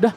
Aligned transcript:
Udah. 0.00 0.14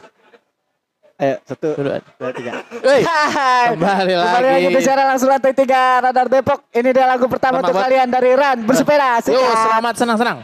Ayo, 1.14 1.34
satu, 1.44 1.78
Dua. 1.78 2.02
dua, 2.18 2.30
tiga. 2.32 2.52
Hai, 3.36 3.70
kembali 3.70 4.12
Kembali 4.16 4.46
lagi 4.48 4.66
lagi. 4.66 4.74
bicara 4.74 5.02
langsung 5.06 5.30
lantai 5.30 5.54
tiga 5.54 6.02
Radar 6.02 6.26
Depok. 6.26 6.66
Ini 6.68 6.90
dia 6.90 7.06
lagu 7.06 7.28
pertama 7.28 7.60
untuk 7.60 7.70
buat- 7.70 7.86
kalian 7.86 8.08
dari 8.08 8.34
Ran 8.34 8.58
bersepeda. 8.60 9.22
Yo, 9.24 9.38
selamat 9.38 9.94
senang-senang. 9.94 10.38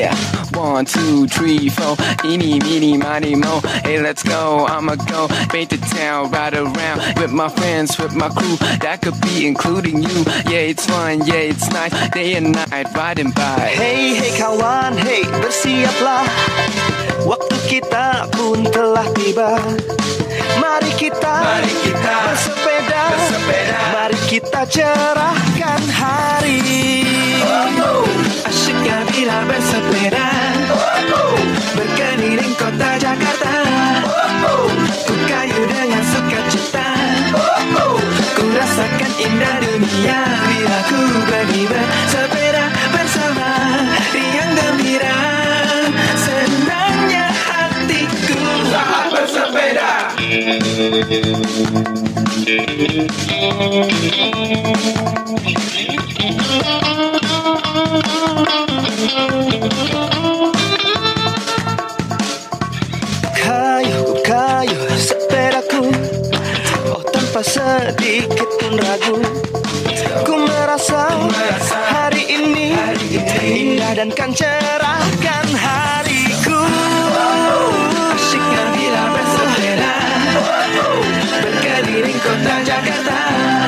Yeah. 0.00 0.16
One, 0.56 0.86
two, 0.86 1.28
three, 1.28 1.68
four. 1.68 1.94
Eeny, 2.24 2.58
meeny, 2.60 2.96
miny, 2.96 3.34
mo. 3.34 3.60
Hey, 3.84 4.00
let's 4.00 4.22
go. 4.22 4.64
I'ma 4.64 4.94
go. 4.96 5.28
Paint 5.52 5.68
the 5.68 5.76
town, 5.76 6.30
ride 6.30 6.54
around 6.54 7.20
with 7.20 7.32
my 7.32 7.50
friends, 7.50 7.98
with 7.98 8.14
my 8.16 8.30
crew. 8.30 8.56
That 8.80 9.02
could 9.02 9.20
be 9.20 9.46
including 9.46 10.02
you. 10.02 10.24
Yeah, 10.48 10.64
it's 10.72 10.86
fun. 10.86 11.26
Yeah, 11.26 11.52
it's 11.52 11.68
nice. 11.68 11.92
Day 12.16 12.32
and 12.32 12.52
night, 12.52 12.86
riding 12.96 13.30
by. 13.32 13.60
Hey 13.76 14.14
hey 14.16 14.32
kawan, 14.40 14.96
hey 14.96 15.20
bersiaplah 15.44 16.24
Waktu 17.28 17.56
kita 17.68 18.24
pun 18.32 18.64
telah 18.72 19.04
tiba 19.12 19.60
Mari 20.56 20.92
kita, 20.96 21.34
Mari 21.44 21.74
kita 21.84 22.14
bersepeda, 22.24 23.00
bersepeda. 23.12 23.78
Mari 23.92 24.18
kita 24.32 24.60
cerahkan 24.64 25.82
hari 25.92 26.60
Asyiknya 28.46 29.04
bila 29.10 29.44
bersepeda. 29.44 30.28
Berkeliling 31.76 32.54
kota 32.56 32.90
Jakarta. 32.96 33.56
Ku 35.04 35.14
kayu 35.28 35.62
dengan 35.68 36.04
sukacita. 36.04 36.88
Ku 38.36 38.44
rasakan 38.56 39.12
indah 39.20 39.56
dunia 39.60 40.20
Bila 40.24 40.78
ku 40.88 41.00
pergi 41.28 41.62
bersepeda 41.68 42.64
bersama 42.94 43.48
Riang 44.14 44.52
gembira. 44.56 45.18
Senangnya 46.16 47.28
hatiku. 47.32 48.40
Saat 48.70 49.06
bersepeda 49.12 49.90
Kayu, 59.60 59.76
kayu 64.24 64.80
sepedaku 64.96 65.92
Oh 66.88 67.04
tanpa 67.12 67.44
sedikit 67.44 68.48
pun 68.56 68.80
ragu. 68.80 69.20
Ku 70.24 70.48
merasa 70.48 71.12
hari 71.92 72.40
ini 72.40 72.72
Indah 73.36 74.00
dan 74.00 74.08
kan 74.16 74.32
cerahkan 74.32 75.46
hariku. 75.52 76.60
Asyiknya 78.16 78.64
bila 78.72 79.12
bersepeda 79.12 79.92
Berkeliling 81.36 82.16
kota 82.24 82.64
Jakarta 82.64 83.59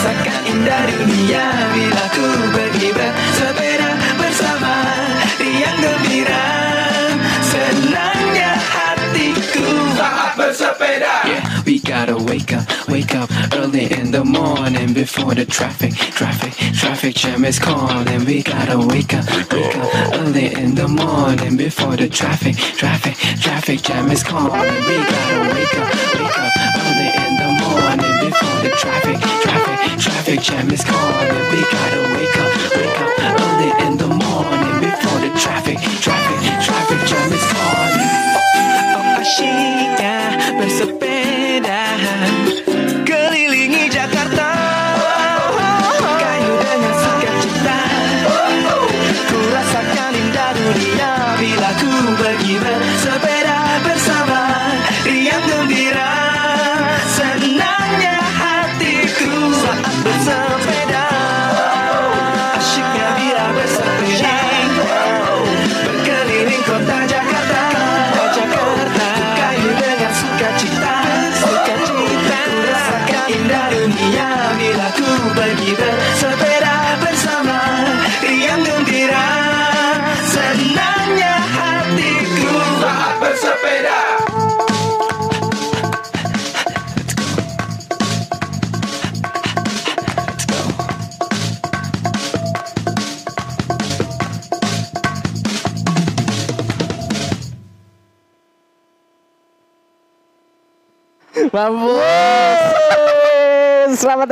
rasakan 0.00 0.40
indah 0.48 0.82
dunia 0.88 1.44
Bila 1.76 2.04
ku 2.16 2.26
bersepeda 2.56 3.90
bersama 4.16 4.74
Riang 5.36 5.76
gembira 5.76 6.46
Senangnya 7.44 8.56
hatiku 8.56 9.68
Saat 10.00 10.40
bersepeda 10.40 11.14
Yeah, 11.28 11.44
we 11.68 11.84
gotta 11.84 12.16
wake 12.16 12.56
up, 12.56 12.64
wake 12.88 13.12
up 13.12 13.28
early 13.52 13.92
in 13.92 14.08
the 14.08 14.24
morning 14.24 14.96
before 14.96 15.36
the 15.36 15.44
traffic, 15.44 15.92
traffic, 16.16 16.56
traffic 16.72 17.12
jam 17.14 17.44
is 17.44 17.60
calling. 17.60 18.24
We 18.24 18.40
gotta 18.40 18.80
wake 18.80 19.12
up, 19.12 19.28
wake 19.52 19.76
up 19.76 20.16
early 20.16 20.48
in 20.56 20.80
the 20.80 20.88
morning 20.88 21.60
before 21.60 22.00
the 22.00 22.08
traffic, 22.08 22.56
traffic, 22.56 23.20
traffic 23.36 23.84
jam 23.84 24.08
is 24.08 24.24
calling. 24.24 24.64
We 24.64 24.96
gotta 25.04 25.38
wake 25.52 25.74
up, 25.76 25.92
wake 25.92 26.38
up 26.39 26.39
jam 30.40 30.70
is 30.70 30.82
calling. 30.82 31.28
We 31.50 31.62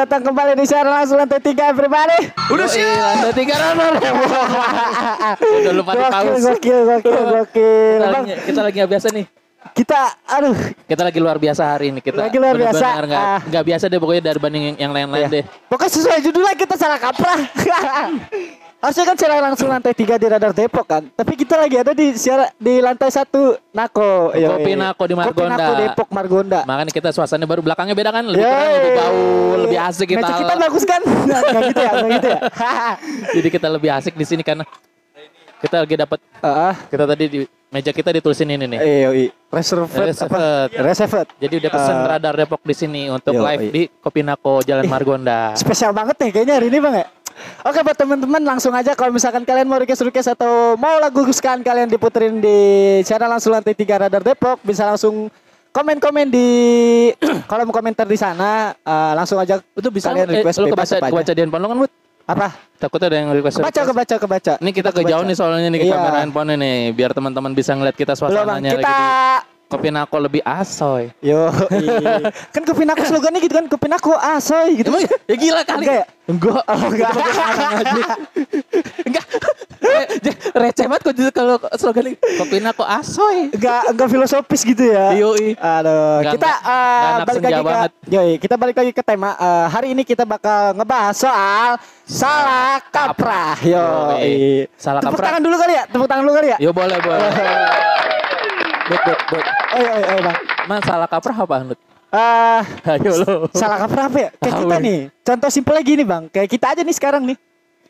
datang 0.08 0.24
kembali 0.24 0.56
di 0.56 0.64
siaran 0.64 0.88
langsung 0.91 1.20
lantai 1.20 1.36
tiga 1.36 1.69
everybody. 1.69 2.32
Udah 2.48 2.64
sih. 2.64 2.80
Lantai 2.80 3.36
tiga 3.36 3.60
runner. 3.60 3.92
Udah 5.60 5.72
lupa 5.76 5.92
di 5.92 6.04
paus. 6.08 6.41
gokil, 6.41 6.80
gokil, 6.88 7.22
gokil. 7.28 7.92
Kita 7.92 8.08
Bang, 8.08 8.24
lagi, 8.24 8.32
kita 8.41 8.60
lagi 8.64 8.76
nggak 8.80 8.91
biasa 8.91 9.06
nih. 9.12 9.26
kita, 9.76 10.00
aduh, 10.24 10.56
Kita 10.88 11.02
lagi 11.04 11.19
luar 11.20 11.36
biasa 11.36 11.62
hari 11.69 11.92
ini 11.92 12.00
kita. 12.00 12.24
Lagi 12.24 12.41
luar 12.41 12.56
biasa. 12.56 12.72
bener-bener 12.80 13.04
Nggak 13.04 13.20
Ah. 13.20 13.41
nggak 13.44 13.64
biasa 13.69 13.84
deh 13.86 13.98
pokoknya 14.00 14.22
dari 14.24 14.38
banding 14.41 14.64
yang 14.80 14.92
lain-lain 14.96 15.28
ya. 15.28 15.30
deh. 15.30 15.44
Pokoknya 15.69 15.92
sesuai 15.92 16.19
judulnya 16.25 16.54
kita 16.56 16.75
salah 16.75 16.96
kaprah. 16.96 17.36
Harusnya 18.78 19.05
kan 19.05 19.16
siaran 19.19 19.43
langsung 19.43 19.66
lantai 19.66 19.91
tiga 19.91 20.15
di 20.15 20.22
Radar 20.25 20.55
Depok 20.55 20.87
kan. 20.87 21.03
Tapi 21.11 21.34
kita 21.34 21.59
lagi 21.59 21.77
ada 21.77 21.91
di 21.91 22.15
siaran 22.15 22.47
di 22.55 22.78
lantai 22.78 23.11
satu 23.11 23.59
Nako. 23.75 24.31
Yoi. 24.33 24.47
Kopi 24.49 24.72
Nako 24.72 25.03
di 25.03 25.15
Kopi 25.15 25.19
Margonda. 25.19 25.56
Nako 25.59 25.72
Depok 25.75 26.09
Margonda. 26.09 26.61
Makanya 26.62 26.93
kita 26.94 27.09
suasananya 27.11 27.49
baru 27.49 27.61
belakangnya 27.61 27.93
beda 27.93 28.11
kan, 28.12 28.22
lebih 28.25 28.38
terang, 28.41 28.71
lebih 28.71 28.93
bau, 28.94 29.22
lebih 29.59 29.78
asik 29.83 30.06
kita. 30.09 30.22
Meja 30.22 30.34
kita 30.38 30.55
bagus 30.56 30.84
kan? 30.84 31.00
Nggak 31.26 31.43
gitu 31.64 31.81
ya, 31.81 31.91
nggak 31.93 32.11
gitu 32.14 32.29
ya. 32.29 32.41
Jadi 33.37 33.49
kita 33.50 33.67
lebih 33.69 33.91
asik 33.93 34.14
di 34.14 34.25
sini 34.25 34.43
karena 34.43 34.62
kita 35.58 35.76
lagi 35.82 35.94
dapat 35.99 36.19
Ah, 36.38 36.75
kita 36.87 37.02
tadi 37.05 37.25
di 37.26 37.38
meja 37.69 37.91
kita 37.91 38.14
ditulisin 38.14 38.47
ini 38.49 38.64
nih. 38.64 38.79
yoi. 38.79 39.26
Reserved? 39.50 39.91
Reserved. 39.91 40.70
Reserved. 40.73 41.29
Jadi 41.37 41.55
udah 41.58 41.70
pesen 41.73 41.97
Eh, 41.97 42.06
radar 42.06 42.35
Depok 42.37 42.62
di 42.62 42.73
sini 42.73 43.11
untuk 43.11 43.35
Yoi. 43.35 43.43
live 43.44 43.64
di 43.69 43.82
Kopi 43.91 44.23
Nako 44.23 44.62
Jalan 44.62 44.87
Margonda. 44.94 45.50
Spesial 45.52 45.91
banget 45.91 46.14
nih 46.14 46.31
kayaknya 46.31 46.55
hari 46.62 46.70
ini 46.70 46.79
bang 46.79 46.94
ya. 46.94 47.06
Oke 47.61 47.81
buat 47.81 47.94
teman-teman 47.94 48.40
langsung 48.40 48.70
aja 48.70 48.93
kalau 48.93 49.11
misalkan 49.11 49.43
kalian 49.43 49.64
mau 49.64 49.76
request 49.76 50.02
request 50.02 50.32
atau 50.32 50.75
mau 50.75 50.96
lagu 50.96 51.23
kesukaan 51.23 51.61
kalian 51.61 51.87
diputerin 51.87 52.38
di 52.38 52.58
channel 53.02 53.29
langsung 53.29 53.50
lantai 53.50 53.73
tiga 53.73 53.99
Radar 53.99 54.20
Depok 54.20 54.58
bisa 54.61 54.85
langsung 54.85 55.29
komen-komen 55.69 56.26
di 56.26 56.49
kolom 57.50 57.69
komentar 57.69 58.05
di 58.05 58.17
sana 58.17 58.73
Eh, 58.76 59.12
langsung 59.14 59.37
aja 59.37 59.61
Itu 59.70 59.88
bisa 59.88 60.08
kalian 60.08 60.26
eh, 60.26 60.35
request 60.38 60.58
lu 60.58 60.67
bebas 60.67 60.87
kebaca 60.87 60.94
apa 60.94 61.05
aja. 61.05 61.12
kebaca 61.12 61.31
di 61.31 61.40
handphone 61.40 61.61
lu 61.61 61.69
kan, 61.69 61.79
Bud? 61.79 61.93
apa 62.29 62.49
Takutnya 62.76 63.06
ada 63.06 63.17
yang 63.17 63.29
request. 63.31 63.56
kebaca 63.56 63.69
request. 63.73 63.88
kebaca 63.88 64.14
kebaca 64.19 64.52
Ini 64.58 64.70
kita 64.70 64.90
kebaca. 64.90 64.99
kejauhan 65.00 65.26
nih 65.26 65.37
soalnya 65.37 65.69
nih 65.69 65.79
ke 65.79 65.87
Iya. 65.87 65.94
kamera 65.94 66.19
handphone 66.20 66.50
nih 66.55 66.75
biar 66.93 67.11
teman-teman 67.11 67.52
bisa 67.52 67.73
ngeliat 67.73 67.94
kita 67.94 68.12
Belum 68.14 68.20
suasananya 68.35 68.70
kita 68.70 68.85
lagi. 68.85 69.57
Kopi 69.69 69.88
nako 69.88 70.17
lebih 70.19 70.43
asoy. 70.43 71.12
Yo, 71.20 71.53
kan 72.55 72.62
kopi 72.65 72.82
nako 72.82 73.05
slogannya 73.05 73.38
gitu 73.38 73.53
kan, 73.53 73.67
kopi 73.67 73.87
nako 73.87 74.17
asoy 74.17 74.75
gitu. 74.75 74.88
Emang 74.88 75.05
ya 75.05 75.37
gila 75.37 75.62
kali. 75.62 75.85
Enggak 75.85 75.94
ya? 75.94 76.06
Enggak. 76.26 76.61
Oh, 76.62 76.81
enggak. 76.88 77.11
Enggak. 79.03 79.25
Eh, 79.79 80.05
Receh 80.61 80.85
banget 80.85 81.03
kok 81.03 81.15
justru 81.15 81.32
kalau 81.32 81.56
slogan 81.75 82.05
ini. 82.06 82.17
Kopi 82.17 82.56
nako 82.59 82.82
asoy. 82.82 83.49
Enggak 83.50 83.82
enggak 83.88 84.09
filosofis 84.09 84.62
gitu 84.62 84.85
ya. 84.85 85.12
Yoi. 85.15 85.53
Aduh, 85.55 86.21
Nggak- 86.21 86.35
kita 86.35 86.49
nggak- 86.49 86.61
eh, 86.64 86.97
nggak 86.99 87.12
anak 87.12 87.26
balik 87.29 87.43
lagi 87.43 87.53
ke 87.55 87.64
banget. 87.64 87.91
Yoi, 88.09 88.31
kita 88.38 88.55
balik 88.56 88.76
lagi 88.76 88.93
ke 88.93 89.03
tema. 89.03 89.31
Eh, 89.35 89.67
hari 89.69 89.88
ini 89.93 90.03
kita 90.03 90.25
bakal 90.25 90.73
ngebahas 90.75 91.12
soal 91.14 91.69
salah 92.03 92.81
kaprah. 92.88 93.61
Yo. 93.61 93.85
Salah 94.75 95.00
Tepuk 95.00 95.12
kaprah. 95.14 95.26
tangan 95.29 95.43
dulu 95.43 95.56
kali 95.56 95.73
ya? 95.75 95.85
Tepuk 95.87 96.09
tangan 96.09 96.23
dulu 96.25 96.35
kali 96.35 96.49
ya? 96.49 96.59
Yo 96.59 96.71
boleh 96.73 96.99
boleh. 96.99 97.29
But 98.88 99.00
but 99.05 99.19
but. 99.29 99.44
Oh, 99.69 99.79
iya, 99.79 99.93
iya, 100.00 100.20
Bang. 100.25 100.38
Man 100.64 100.81
salah 100.81 101.08
kaprah 101.08 101.37
apa 101.37 101.56
Nut? 101.62 101.79
Eh, 102.08 102.61
Ayo 102.96 103.12
lo. 103.20 103.35
salah 103.52 103.85
kaprah 103.85 104.08
apa 104.08 104.19
ya? 104.19 104.31
Kayak 104.40 104.55
kita 104.58 104.76
nih. 104.81 104.99
Contoh 105.20 105.49
simpel 105.52 105.75
lagi 105.76 105.93
nih, 105.93 106.06
Bang. 106.08 106.25
Kayak 106.29 106.49
kita 106.49 106.67
aja 106.73 106.81
nih 106.81 106.96
sekarang 106.96 107.23
nih. 107.29 107.37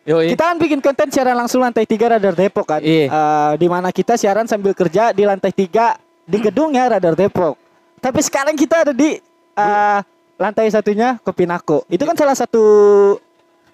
Yoi. 0.09 0.33
Kita 0.33 0.43
kan 0.43 0.56
bikin 0.56 0.81
konten 0.81 1.09
siaran 1.12 1.37
langsung 1.37 1.61
lantai 1.61 1.85
3 1.85 2.19
Radar 2.19 2.35
Depok 2.35 2.67
kan. 2.67 2.81
Iya. 2.83 3.06
Eh, 3.06 3.53
di 3.61 3.67
mana 3.69 3.93
kita 3.93 4.19
siaran 4.19 4.49
sambil 4.49 4.75
kerja 4.75 5.15
di 5.15 5.23
lantai 5.23 5.55
3 5.55 5.95
di 6.25 6.39
gedungnya 6.41 6.99
Radar 6.99 7.15
Depok. 7.15 7.55
Tapi 7.99 8.21
sekarang 8.25 8.59
kita 8.59 8.89
ada 8.89 8.93
di 8.93 9.21
eh, 9.55 9.99
lantai 10.35 10.67
satunya 10.71 11.21
Kopi 11.21 11.47
Nako. 11.47 11.87
Itu 11.87 12.03
kan 12.03 12.17
salah 12.17 12.35
satu 12.35 12.65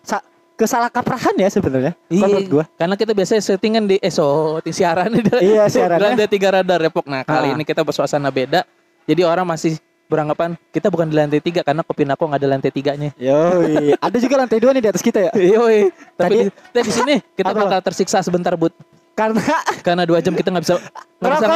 sa- 0.00 0.24
kesalah 0.54 0.86
kaprahan 0.86 1.34
ya 1.34 1.48
sebenarnya. 1.48 1.92
kalau 2.06 2.26
menurut 2.30 2.48
gua. 2.48 2.64
Karena 2.74 2.94
kita 2.94 3.10
biasanya 3.10 3.42
settingan 3.42 3.84
di 3.84 3.96
ESO, 3.98 4.58
di 4.60 4.70
siaran 4.70 5.10
di 5.10 5.20
Iya, 5.42 5.66
siarannya. 5.66 6.14
Lantai 6.14 6.26
tiga 6.26 6.48
radar 6.52 6.78
Depok. 6.80 7.04
Nah, 7.04 7.22
kali 7.22 7.50
Ah. 7.50 7.54
ini 7.54 7.62
kita 7.62 7.80
bersuasana 7.80 8.28
beda. 8.28 8.62
Jadi 9.04 9.20
orang 9.20 9.44
masih 9.44 9.76
beranggapan 10.04 10.52
kita 10.68 10.88
bukan 10.88 11.04
di 11.04 11.14
lantai 11.16 11.40
tiga 11.40 11.60
karena 11.60 11.80
kopi 11.80 12.04
nako 12.04 12.28
nggak 12.28 12.38
ada 12.38 12.48
lantai 12.48 12.70
tiganya. 12.70 13.08
Yoi. 13.16 13.92
ada 14.06 14.16
juga 14.16 14.34
lantai 14.38 14.58
2 14.58 14.70
nih 14.70 14.80
di 14.80 14.88
atas 14.88 15.00
kita 15.00 15.18
ya. 15.26 15.30
Yoi. 15.34 15.90
Tapi 16.14 16.48
Tadi- 16.48 16.50
di, 16.70 16.80
di 16.80 16.92
sini 16.92 17.14
kita 17.32 17.50
Apa? 17.50 17.60
bakal 17.60 17.78
tersiksa 17.82 18.20
sebentar, 18.20 18.52
Bud. 18.54 18.72
Karena 19.14 19.38
Karena 19.80 20.02
dua 20.02 20.18
jam 20.18 20.34
kita 20.34 20.50
nggak 20.50 20.64
bisa 20.66 20.74
nggak 21.22 21.32
bisa 21.32 21.46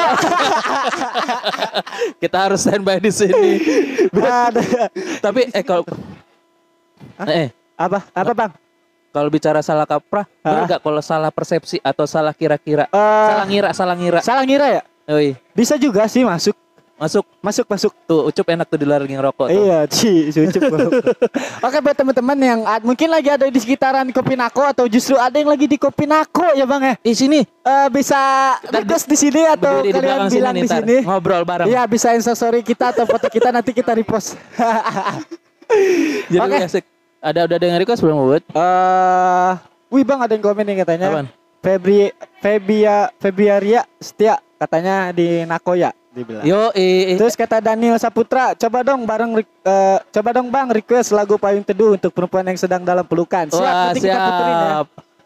kita 2.23 2.37
harus 2.39 2.61
standby 2.62 2.99
di 2.99 3.11
sini. 3.11 3.51
Tapi 5.19 5.41
eh 5.51 5.62
kalau 5.62 5.83
eh 7.27 7.51
apa? 7.75 7.99
Apa, 8.12 8.33
Bang? 8.33 8.53
Kalau 9.08 9.28
bicara 9.28 9.58
salah 9.58 9.84
kaprah, 9.84 10.25
benar 10.38 10.64
nggak 10.66 10.81
kalau 10.81 11.00
salah 11.00 11.28
persepsi 11.28 11.81
atau 11.81 12.05
salah 12.05 12.32
kira-kira? 12.32 12.87
Eh, 12.87 13.26
salah 13.26 13.44
ngira, 13.44 13.69
salah 13.72 13.94
ngira. 13.94 14.20
salah 14.20 14.43
ngira 14.43 14.66
ya? 14.70 14.82
Yoi. 15.06 15.32
Bisa 15.50 15.75
juga 15.75 16.05
sih 16.05 16.22
masuk. 16.22 16.52
Masuk 16.99 17.22
Masuk, 17.38 17.62
masuk. 17.64 17.93
tuh 18.05 18.26
ucup 18.26 18.43
enak 18.44 18.66
tuh 18.66 18.75
di 18.75 18.82
luar 18.82 18.99
ngerokok 19.00 19.46
tuh. 19.46 19.55
Iya, 19.55 19.87
Ci, 19.87 20.34
sucup 20.34 20.66
gua. 20.66 20.90
Oke, 21.70 21.78
buat 21.78 21.94
teman-teman 21.94 22.34
yang 22.37 22.60
ad- 22.66 22.82
mungkin 22.82 23.06
lagi 23.06 23.31
ada 23.31 23.46
di 23.46 23.55
sekitaran 23.55 24.02
Kopi 24.10 24.34
Nako 24.34 24.66
atau 24.66 24.90
justru 24.90 25.14
ada 25.14 25.31
yang 25.32 25.46
lagi 25.46 25.64
di 25.64 25.78
Kopi 25.78 26.05
Nako 26.05 26.58
ya, 26.58 26.66
Bang 26.66 26.82
ya. 26.82 26.99
Di 26.99 27.14
sini 27.14 27.46
Eh, 27.46 27.88
bisa 27.88 28.19
request 28.66 29.06
di 29.06 29.14
sini 29.14 29.46
atau 29.46 29.78
di 29.78 29.94
kalian 29.94 30.26
bilang 30.26 30.26
sini 30.26 30.43
di 30.50 30.62
ntar. 30.66 30.82
sini. 30.82 30.96
ngobrol 31.00 31.46
bareng. 31.46 31.66
Iya, 31.70 31.87
bisa 31.87 32.10
instastory 32.12 32.66
kita 32.66 32.90
atau 32.90 33.06
foto 33.06 33.31
kita 33.31 33.55
nanti 33.55 33.70
kita 33.70 33.94
repost. 33.94 34.34
Jadi 36.26 36.34
Oke. 36.34 36.50
lebih 36.50 36.66
asik. 36.66 36.84
Ada 37.19 37.50
udah 37.50 37.56
ada 37.59 37.67
yang 37.67 37.79
request 37.82 38.00
belum, 38.03 38.17
Bud? 38.23 38.43
Eh, 38.55 39.53
wih 39.91 40.05
Bang 40.06 40.23
ada 40.23 40.31
yang 40.31 40.44
komen 40.44 40.62
nih 40.62 40.87
katanya. 40.87 41.09
Apaan? 41.11 41.26
Febri 41.59 42.15
Febia 42.38 43.11
Febiaria 43.19 43.82
Setia 43.99 44.38
katanya 44.62 45.11
di 45.11 45.43
Nakoya 45.43 45.91
dibilang. 46.15 46.47
Yo, 46.47 46.70
eh, 46.75 47.15
eh. 47.15 47.19
Terus 47.19 47.35
kata 47.35 47.59
Daniel 47.59 47.99
Saputra, 47.99 48.55
coba 48.55 48.87
dong 48.87 49.03
bareng 49.03 49.43
re- 49.43 49.59
eh, 49.67 49.99
coba 50.15 50.29
dong 50.35 50.49
Bang 50.50 50.70
request 50.70 51.11
lagu 51.11 51.35
Payung 51.35 51.67
Teduh 51.67 51.99
untuk 51.99 52.15
perempuan 52.15 52.47
yang 52.47 52.59
sedang 52.59 52.82
dalam 52.87 53.03
pelukan. 53.03 53.50
Siap 53.50 53.59
Wah, 53.59 53.91
nanti 53.91 54.00
kita 54.03 54.19
puterin 54.19 54.55
ya. 54.55 54.70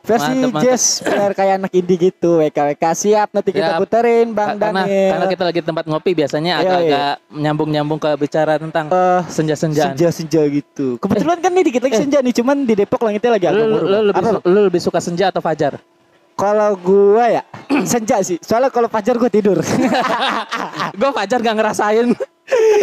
Versi 0.02 0.34
Mantep, 0.34 0.50
mantep. 0.50 0.64
jazz 0.66 0.84
kayak 1.32 1.54
anak 1.56 1.72
indie 1.72 1.94
gitu. 1.96 2.36
WKWK 2.36 2.84
siap 2.92 3.30
nanti 3.30 3.50
kita 3.50 3.78
puterin 3.78 4.34
Bang 4.34 4.58
Ka- 4.58 4.66
karena 4.66 4.82
Daniel. 4.82 5.10
karena 5.14 5.26
kita 5.30 5.42
lagi 5.46 5.60
tempat 5.62 5.84
ngopi 5.86 6.10
biasanya 6.12 6.52
Iya, 6.52 6.58
iya. 6.58 6.66
agak-agak 6.66 7.14
nyambung-nyambung 7.32 7.98
ke 7.98 8.10
bicara 8.16 8.58
tentang 8.58 8.86
Eh, 8.88 9.20
senja-senjaan. 9.24 9.94
senja-senja 9.94 10.42
gitu. 10.44 10.98
Kebetulan 10.98 11.38
kan 11.38 11.50
nih 11.50 11.64
dikit 11.64 11.82
lagi 11.82 11.96
senja 11.96 12.18
nih, 12.18 12.34
cuman 12.34 12.56
di 12.62 12.74
Depok 12.74 12.98
langitnya 13.00 13.30
lagi 13.30 13.46
agak 13.46 13.62
Lu, 13.62 13.78
lu, 13.78 13.98
lebih 14.04 14.22
lu 14.42 14.60
lebih 14.66 14.80
suka 14.80 14.98
senja 14.98 15.30
atau 15.30 15.38
fajar? 15.38 15.78
Kalau 16.32 16.74
gua 16.74 17.24
ya 17.30 17.42
senja 17.86 18.18
sih. 18.20 18.42
Soalnya 18.42 18.68
kalau 18.68 18.88
fajar 18.88 19.14
gua 19.14 19.28
tidur. 19.28 19.62
gue 20.98 21.10
fajar 21.14 21.38
gak 21.38 21.54
ngerasain. 21.54 22.10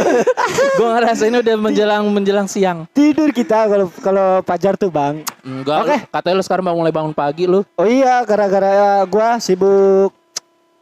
gue 0.79 0.87
ngerasain 0.87 1.33
udah 1.33 1.55
menjelang 1.59 2.03
menjelang 2.09 2.47
siang. 2.47 2.85
tidur 2.95 3.29
kita 3.31 3.67
kalau 3.69 3.87
kalau 4.01 4.27
fajar 4.43 4.73
tuh, 4.75 4.91
Bang. 4.91 5.23
Enggak, 5.45 5.79
Oke. 5.85 5.97
katanya 6.09 6.35
lu 6.39 6.43
sekarang 6.43 6.65
mau 6.67 6.77
mulai 6.77 6.93
bangun 6.93 7.13
pagi 7.13 7.45
lu. 7.47 7.63
Oh 7.75 7.87
iya, 7.87 8.21
gara-gara 8.23 9.03
gua 9.07 9.37
sibuk 9.37 10.11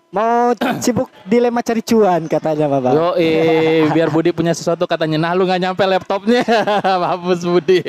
mau 0.08 0.56
sibuk 0.84 1.10
dilema 1.28 1.60
cari 1.62 1.82
cuan 1.84 2.26
katanya, 2.26 2.66
Bapak. 2.72 2.92
Yo, 2.96 3.08
eh, 3.20 3.86
biar 3.92 4.10
Budi 4.10 4.32
punya 4.32 4.56
sesuatu 4.56 4.88
katanya. 4.88 5.20
Nah, 5.20 5.32
lu 5.36 5.44
nggak 5.46 5.62
nyampe 5.62 5.84
laptopnya. 5.84 6.44
Mampus 7.04 7.44
Budi. 7.44 7.84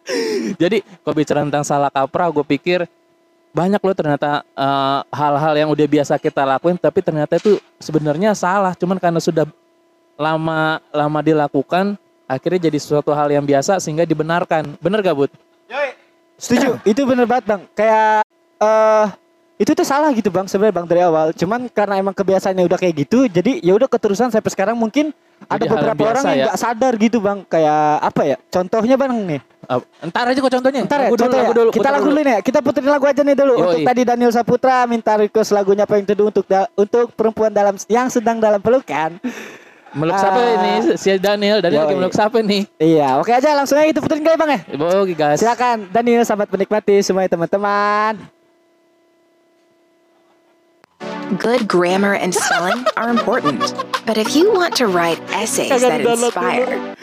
Jadi, 0.62 0.86
kalau 1.02 1.14
bicara 1.14 1.42
tentang 1.42 1.66
salah 1.66 1.90
kaprah, 1.90 2.30
gue 2.30 2.46
pikir 2.46 2.86
banyak 3.56 3.80
loh 3.80 3.96
ternyata 3.96 4.44
eh, 4.44 5.00
hal-hal 5.10 5.54
yang 5.56 5.68
udah 5.72 5.86
biasa 5.88 6.20
kita 6.20 6.46
lakuin, 6.46 6.78
tapi 6.78 7.02
ternyata 7.02 7.36
itu 7.36 7.58
sebenarnya 7.82 8.32
salah. 8.36 8.72
Cuman 8.78 8.96
karena 9.02 9.18
sudah 9.18 9.44
lama 10.16 10.80
lama 10.90 11.20
dilakukan, 11.20 11.94
akhirnya 12.24 12.66
jadi 12.66 12.78
sesuatu 12.78 13.12
hal 13.12 13.28
yang 13.28 13.44
biasa 13.44 13.78
sehingga 13.78 14.02
dibenarkan. 14.02 14.76
Bener 14.76 15.00
gak, 15.00 15.14
Bud? 15.14 15.30
Setuju, 16.36 16.76
itu 16.90 17.00
bener 17.02 17.24
banget 17.24 17.44
bang. 17.46 17.62
Kayak 17.72 18.24
eh 18.56 19.06
itu 19.56 19.72
tuh 19.72 19.88
salah 19.88 20.12
gitu 20.12 20.28
bang 20.28 20.44
sebenarnya 20.44 20.74
bang 20.74 20.86
dari 20.86 21.00
awal. 21.00 21.32
Cuman 21.32 21.68
karena 21.68 21.96
emang 21.96 22.12
kebiasaannya 22.12 22.64
udah 22.64 22.76
kayak 22.76 22.94
gitu, 22.98 23.24
jadi 23.24 23.60
ya 23.60 23.72
udah 23.72 23.88
keterusan 23.88 24.28
sampai 24.28 24.52
sekarang 24.52 24.76
mungkin 24.76 25.16
ada 25.48 25.56
Jadi 25.56 25.64
yang 25.64 25.72
beberapa 25.76 26.02
orang 26.06 26.24
yang 26.24 26.36
ya. 26.36 26.44
nggak 26.48 26.58
sadar 26.58 26.92
gitu 26.96 27.18
bang. 27.20 27.38
Kayak 27.44 27.80
apa 28.02 28.22
ya? 28.24 28.36
Contohnya 28.46 28.96
bang 28.96 29.12
nih. 29.16 29.40
Eh, 29.66 29.80
Ntar 30.06 30.24
aja 30.28 30.38
kok 30.38 30.52
contohnya. 30.52 30.80
Ntar 30.84 30.98
ya, 30.98 31.04
Lagu 31.04 31.12
dulu, 31.12 31.22
contoh 31.24 31.36
ya. 31.36 31.42
lagu 31.42 31.54
dulu, 31.54 31.70
kita 31.72 31.88
lagu 31.90 32.06
dulu. 32.06 32.16
nih 32.16 32.24
ya. 32.28 32.40
Kita 32.40 32.58
puterin 32.60 32.88
lagu 32.88 33.04
aja 33.04 33.20
nih 33.20 33.34
dulu. 33.34 33.52
Yoi. 33.52 33.64
Untuk 33.64 33.80
tadi 33.84 34.02
Daniel 34.04 34.30
Saputra 34.30 34.76
minta 34.84 35.12
request 35.16 35.50
lagunya 35.50 35.84
apa 35.84 35.94
yang 35.96 36.06
teduh 36.06 36.28
untuk 36.28 36.44
da- 36.44 36.70
untuk 36.72 37.12
perempuan 37.12 37.48
dalam 37.50 37.74
yang 37.86 38.08
sedang 38.08 38.36
dalam 38.38 38.60
pelukan. 38.60 39.16
Meluk 39.96 40.16
siapa 40.20 40.40
ini? 40.44 40.72
Si 41.00 41.08
Daniel. 41.16 41.64
Daniel 41.64 41.88
lagi 41.88 41.96
meluk 41.96 42.12
siapa 42.12 42.44
nih? 42.44 42.68
Iya, 42.76 43.16
oke 43.16 43.32
aja 43.32 43.56
langsung 43.56 43.80
aja 43.80 43.88
kita 43.88 44.04
puterin 44.04 44.28
kali 44.28 44.36
bang 44.36 44.50
ya. 44.52 44.60
Oke 45.00 45.14
guys. 45.16 45.40
Silakan 45.40 45.88
Daniel 45.88 46.20
selamat 46.20 46.52
menikmati 46.52 47.00
semuanya 47.00 47.32
teman-teman. 47.32 48.20
Good 51.40 51.66
grammar 51.66 52.14
and 52.14 52.30
spelling 52.30 52.86
are 52.94 53.10
important. 53.10 53.58
But 54.06 54.20
if 54.20 54.36
you 54.36 54.52
want 54.52 54.76
to 54.78 54.86
write 54.86 55.18
essays 55.34 55.72
that 55.82 56.04
inspire, 56.04 56.94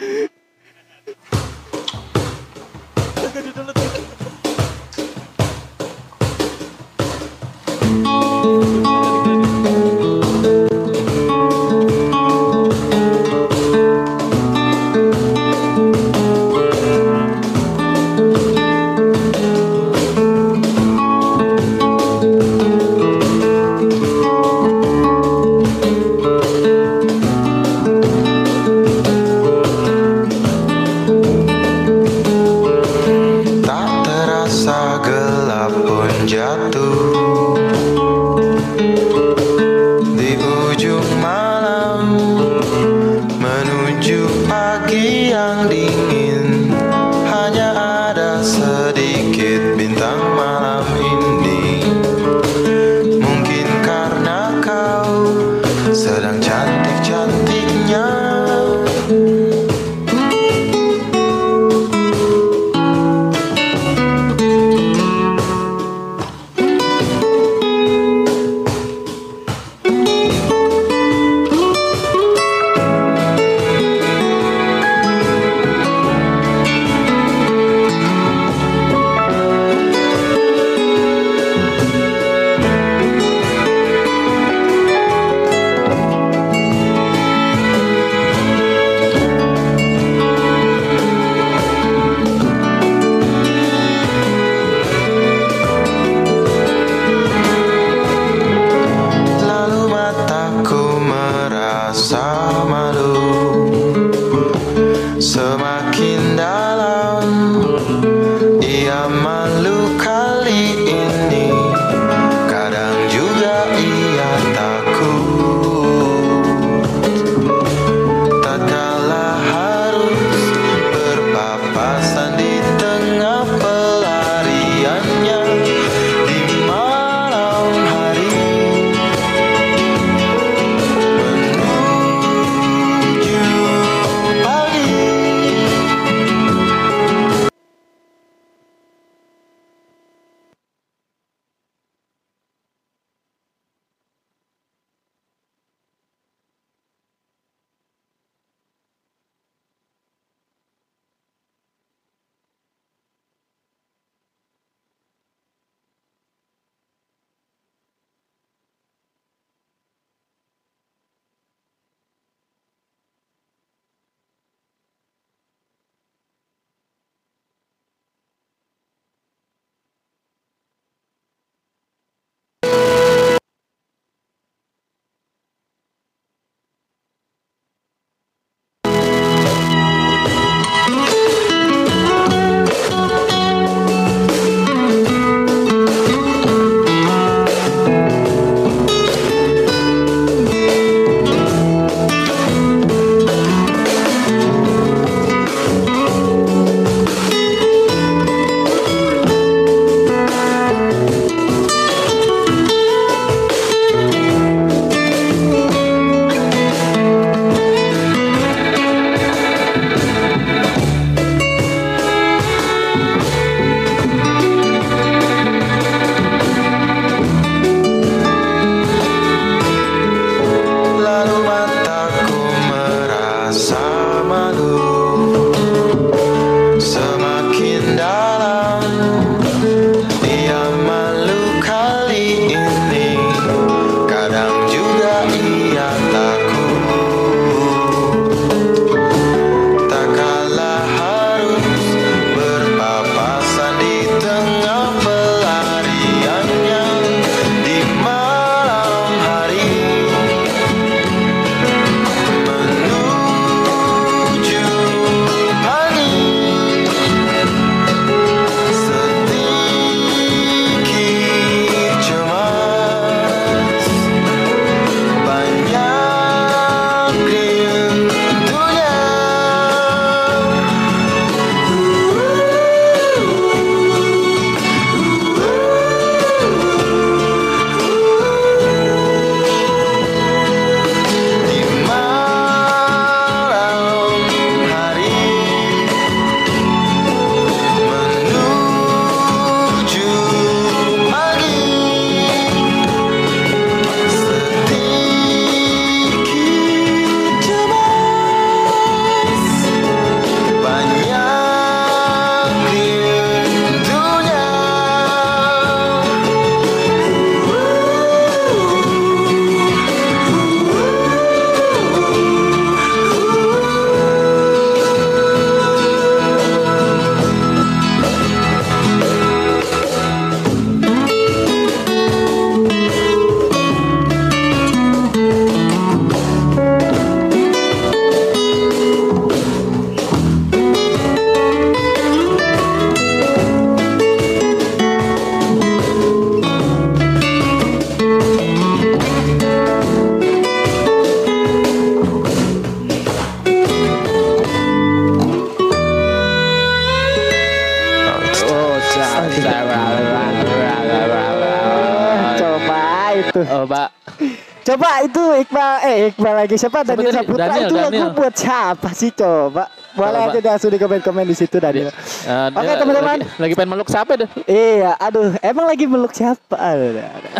Siapa 356.56 356.78
Daniel 356.82 357.10
tadi? 357.10 357.18
Saputra 357.20 357.44
Daniel, 357.46 357.64
itu 357.64 357.74
lagu 357.74 357.90
Daniel. 357.90 358.10
buat 358.12 358.34
siapa 358.34 358.88
sih 358.90 359.10
coba? 359.10 359.64
Boleh 359.92 360.20
Coba. 360.20 360.34
aja 360.34 360.48
langsung 360.50 360.70
di 360.70 360.78
komen-komen 360.78 361.24
di 361.24 361.34
situ 361.34 361.56
Daniel. 361.56 361.88
Eh, 361.88 362.46
Oke, 362.50 362.60
dia 362.60 362.74
teman-teman. 362.76 363.18
Lagi, 363.20 363.38
lagi 363.38 363.52
pengen 363.54 363.70
meluk 363.70 363.88
siapa 363.88 364.12
deh? 364.16 364.28
Iya, 364.44 364.90
aduh, 364.96 365.38
emang 365.40 365.66
lagi 365.66 365.84
meluk 365.84 366.10
siapa? 366.10 366.54
Aduh, 366.54 366.88
aduh, 366.90 367.04
aduh. 367.04 367.30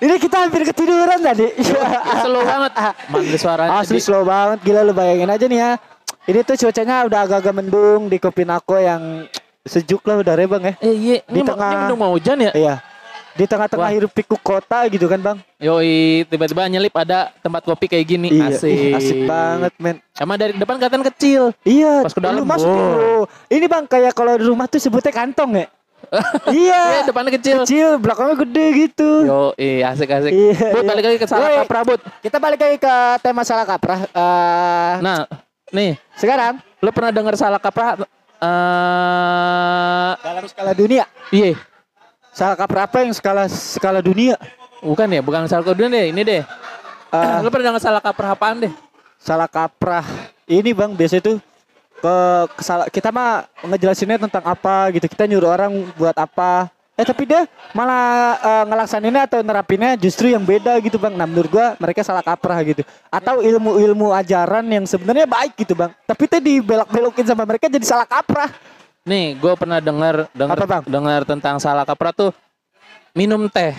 Ini 0.02 0.14
kita 0.16 0.36
hampir 0.40 0.62
ketiduran 0.64 1.18
tadi. 1.20 1.46
Slow 2.18 2.42
banget. 2.42 2.72
Manggil 3.06 3.38
suaranya. 3.38 3.78
Asli 3.78 3.96
di- 3.96 4.02
slow 4.02 4.22
banget, 4.22 4.58
gila 4.62 4.82
lu 4.82 4.90
bayangin 4.90 5.30
aja 5.30 5.46
nih 5.46 5.58
ya. 5.58 5.70
Ini 6.26 6.38
tuh 6.42 6.56
cuacanya 6.58 7.06
udah 7.06 7.20
agak-agak 7.22 7.54
mendung 7.54 8.06
di 8.06 8.18
Kopinako 8.18 8.76
yang 8.76 9.24
sejuk 9.62 10.02
lah 10.02 10.18
udah 10.18 10.34
bang 10.34 10.62
ya. 10.64 10.74
Eh 10.80 10.94
iya, 10.96 11.16
Di 11.22 11.38
ini, 11.38 11.46
tengah- 11.46 11.86
ini 11.86 11.94
mau 11.94 12.10
hujan 12.10 12.36
ya? 12.40 12.50
Iya. 12.50 12.74
Di 13.38 13.46
tengah-tengah 13.46 13.86
Wah. 13.86 13.94
hiruk 13.94 14.10
pikuk 14.10 14.42
kota 14.42 14.82
gitu 14.90 15.06
kan 15.06 15.22
bang. 15.22 15.38
Yoi, 15.62 16.26
tiba-tiba 16.26 16.66
nyelip 16.66 16.90
ada 16.90 17.30
tempat 17.38 17.62
kopi 17.62 17.86
kayak 17.86 18.02
gini. 18.02 18.34
Iya, 18.34 18.50
Asik. 18.50 18.66
ih, 18.66 18.98
asik 18.98 19.18
banget 19.30 19.72
men. 19.78 19.96
Emang 20.18 20.34
dari 20.34 20.58
depan 20.58 20.74
kelihatan 20.74 21.06
kecil. 21.06 21.54
Iya, 21.62 22.02
Pas 22.02 22.10
ke 22.10 22.18
dalam, 22.18 22.42
masuk 22.42 22.66
wow. 22.66 23.22
Ini 23.46 23.66
bang 23.70 23.86
kayak 23.86 24.10
kalau 24.10 24.34
di 24.34 24.42
rumah 24.42 24.66
tuh 24.66 24.82
sebutnya 24.82 25.14
kantong 25.14 25.54
ya. 25.54 25.66
iya. 26.50 26.82
Iya, 26.98 27.00
depannya 27.06 27.30
kecil. 27.38 27.62
Kecil, 27.62 27.88
belakangnya 28.02 28.36
gede 28.42 28.66
gitu. 28.86 29.10
Yo, 29.22 29.40
asik-asik. 29.86 30.32
Iya, 30.34 30.58
Bud, 30.74 30.82
iya. 30.82 30.88
balik 30.90 31.04
lagi 31.06 31.18
ke 31.22 31.26
salah 31.30 31.46
Yoi. 31.46 31.58
kaprah, 31.62 31.82
Bud. 31.86 32.00
Kita 32.18 32.36
balik 32.42 32.58
lagi 32.58 32.76
ke 32.82 32.94
tema 33.22 33.42
salah 33.46 33.66
kaprah. 33.66 34.00
Eh, 34.02 34.94
Nah, 34.98 35.30
nih, 35.70 35.94
sekarang 36.18 36.58
lu 36.82 36.90
pernah 36.90 37.14
dengar 37.14 37.38
salah 37.38 37.62
kaprah? 37.62 38.02
Eh, 38.38 40.10
dalam 40.22 40.44
skala 40.46 40.72
dunia, 40.74 41.04
iya. 41.30 41.54
Salah 42.38 42.54
kaprah 42.54 42.86
apa 42.86 43.02
yang 43.02 43.10
skala 43.10 43.50
skala 43.50 43.98
dunia? 43.98 44.38
Bukan 44.78 45.10
ya, 45.10 45.18
bukan 45.18 45.50
salah 45.50 45.66
kedua 45.66 45.90
deh, 45.90 46.14
ini 46.14 46.22
deh. 46.22 46.42
Eh, 47.10 47.36
lu 47.42 47.50
pernah 47.50 47.74
dengar 47.74 47.82
salah 47.82 47.98
kaprah 47.98 48.38
apaan 48.38 48.62
deh? 48.62 48.72
salah 49.18 49.50
kaprah 49.50 50.06
ini 50.46 50.70
bang 50.70 50.94
biasa 50.94 51.18
itu 51.18 51.42
ke 51.98 52.14
kesala- 52.54 52.86
kita 52.86 53.10
mah 53.10 53.50
ngejelasinnya 53.66 54.22
tentang 54.22 54.46
apa 54.46 54.94
gitu. 54.94 55.10
Kita 55.10 55.26
nyuruh 55.26 55.50
orang 55.50 55.72
buat 55.98 56.14
apa. 56.14 56.70
Eh 56.94 57.02
tapi 57.02 57.26
dia 57.26 57.46
malah 57.74 58.38
eh, 58.38 58.64
ngelaksaninnya 58.70 59.22
atau 59.26 59.38
nerapinnya 59.42 59.98
justru 59.98 60.30
yang 60.30 60.46
beda 60.46 60.78
gitu 60.78 60.98
bang. 61.02 61.18
Nah 61.18 61.26
menurut 61.26 61.50
gua 61.50 61.74
mereka 61.82 62.06
salah 62.06 62.22
kaprah 62.22 62.62
gitu. 62.62 62.86
Atau 63.10 63.42
ilmu-ilmu 63.42 64.14
ajaran 64.14 64.62
yang 64.70 64.86
sebenarnya 64.86 65.26
baik 65.26 65.58
gitu 65.58 65.74
bang. 65.74 65.90
Tapi 66.06 66.22
teh 66.30 66.38
dibelok-belokin 66.38 67.26
sama 67.26 67.42
mereka 67.42 67.66
jadi 67.66 67.82
salah 67.82 68.06
kaprah 68.06 68.54
Nih, 69.08 69.40
gue 69.40 69.52
pernah 69.56 69.80
dengar 69.80 70.28
dengar 70.36 70.58
dengar 70.84 71.20
tentang 71.24 71.56
salah 71.56 71.88
kaprah 71.88 72.12
tuh 72.12 72.30
minum 73.16 73.48
teh. 73.48 73.72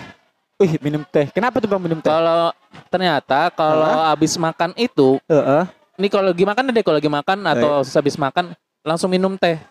Wih 0.57 0.75
minum 0.81 1.05
teh 1.05 1.29
kenapa 1.29 1.62
tuh 1.62 1.69
bang 1.69 1.79
minum 1.79 2.01
teh 2.01 2.09
Kalau 2.09 2.50
ternyata 2.89 3.53
kalau 3.53 3.93
habis 4.09 4.33
makan 4.36 4.74
itu, 4.75 5.21
Heeh. 5.29 5.63
ini 6.01 6.07
kalau 6.09 6.33
lagi 6.33 6.43
makan 6.43 6.74
deh, 6.74 6.81
kalau 6.83 6.98
lagi 6.98 7.07
makan 7.13 7.38
atau 7.45 7.86
habis 7.86 8.17
makan 8.17 8.57
langsung 8.81 9.13
minum 9.13 9.38
teh. 9.38 9.62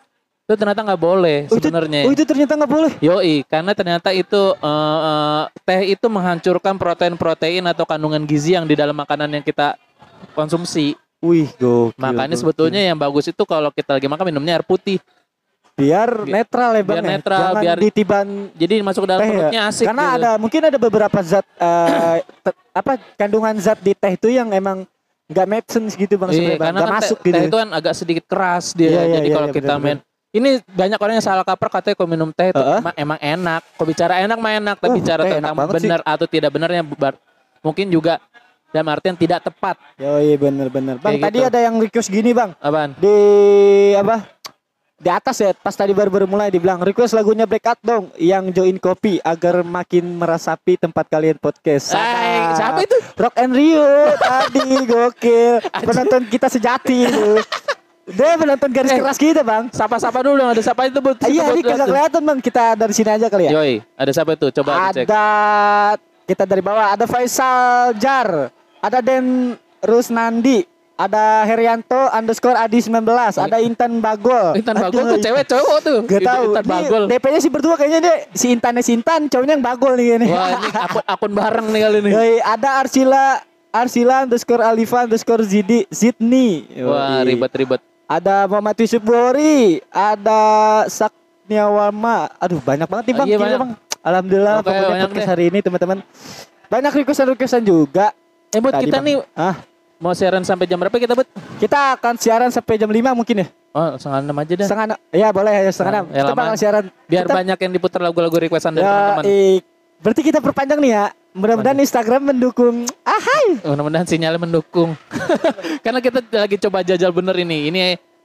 Itu 0.48 0.56
ternyata 0.56 0.80
nggak 0.80 1.02
boleh 1.02 1.44
oh, 1.52 1.60
sebenarnya. 1.60 2.08
oh 2.08 2.12
itu 2.14 2.24
ternyata 2.24 2.56
nggak 2.56 2.72
boleh 2.72 2.92
Yoi, 3.04 3.44
karena 3.44 3.76
ternyata 3.76 4.16
itu 4.16 4.56
eh, 4.56 4.98
eh, 5.04 5.42
teh 5.60 5.92
itu 5.92 6.06
menghancurkan 6.08 6.80
protein-protein 6.80 7.68
atau 7.68 7.84
kandungan 7.84 8.24
gizi 8.24 8.56
yang 8.56 8.64
di 8.64 8.72
dalam 8.72 8.96
makanan 8.96 9.28
yang 9.28 9.44
kita 9.44 9.76
konsumsi. 10.32 10.96
wih 11.20 11.52
gokil 11.60 11.98
Makanya 12.00 12.32
gokil. 12.32 12.40
sebetulnya 12.40 12.80
yang 12.80 12.96
bagus 12.96 13.28
itu 13.28 13.42
kalau 13.44 13.68
kita 13.74 14.00
lagi 14.00 14.08
makan 14.08 14.32
minumnya 14.32 14.56
air 14.56 14.64
putih. 14.64 15.02
Biar 15.78 16.10
Bi- 16.26 16.32
netral 16.34 16.70
ya 16.74 16.82
bang 16.82 16.96
biar 16.98 17.04
ya. 17.06 17.10
netral, 17.14 17.38
jangan 17.38 17.62
biar- 17.62 17.80
ditiban 17.80 18.26
Jadi 18.52 18.74
masuk 18.82 19.00
ke 19.06 19.08
dalam 19.08 19.20
teh 19.22 19.30
perutnya 19.30 19.60
ya. 19.62 19.70
asik. 19.70 19.84
Karena 19.86 20.04
gitu. 20.04 20.16
ada 20.18 20.30
mungkin 20.36 20.60
ada 20.66 20.78
beberapa 20.78 21.18
zat 21.22 21.46
te- 22.42 22.58
apa 22.74 22.92
kandungan 23.14 23.54
zat 23.56 23.78
di 23.78 23.94
teh 23.94 24.12
itu 24.12 24.28
yang 24.28 24.50
emang 24.50 24.82
nggak 25.28 25.46
make 25.46 25.68
sense 25.68 25.94
gitu 25.94 26.18
bang 26.18 26.30
Iya, 26.32 26.56
karena 26.56 26.78
nggak 26.82 26.88
kan 26.88 26.98
masuk 26.98 27.18
teh, 27.20 27.26
gitu. 27.30 27.36
teh 27.38 27.44
itu 27.46 27.56
kan 27.56 27.68
agak 27.70 27.94
sedikit 27.94 28.24
keras 28.26 28.74
dia. 28.74 28.88
Iya, 28.88 29.00
iya, 29.06 29.14
Jadi 29.22 29.28
iya, 29.28 29.34
kalau 29.36 29.48
iya, 29.48 29.54
kita 29.54 29.74
benar, 29.78 29.84
main 29.86 29.98
ini 30.28 30.48
banyak 30.60 30.98
orang 31.00 31.14
yang 31.16 31.24
salah 31.24 31.40
kaprah 31.40 31.72
katanya 31.72 31.96
kalau 31.96 32.10
minum 32.10 32.28
teh 32.28 32.52
itu 32.52 32.60
Heeh. 32.60 32.80
emang, 32.80 32.94
emang 32.98 33.18
enak. 33.18 33.62
Kok 33.76 33.86
bicara 33.86 34.14
enak 34.20 34.36
mah 34.36 34.52
enak, 34.60 34.76
tapi 34.76 34.90
Uh, 34.92 34.96
bicara 35.00 35.22
tentang 35.24 35.54
benar 35.56 36.00
atau 36.04 36.26
tidak 36.28 36.50
benarnya 36.52 36.82
mungkin 37.64 37.86
juga 37.88 38.20
dalam 38.68 38.92
artian 38.92 39.16
tidak 39.16 39.40
tepat. 39.40 39.80
Yo 39.96 40.20
iya 40.20 40.36
bener-bener. 40.36 41.00
Bang 41.00 41.16
Kayak 41.16 41.24
tadi 41.32 41.38
gitu. 41.40 41.48
ada 41.48 41.58
yang 41.64 41.74
request 41.80 42.08
gini 42.12 42.36
bang 42.36 42.52
Apaan? 42.60 42.92
di 43.00 43.16
apa 43.96 44.16
di 44.98 45.06
atas 45.06 45.38
ya 45.38 45.54
pas 45.54 45.70
tadi 45.70 45.94
baru 45.94 46.10
baru 46.10 46.26
mulai 46.26 46.50
dibilang 46.50 46.82
request 46.82 47.14
lagunya 47.14 47.46
Black 47.46 47.62
Out 47.64 47.80
dong 47.80 48.04
yang 48.16 48.50
join 48.50 48.74
kopi 48.76 49.22
agar 49.22 49.62
makin 49.62 50.18
merasapi 50.18 50.74
tempat 50.76 51.06
kalian 51.06 51.38
podcast. 51.38 51.94
Eh, 51.94 51.96
Sadap. 51.96 52.56
siapa 52.56 52.78
itu? 52.82 52.96
Rock 53.14 53.34
and 53.36 53.52
Rio 53.54 53.86
tadi 54.16 54.66
gokil 54.84 55.54
penonton 55.80 56.22
kita 56.26 56.46
sejati 56.46 57.06
itu. 57.06 57.38
Dia 58.08 58.34
penonton 58.34 58.72
garis 58.72 58.90
Eh. 58.90 58.98
keras 58.98 59.14
kita 59.16 59.44
bang. 59.44 59.68
Sapa-sapa 59.68 60.18
dulu 60.18 60.40
dong, 60.40 60.50
ada 60.50 60.62
siapa 60.64 60.88
itu, 60.88 60.96
Bud? 60.96 61.20
Ah, 61.20 61.28
Iya, 61.28 61.52
ini 61.52 61.60
kagak 61.60 61.86
kelihatan 61.86 62.22
bang. 62.24 62.38
Kita 62.40 62.64
dari 62.72 62.92
sini 62.92 63.10
aja 63.12 63.26
kali 63.28 63.44
ya. 63.46 63.50
Yoi, 63.52 63.74
ada 63.94 64.10
siapa 64.10 64.32
itu? 64.32 64.48
Coba 64.50 64.88
dicek. 64.88 65.04
Ada 65.04 65.24
kita 66.24 66.42
dari 66.42 66.62
bawah. 66.64 66.96
Ada 66.96 67.04
Faisal 67.04 67.92
Jar. 67.94 68.48
Ada 68.80 68.98
Den 68.98 69.54
Rusnandi. 69.84 70.77
Ada 70.98 71.46
Herianto 71.46 72.10
underscore 72.10 72.58
Adi 72.58 72.82
19 72.82 73.06
Ada 73.38 73.62
Intan 73.62 74.02
Bagol 74.02 74.58
Intan 74.58 74.74
Bagol 74.74 74.98
Aduh, 74.98 75.14
tuh 75.14 75.18
cewek 75.22 75.44
cowok 75.46 75.78
tuh. 75.78 75.98
Gak 76.04 76.20
tahu. 76.20 76.42
Intan 76.50 76.64
Ini 76.64 76.72
Bagol. 76.74 77.02
DP-nya 77.06 77.38
sih 77.38 77.48
berdua 77.48 77.74
kayaknya 77.74 78.00
deh. 78.02 78.18
Si 78.32 78.46
Intannya 78.48 78.82
si 78.82 78.92
Intan, 78.92 79.30
cowoknya 79.30 79.54
yang 79.54 79.62
Bagol 79.62 79.94
nih 79.94 80.06
kayaknya. 80.10 80.28
Wah 80.28 80.48
ini 80.50 80.68
akun, 80.74 81.04
akun 81.06 81.32
bareng 81.32 81.66
nih 81.68 81.80
kali 81.80 81.98
ini. 82.00 82.10
Yoi, 82.10 82.32
ada 82.40 82.68
Arsila 82.78 83.24
Arsila 83.70 84.24
underscore 84.24 84.58
Alifa 84.60 85.04
underscore 85.04 85.44
Zidi 85.44 85.86
Zidni. 85.88 86.66
Wah 86.80 87.22
ribet-ribet. 87.22 87.78
Ada 88.04 88.48
Muhammad 88.48 88.74
Yusuf 88.74 88.98
Buhori, 88.98 89.78
ada 89.88 90.40
Sakniawama. 90.88 92.32
Aduh 92.36 92.58
banyak 92.58 92.84
banget 92.84 93.04
nih 93.04 93.14
bang. 93.14 93.26
Iya, 93.28 93.36
banyak. 93.38 93.58
bang. 93.60 93.70
Alhamdulillah 94.00 94.54
Oke, 94.56 94.66
pokoknya 94.66 95.04
podcast 95.04 95.20
deh. 95.20 95.30
hari 95.30 95.44
ini 95.46 95.58
teman-teman. 95.60 95.98
Banyak 96.66 96.92
requestan-requestan 96.96 97.62
juga. 97.62 98.10
Eh 98.48 98.58
buat 98.58 98.72
Tadi, 98.72 98.84
kita 98.84 98.98
Bang. 98.98 99.06
nih 99.06 99.14
Ah, 99.32 99.56
mau 99.98 100.14
siaran 100.14 100.42
sampai 100.42 100.64
jam 100.64 100.78
berapa 100.78 100.94
kita 100.94 101.12
buat? 101.12 101.28
kita 101.58 101.98
akan 101.98 102.14
siaran 102.16 102.50
sampai 102.54 102.78
jam 102.78 102.86
5 102.86 103.12
mungkin 103.12 103.42
ya. 103.42 103.46
Oh 103.70 103.94
setengah 103.94 104.20
enam 104.22 104.36
aja 104.38 104.52
dah. 104.54 104.66
Setengah 104.66 104.86
enam. 104.88 104.98
Ya 105.10 105.28
boleh 105.28 105.52
ya 105.52 105.70
setengah 105.70 105.92
enam. 105.92 106.06
Nah, 106.06 106.14
ya 106.14 106.22
kita 106.22 106.34
bakal 106.34 106.54
siaran. 106.56 106.84
Biar 107.04 107.24
Kita- 107.26 107.34
banyak 107.34 107.58
yang 107.58 107.72
diputar 107.74 108.00
lagu-lagu 108.00 108.36
requestan 108.38 108.72
dari 108.74 108.86
Ya, 108.86 108.94
teman-teman. 108.94 109.24
eh, 109.26 109.56
berarti 109.98 110.22
kita 110.22 110.38
perpanjang 110.38 110.78
nih 110.78 110.92
ya. 110.92 111.04
Mudah-mudahan 111.34 111.78
Instagram 111.78 112.22
mendukung. 112.24 112.76
Ah, 113.04 113.20
hai. 113.20 113.46
Mudah-mudahan 113.62 114.06
sinyalnya 114.06 114.40
mendukung. 114.40 114.96
Karena 115.84 116.00
kita 116.00 116.18
lagi 116.24 116.56
coba 116.58 116.82
jajal 116.82 117.12
bener 117.12 117.36
ini. 117.38 117.68
Ini 117.68 117.78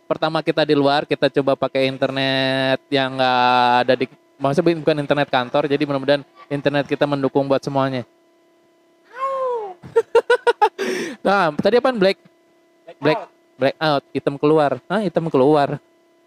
pertama 0.06 0.42
kita 0.42 0.64
di 0.64 0.74
luar, 0.74 1.06
kita 1.06 1.30
coba 1.30 1.54
pakai 1.54 1.86
internet 1.86 2.80
yang 2.90 3.18
nggak 3.18 3.46
ada 3.86 3.94
di 3.94 4.06
maksudnya 4.34 4.76
bukan 4.76 4.98
internet 5.00 5.30
kantor, 5.30 5.70
jadi 5.70 5.84
mudah-mudahan 5.86 6.22
internet 6.50 6.86
kita 6.86 7.06
mendukung 7.06 7.46
buat 7.46 7.62
semuanya. 7.62 8.04
nah, 11.24 11.56
tadi 11.56 11.80
apa 11.80 11.90
black? 11.96 12.20
Black 13.00 13.20
black 13.58 13.76
out, 13.80 14.04
hitam 14.12 14.36
keluar. 14.36 14.84
Hah, 14.92 15.02
hitam 15.02 15.32
keluar. 15.32 15.80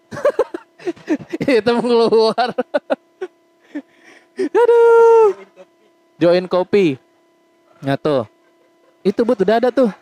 hitam 1.46 1.78
keluar. 1.84 2.48
Aduh. 4.62 5.36
Join 6.16 6.48
kopi. 6.48 6.96
Nah 7.84 8.00
tuh. 8.00 8.24
Itu 9.04 9.22
but 9.22 9.38
udah 9.38 9.60
ada 9.60 9.68
tuh. 9.68 9.92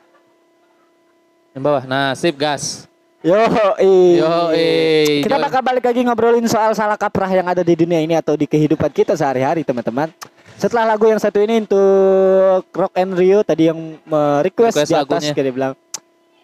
Yang 1.54 1.62
bawah. 1.62 1.82
Nah, 1.86 2.14
sip 2.18 2.34
gas. 2.34 2.86
Yo, 3.24 3.34
eh. 3.80 4.20
Yo, 4.20 4.34
eh. 4.52 5.22
Kita 5.24 5.38
bakal 5.38 5.62
balik 5.64 5.84
lagi 5.86 6.04
ngobrolin 6.04 6.44
soal 6.50 6.76
salah 6.76 6.98
kaprah 6.98 7.30
yang 7.30 7.46
ada 7.48 7.62
di 7.64 7.72
dunia 7.72 8.02
ini 8.02 8.12
atau 8.18 8.36
di 8.36 8.44
kehidupan 8.44 8.90
kita 8.92 9.16
sehari-hari, 9.16 9.64
teman-teman. 9.64 10.12
Setelah 10.54 10.94
lagu 10.94 11.10
yang 11.10 11.18
satu 11.18 11.42
ini 11.42 11.66
untuk 11.66 12.62
Rock 12.70 12.94
and 12.94 13.12
Rio 13.18 13.42
tadi 13.42 13.68
yang 13.68 13.98
request 14.40 14.78
Request 14.78 14.90
di 14.90 14.94
atas 14.94 15.22
lagunya. 15.26 15.42
dia 15.42 15.54
bilang. 15.54 15.72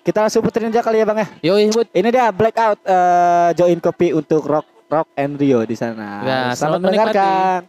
Kita 0.00 0.18
langsung 0.24 0.42
puterin 0.42 0.72
aja 0.72 0.82
kali 0.82 0.98
ya, 0.98 1.06
Bang 1.06 1.20
ya. 1.20 1.28
But. 1.70 1.86
Ini 1.94 2.08
dia 2.10 2.32
Blackout 2.32 2.80
eh, 2.82 3.48
join 3.54 3.78
kopi 3.78 4.16
untuk 4.16 4.42
Rock 4.48 4.66
Rock 4.90 5.08
and 5.14 5.38
Rio 5.38 5.62
di 5.62 5.78
sana. 5.78 6.24
Ya, 6.26 6.40
selamat, 6.50 6.58
selamat 6.58 6.78
mendengarkan. 6.82 7.60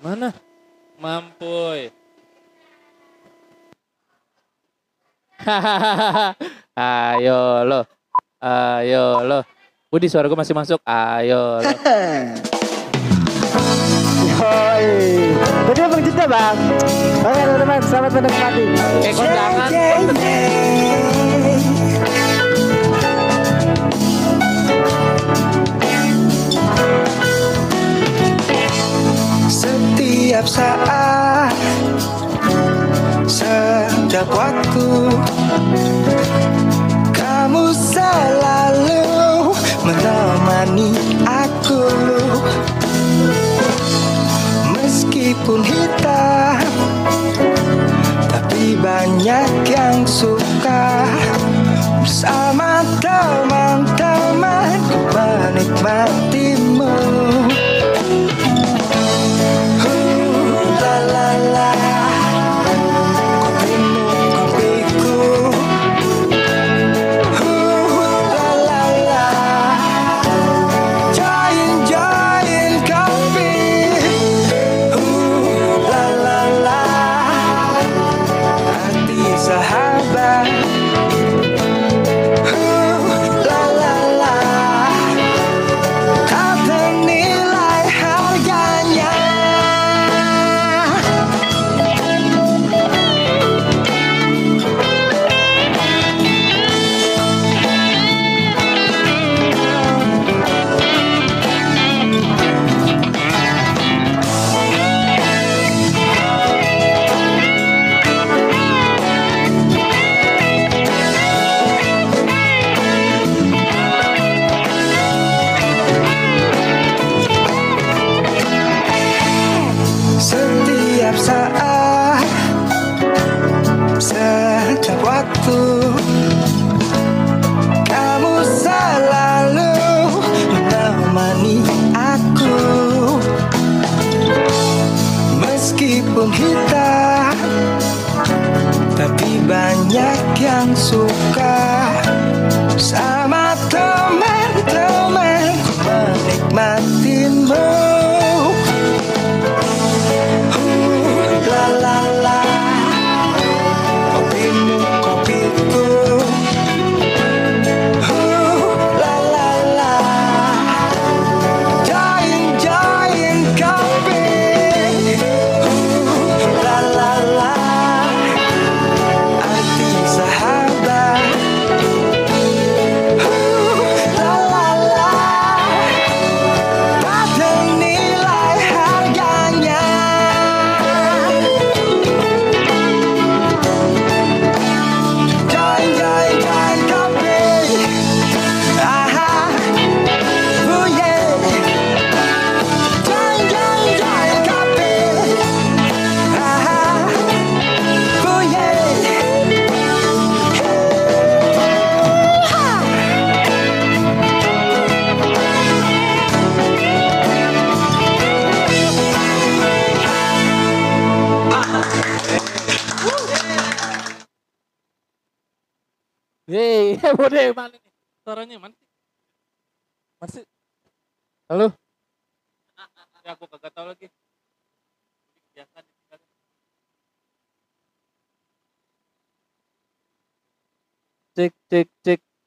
Mana? 0.00 0.32
Mampuy. 0.96 1.99
Ayo 6.76 7.64
lo. 7.64 7.80
Ayo 8.40 9.24
lo. 9.24 9.40
Budi 9.90 10.06
suara 10.06 10.28
gue 10.28 10.38
masih 10.38 10.54
masuk. 10.54 10.80
Ayo 10.84 11.60
lo. 11.64 11.70
Yoi. 14.40 14.88
Jadi 15.70 15.80
Bang 15.86 16.02
Cinta, 16.04 16.24
Bang. 16.26 16.56
Oke, 17.20 17.40
teman-teman, 17.44 17.80
selamat 17.84 18.10
menikmati. 18.16 18.64
Kayak 19.04 19.14
kondangan. 19.16 19.70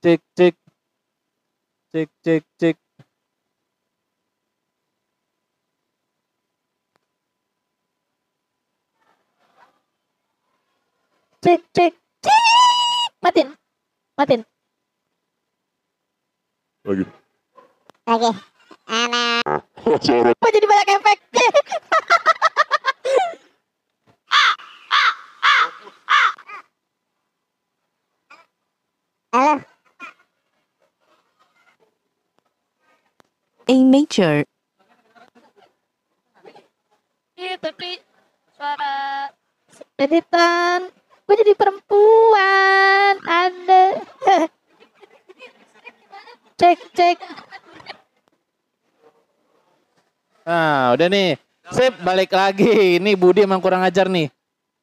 Cek 0.04 0.20
cek 0.36 0.56
cek 1.96 2.10
cek 2.24 2.44
cek 2.60 2.78
cek 11.44 11.62
cek 11.72 11.94
cek 12.20 12.42
matiin 13.24 13.50
matiin. 14.20 14.44
Lagi. 16.84 17.06
oke 18.12 18.32
anak 18.92 20.36
kok 20.36 20.52
jadi 20.52 20.68
banyak 20.68 20.88
efek? 21.00 21.18
Halo 29.34 29.73
A 33.63 33.76
major 33.88 34.43
Iya 37.39 37.56
tapi 37.60 37.99
suara 38.56 38.95
editan 39.95 40.91
gue 41.23 41.36
jadi 41.39 41.54
perempuan 41.56 43.15
anda 43.23 44.04
cek 46.60 46.80
cek 46.91 47.17
Nah, 50.43 50.91
udah 50.91 51.08
nih. 51.08 51.39
Sip, 51.71 52.04
balik 52.04 52.36
lagi. 52.36 52.99
Ini 52.99 53.15
Budi 53.15 53.47
emang 53.47 53.63
kurang 53.63 53.80
ajar 53.80 54.12
nih. 54.12 54.28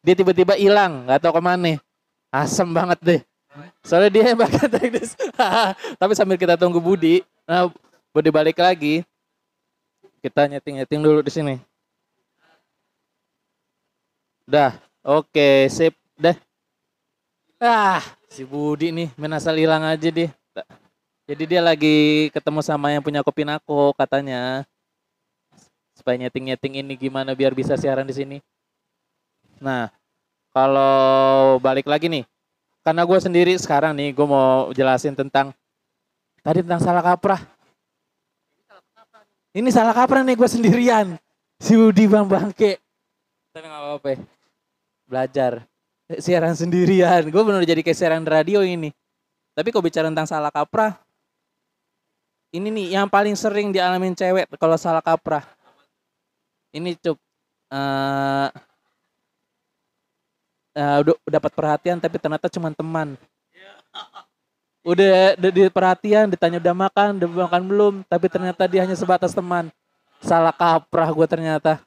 Dia 0.00 0.16
tiba-tiba 0.16 0.56
hilang, 0.56 1.04
nggak 1.04 1.20
tahu 1.20 1.36
ke 1.36 1.42
mana 1.44 1.60
nih. 1.60 1.76
Asem 2.32 2.64
banget 2.72 2.96
deh. 3.04 3.20
Soalnya 3.84 4.08
dia 4.08 4.32
yang 4.32 4.40
bakal 4.40 4.64
teknis. 4.72 5.12
Tapi 6.00 6.12
sambil 6.16 6.40
kita 6.40 6.56
tunggu 6.56 6.80
Budi, 6.80 7.20
nah 7.44 7.68
Budi 8.10 8.30
balik 8.34 8.58
lagi. 8.58 9.06
Kita 10.18 10.50
nyeting-nyeting 10.50 10.98
dulu 10.98 11.22
di 11.22 11.30
sini. 11.30 11.54
Udah, 14.50 14.74
oke, 15.06 15.70
sip, 15.70 15.94
dah. 16.18 16.34
Ah, 17.62 18.02
si 18.26 18.42
Budi 18.42 18.90
nih 18.90 19.14
main 19.14 19.38
hilang 19.54 19.86
aja 19.86 20.10
deh. 20.10 20.26
Jadi 21.30 21.44
dia 21.46 21.62
lagi 21.62 22.26
ketemu 22.34 22.58
sama 22.66 22.90
yang 22.90 22.98
punya 22.98 23.22
kopi 23.22 23.46
nako 23.46 23.94
katanya 23.94 24.66
supaya 25.94 26.18
nyeting-nyeting 26.18 26.82
ini 26.82 26.98
gimana 26.98 27.30
biar 27.38 27.54
bisa 27.54 27.78
siaran 27.78 28.10
di 28.10 28.14
sini. 28.16 28.36
Nah, 29.62 29.86
kalau 30.50 31.62
balik 31.62 31.86
lagi 31.86 32.10
nih, 32.10 32.26
karena 32.82 33.06
gue 33.06 33.18
sendiri 33.22 33.54
sekarang 33.54 33.94
nih, 33.94 34.10
gue 34.10 34.26
mau 34.26 34.74
jelasin 34.74 35.14
tentang 35.14 35.54
tadi 36.42 36.66
tentang 36.66 36.82
salah 36.82 37.06
kaprah. 37.06 37.59
Ini 39.50 39.68
salah 39.74 39.90
kaprah 39.90 40.22
nih 40.22 40.38
gue 40.38 40.48
sendirian, 40.48 41.18
si 41.58 41.74
Budi 41.74 42.06
bang 42.06 42.26
bangke. 42.26 42.78
Tapi 43.50 43.66
nggak 43.66 43.82
apa-apa, 43.82 44.08
ya. 44.14 44.18
belajar 45.10 45.52
siaran 46.22 46.54
sendirian. 46.54 47.26
Gue 47.26 47.42
benar 47.42 47.66
jadi 47.66 47.82
kayak 47.82 47.98
siaran 47.98 48.22
radio 48.22 48.62
ini. 48.62 48.94
Tapi 49.58 49.74
kok 49.74 49.82
bicara 49.82 50.06
tentang 50.06 50.30
salah 50.30 50.54
kaprah, 50.54 50.94
ini 52.50 52.68
nih 52.70 52.86
yang 52.98 53.06
paling 53.06 53.38
sering 53.38 53.70
dialamin 53.70 54.14
cewek 54.14 54.50
kalau 54.58 54.74
salah 54.74 55.02
kaprah 55.02 55.46
ini 56.74 56.98
cup 56.98 57.18
eh, 57.70 58.48
udah 60.74 61.14
dapat 61.26 61.52
perhatian 61.54 61.98
tapi 62.02 62.18
ternyata 62.18 62.50
cuma 62.50 62.70
teman 62.74 63.14
udah 64.80 65.36
di 65.36 65.68
perhatian 65.68 66.32
ditanya 66.32 66.56
udah 66.56 66.74
makan 66.88 67.10
udah 67.20 67.28
makan 67.48 67.62
belum? 67.68 67.94
Tapi 68.08 68.26
ternyata 68.32 68.64
dia 68.64 68.84
hanya 68.84 68.96
sebatas 68.96 69.36
teman. 69.36 69.68
Salah 70.20 70.52
kaprah 70.52 71.08
gue 71.12 71.26
ternyata. 71.28 71.80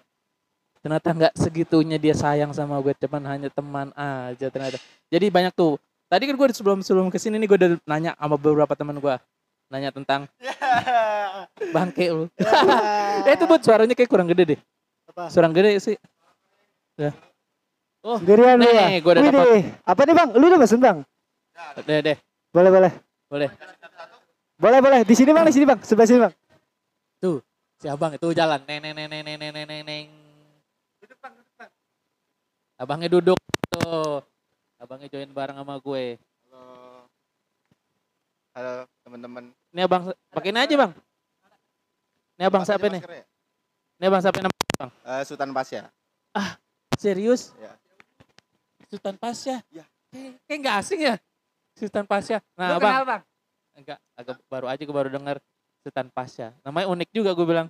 Ternyata 0.83 1.07
nggak 1.15 1.33
segitunya 1.39 1.97
dia 1.97 2.13
sayang 2.13 2.51
sama 2.51 2.77
gue 2.83 2.93
cuman 2.93 3.23
hanya 3.33 3.49
teman 3.49 3.89
aja 3.95 4.47
ternyata. 4.51 4.77
Jadi 5.09 5.25
banyak 5.31 5.53
tuh. 5.55 5.79
Tadi 6.11 6.29
kan 6.29 6.35
gue 6.37 6.47
sebelum 6.53 6.79
sebelum 6.85 7.07
ke 7.09 7.17
sini 7.17 7.41
nih 7.41 7.47
gue 7.49 7.57
udah 7.57 7.71
nanya 7.89 8.11
sama 8.19 8.35
beberapa 8.37 8.73
teman 8.77 8.99
gue 9.01 9.15
nanya 9.73 9.89
tentang 9.89 10.29
bangke 11.75 12.05
lu. 12.13 12.25
Eh 13.29 13.33
itu 13.39 13.45
buat 13.47 13.61
suaranya 13.63 13.95
kayak 13.95 14.09
kurang 14.09 14.27
gede 14.29 14.57
deh. 14.57 14.59
Apa? 15.13 15.31
kurang 15.33 15.53
gede 15.55 15.79
sih. 15.81 15.97
Ya. 16.99 17.09
Oh 18.03 18.19
Sendirian 18.19 18.59
lu 18.59 18.67
ya? 18.67 18.91
nih 18.91 18.99
gue 18.99 19.11
udah 19.15 19.23
dapat 19.23 19.47
Apa 19.87 20.01
nih 20.03 20.13
bang? 20.13 20.29
Lu 20.35 20.45
udah 20.45 20.59
pesen 20.59 20.79
bang? 20.83 20.97
deh 21.87 21.99
deh 22.03 22.17
boleh, 22.53 22.69
boleh. 22.69 22.93
Boleh. 23.33 23.49
Boleh, 24.61 24.79
boleh. 24.79 24.99
Di 25.01 25.17
sini, 25.17 25.33
Bang, 25.33 25.49
di 25.49 25.53
sini, 25.57 25.65
Bang. 25.65 25.81
Sebelah 25.81 26.05
sini, 26.05 26.21
Bang. 26.21 26.33
Tuh, 27.17 27.41
si 27.81 27.89
Abang 27.89 28.13
itu 28.13 28.29
jalan. 28.29 28.61
Neng 28.69 28.77
neng 28.77 28.93
neng 28.93 29.09
neng 29.09 29.25
neng 29.25 29.37
neng 29.41 29.51
neng 29.51 29.65
neng. 29.65 29.83
neng 29.89 30.05
Abangnya 32.77 33.09
duduk. 33.09 33.41
Tuh. 33.73 34.21
Abangnya 34.77 35.09
join 35.09 35.33
bareng 35.33 35.57
sama 35.57 35.81
gue. 35.81 36.21
Halo. 36.53 36.63
Halo, 38.53 38.71
teman-teman. 39.01 39.49
Ini 39.73 39.81
Abang 39.89 40.13
pakai 40.29 40.53
aja, 40.53 40.75
Bang. 40.77 40.93
Ini 42.37 42.43
Abang 42.45 42.63
siapa 42.69 42.85
nih? 42.85 43.01
Ya? 43.01 43.25
Ini 43.97 44.05
Abang 44.13 44.21
siapa 44.21 44.37
nih, 44.37 44.49
Bang? 44.77 44.91
Eh, 44.93 45.23
Sultan 45.25 45.49
Pasya. 45.49 45.89
Ah, 46.37 46.61
serius? 47.01 47.49
Ya. 47.57 47.73
Sultan 48.93 49.17
Pasya? 49.17 49.65
Iya. 49.73 49.85
Kayak 50.45 50.59
nggak 50.61 50.75
asing 50.85 51.01
ya? 51.01 51.15
Sultan 51.73 52.05
Pasya 52.05 52.39
nah 52.53 52.75
Lu 52.75 52.79
bang 52.79 52.93
kenal 52.93 53.05
bang? 53.05 53.21
enggak 53.73 53.99
agak 54.13 54.37
baru 54.45 54.65
aja 54.69 54.81
gue 54.81 54.95
baru 54.95 55.09
dengar 55.09 55.37
Sultan 55.81 56.07
Pasya 56.09 56.53
namanya 56.61 56.87
unik 56.93 57.09
juga 57.09 57.33
gue 57.33 57.45
bilang 57.45 57.67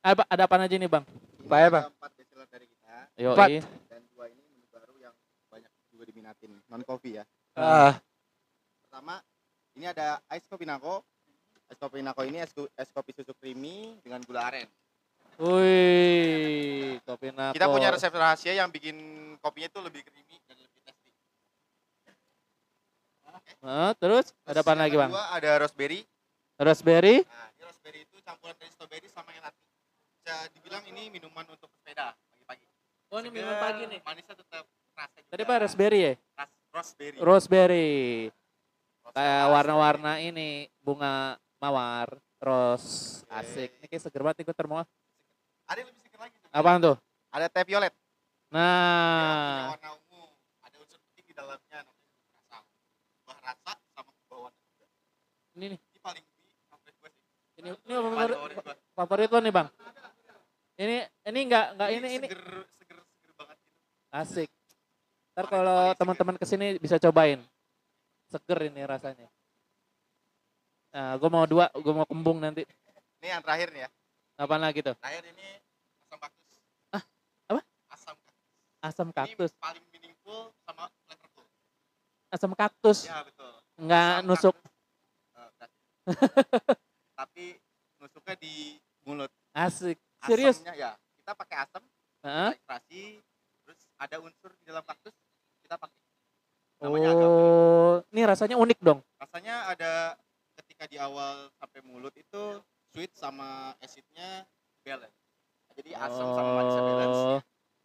apa 0.00 0.22
ada 0.28 0.44
apa 0.44 0.54
aja 0.60 0.76
nih 0.76 0.86
bang 0.86 1.04
Apa 1.46 1.56
ya, 1.62 1.68
Bang? 1.70 1.84
Empat 1.94 2.10
bestseller 2.18 2.48
dari 2.50 2.66
kita 2.66 2.94
yo 3.16 3.30
Empat. 3.32 3.48
dan 3.86 4.02
dua 4.10 4.26
ini 4.26 4.42
menu 4.42 4.66
baru 4.68 4.94
yang 4.98 5.14
banyak 5.46 5.70
juga 5.88 6.04
diminatin. 6.04 6.58
Non 6.66 6.82
coffee 6.82 7.16
ya. 7.16 7.24
Ah. 7.54 7.94
Pertama, 8.82 9.22
ini 9.78 9.86
ada 9.86 10.18
ice 10.34 10.50
kopi 10.50 10.66
nako. 10.66 11.06
Es 11.70 11.78
kopi 11.78 12.02
nako 12.02 12.26
ini 12.26 12.42
es, 12.42 12.50
es 12.50 12.90
kopi 12.90 13.14
susu 13.14 13.30
creamy 13.38 13.94
dengan 14.02 14.18
gula 14.26 14.50
aren. 14.50 14.66
Wih, 15.38 16.98
kopi 17.06 17.30
nako. 17.30 17.54
Kita 17.54 17.70
punya 17.70 17.94
resep 17.94 18.10
rahasia 18.10 18.58
yang 18.58 18.66
bikin 18.66 18.98
kopinya 19.38 19.70
itu 19.70 19.80
lebih 19.86 20.02
creamy 20.02 20.36
dan 20.50 20.58
lebih 20.58 20.80
tasty. 20.82 21.10
Hah, 23.64 23.92
terus 23.96 24.30
ada 24.44 24.60
apa 24.62 24.72
Terus 24.72 24.82
lagi 24.84 24.96
bang? 24.96 25.10
kedua 25.10 25.26
ada 25.32 25.50
raspberry. 25.58 26.00
Raspberry. 26.56 27.16
Nah, 27.24 27.48
ini 27.52 27.62
raspberry 27.64 28.00
itu 28.04 28.16
campuran 28.24 28.54
dari 28.56 28.70
strawberry 28.72 29.08
sama 29.10 29.30
yang 29.32 29.44
latte. 29.44 29.60
Bisa 30.20 30.34
dibilang 30.56 30.84
ini 30.88 31.02
minuman 31.12 31.44
untuk 31.48 31.68
sepeda 31.72 32.12
pagi-pagi. 32.32 32.66
Oh 33.12 33.18
ini 33.20 33.28
minuman 33.32 33.56
pagi 33.60 33.82
nih. 33.88 34.00
Manisnya 34.04 34.34
tetap 34.36 34.64
rasa. 34.96 35.18
Tadi 35.28 35.42
apa 35.44 35.54
raspberry 35.60 35.98
ya? 36.00 36.12
Ras 36.36 36.50
raspberry. 36.72 37.16
Raspberry. 37.20 37.90
Kayak 39.16 39.44
warna-warna 39.48 40.12
ini 40.20 40.68
bunga 40.84 41.40
mawar, 41.56 42.20
rose, 42.36 43.24
asik. 43.32 43.80
Ini 43.80 43.86
kayak 43.88 44.02
seger 44.04 44.20
banget 44.20 44.44
nih 44.44 44.52
gue. 44.52 44.84
Ada 45.66 45.78
yang 45.80 45.88
lebih 45.88 46.02
segar 46.04 46.20
lagi. 46.20 46.36
Apaan 46.52 46.78
tuh? 46.84 46.96
Ada 47.32 47.46
teh 47.48 47.64
violet. 47.64 47.94
Nah, 48.52 49.72
warna 49.74 49.88
ungu. 49.98 50.22
Ada 50.62 50.76
unsur 50.78 50.98
penting 51.00 51.24
di 51.26 51.34
dalamnya 51.34 51.78
namanya 51.82 52.12
rasa. 52.36 52.56
Buah 53.24 53.38
rasa 53.42 53.72
sama 53.96 54.10
buah 54.28 54.40
warna 54.46 54.60
juga. 54.68 54.86
Ini 55.56 55.74
nih. 55.74 55.80
Ini 55.80 56.00
paling. 56.04 56.24
Ini 57.56 57.70
favorit, 57.88 58.38
favorit 58.92 59.28
lo 59.32 59.40
nih 59.40 59.52
bang. 59.52 59.68
Ini 60.76 60.96
ini 61.32 61.38
enggak 61.48 61.66
enggak 61.72 61.88
ini 61.88 62.08
ini 62.20 62.26
seger, 62.28 62.68
seger, 62.76 62.98
seger 63.00 63.32
banget 63.32 63.56
gitu. 63.64 63.76
asik. 64.12 64.50
Ntar 65.32 65.46
kalau 65.48 65.80
teman-teman 65.96 66.36
ke 66.36 66.44
sini 66.44 66.76
bisa 66.76 67.00
cobain. 67.00 67.40
Seger 68.28 68.68
ini 68.68 68.84
rasanya. 68.84 69.28
Nah, 70.92 71.16
gue 71.16 71.28
mau 71.32 71.44
dua, 71.48 71.72
gue 71.72 71.92
mau 71.92 72.04
kembung 72.08 72.40
nanti. 72.40 72.64
Ini 73.20 73.36
yang 73.36 73.42
terakhir 73.44 73.72
nih 73.72 73.84
ya. 73.84 73.88
Apaan 74.36 74.60
lagi 74.60 74.80
tuh? 74.84 74.96
Terakhir 75.00 75.24
ini 75.32 75.48
asam 76.08 76.18
kaktus. 76.20 76.56
Ah, 76.92 77.02
apa? 77.48 77.60
Asam 77.88 78.16
kaktus. 78.20 78.80
Asam 78.84 79.08
kaktus. 79.12 79.50
Ini 79.52 79.64
paling 79.64 79.84
meaningful 79.92 80.40
sama 80.64 80.84
flavorful. 81.08 81.44
Asam 82.32 82.52
kaktus. 82.52 82.98
Ya 83.08 83.24
betul. 83.24 83.52
Enggak 83.80 84.12
Asam 84.20 84.28
nusuk. 84.28 84.54
kaktus. 84.56 84.75
Tapi 87.20 87.58
nusuknya 87.98 88.36
di 88.38 88.78
mulut. 89.02 89.30
Asik. 89.52 89.98
Serius? 90.26 90.62
Asamnya 90.62 90.74
ya. 90.74 90.90
Kita 91.18 91.32
pakai 91.34 91.56
asam, 91.66 91.82
ekstrasi, 92.54 93.18
terus 93.66 93.80
ada 93.98 94.16
unsur 94.22 94.50
di 94.62 94.64
dalam 94.66 94.84
kaktus, 94.86 95.14
kita 95.62 95.74
pakai. 95.74 95.98
Namanya 96.76 97.08
agave. 97.16 97.32
Oh, 97.32 97.94
ini 98.12 98.22
rasanya 98.28 98.56
unik 98.60 98.78
dong. 98.84 99.00
Rasanya 99.18 99.72
ada 99.72 99.92
ketika 100.60 100.84
di 100.86 100.96
awal 101.00 101.48
sampai 101.56 101.80
mulut 101.82 102.12
itu 102.14 102.60
sweet 102.92 103.10
sama 103.16 103.74
acidnya 103.80 104.44
balance. 104.84 105.16
Jadi 105.76 105.90
asam 105.92 106.26
sama 106.32 106.50
manisnya 106.62 106.82
balance. 106.84 107.20
Oh, 107.20 107.40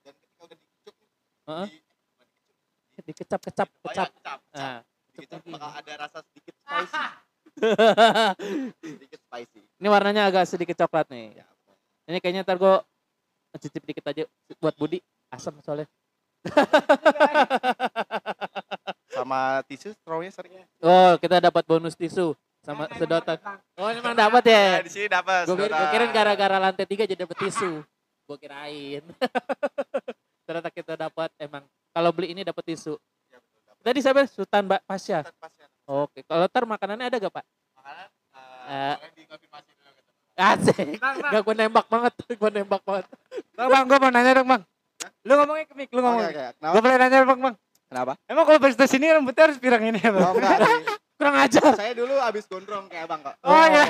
Dan 0.05 0.13
ketika 0.15 0.41
udah 0.43 0.57
dikecup 0.59 0.95
Heeh. 1.49 1.67
di, 1.67 3.01
dikecap 3.01 3.41
kecap 3.41 3.67
oh 3.67 3.89
ya, 3.89 4.05
kecap. 4.05 4.09
kecap, 4.13 4.39
kecap. 4.45 4.59
Nah. 4.61 4.79
Dikecap 5.11 5.41
bakal 5.49 5.71
ada 5.75 5.93
rasa 6.07 6.17
sedikit 6.31 6.55
spicy, 6.61 6.95
sedikit 8.81 9.19
spicy. 9.29 9.61
ini 9.61 9.87
warnanya 9.87 10.27
agak 10.27 10.49
sedikit 10.49 10.75
coklat 10.85 11.07
nih. 11.13 11.37
Ya, 11.41 11.45
Ini 12.09 12.17
kayaknya 12.17 12.41
ntar 12.43 12.57
gue 12.57 12.75
cicip 13.61 13.83
dikit 13.85 14.05
aja 14.09 14.25
buat 14.57 14.75
Budi. 14.75 14.99
Asam 15.31 15.55
soalnya. 15.63 15.87
sama 19.15 19.61
tisu 19.69 19.93
strawnya 19.93 20.31
sering. 20.33 20.65
Oh, 20.81 21.13
kita 21.21 21.37
dapat 21.37 21.63
bonus 21.67 21.93
tisu 21.93 22.33
sama 22.65 22.89
sedotan. 22.97 23.37
Oh, 23.77 23.89
emang 23.89 24.17
dapat 24.17 24.43
ya? 24.49 24.81
Ya, 24.81 24.85
di 24.85 24.91
sini 24.91 25.07
dapat. 25.09 25.45
Gue 25.45 25.55
saudara. 25.57 25.89
kirain 25.93 26.11
gara-gara 26.13 26.57
lantai 26.57 26.85
tiga 26.89 27.03
jadi 27.05 27.25
dapat 27.25 27.37
tisu. 27.37 27.85
Gue 28.25 28.37
kirain. 28.41 29.03
Ternyata 30.47 30.69
kita 30.73 30.93
dapat 30.97 31.29
emang 31.37 31.63
kalau 31.93 32.09
beli 32.13 32.33
ini 32.33 32.41
dapat 32.41 32.63
tisu. 32.73 32.97
Ya, 33.29 33.37
betul, 33.37 33.61
dapat. 33.65 33.81
Tadi 33.85 33.99
siapa? 34.01 34.21
Sultan 34.29 34.63
Mbak 34.67 34.81
Pasya. 34.89 35.19
Sultan 35.25 35.37
Pasya. 35.41 35.60
Oke, 35.91 36.23
kalau 36.23 36.47
ntar 36.47 36.63
makanannya 36.63 37.11
ada 37.11 37.17
gak 37.19 37.33
Pak? 37.35 37.45
Makanan 37.75 38.07
Eh. 38.31 38.71
eh 38.71 38.95
boleh 38.95 39.13
dikonfirmasi 39.17 39.69
dulu 39.75 39.89
teman. 39.91 40.13
Asik. 40.39 40.87
Gak 41.03 41.41
gue 41.43 41.55
nembak 41.57 41.85
banget, 41.91 42.13
gue 42.41 42.49
nembak 42.49 42.81
banget. 42.87 43.05
Bang, 43.51 43.67
bang, 43.67 43.83
gue 43.83 43.97
mau 43.99 44.09
nanya 44.09 44.31
dong 44.33 44.47
bang. 44.47 44.61
Lu 45.21 45.33
ngomongnya 45.35 45.65
ke 45.67 45.73
mic, 45.75 45.89
lu 45.91 45.99
Oke, 45.99 46.05
ngomong. 46.05 46.23
oke. 46.23 46.43
Kenapa? 46.55 46.71
Gue 46.71 46.81
boleh 46.81 46.97
nanya 46.97 47.17
bang, 47.27 47.39
bang. 47.43 47.55
Kenapa? 47.91 48.13
Emang 48.23 48.43
kalau 48.47 48.59
barista 48.63 48.85
sini 48.87 49.11
rambutnya 49.11 49.43
harus 49.51 49.59
pirang 49.59 49.83
ini 49.83 49.99
ya 49.99 50.11
bang? 50.15 50.23
Oh, 50.23 50.31
enggak. 50.31 50.59
Kurang 51.21 51.37
ajar. 51.37 51.77
Saya 51.77 51.93
dulu 51.93 52.17
abis 52.17 52.49
gondrong 52.49 52.89
kayak 52.89 53.05
abang 53.05 53.21
kok. 53.21 53.37
Oh, 53.39 53.53
iya. 53.63 53.85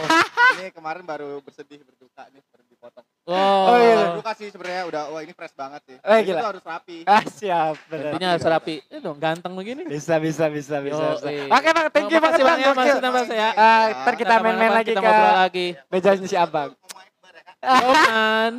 Ini 0.54 0.76
kemarin 0.76 1.08
baru 1.08 1.40
bersedih 1.40 1.80
berduka 1.80 2.28
nih 2.28 2.44
baru 2.44 2.64
dipotong. 2.68 3.06
Oh, 3.24 3.72
Oh, 3.72 3.78
iya. 3.78 3.96
Berduka 4.12 4.32
sih 4.36 4.52
sebenarnya 4.52 4.84
udah 4.84 5.02
wah 5.08 5.22
ini 5.22 5.32
fresh 5.32 5.56
banget 5.56 5.80
sih. 5.86 5.96
Eh, 5.96 6.18
Itu 6.20 6.28
gila. 6.28 6.42
harus 6.44 6.60
rapi. 6.62 6.98
Ah 7.08 7.24
siap. 7.24 7.80
Tentunya 7.88 8.36
harus 8.36 8.44
rapi. 8.44 8.84
Ini 8.84 9.00
dong 9.00 9.16
ganteng 9.16 9.56
begini. 9.56 9.88
Bisa, 9.88 10.20
bisa, 10.20 10.52
bisa, 10.52 10.84
bisa. 10.84 11.00
Yo, 11.00 11.16
bisa. 11.16 11.28
eh. 11.30 11.48
Oke 11.48 11.70
bang, 11.72 11.88
thank 11.88 12.10
you 12.10 12.20
Makasih 12.20 12.44
banget 12.44 12.60
bang. 12.60 12.60
ya, 12.60 12.68
gokil. 12.68 12.84
Mas 12.92 13.00
Nambas 13.00 13.30
ya. 13.32 13.50
Ah, 13.56 13.84
ntar 13.96 14.16
kita 14.20 14.34
main-main 14.38 14.72
lagi 14.74 14.92
kita 14.92 15.00
ke 15.00 15.08
ngobrol 15.08 15.36
lagi. 15.40 15.68
mejanya 15.88 16.28
si 16.28 16.36
abang. 16.36 16.70
Roman. 17.64 18.54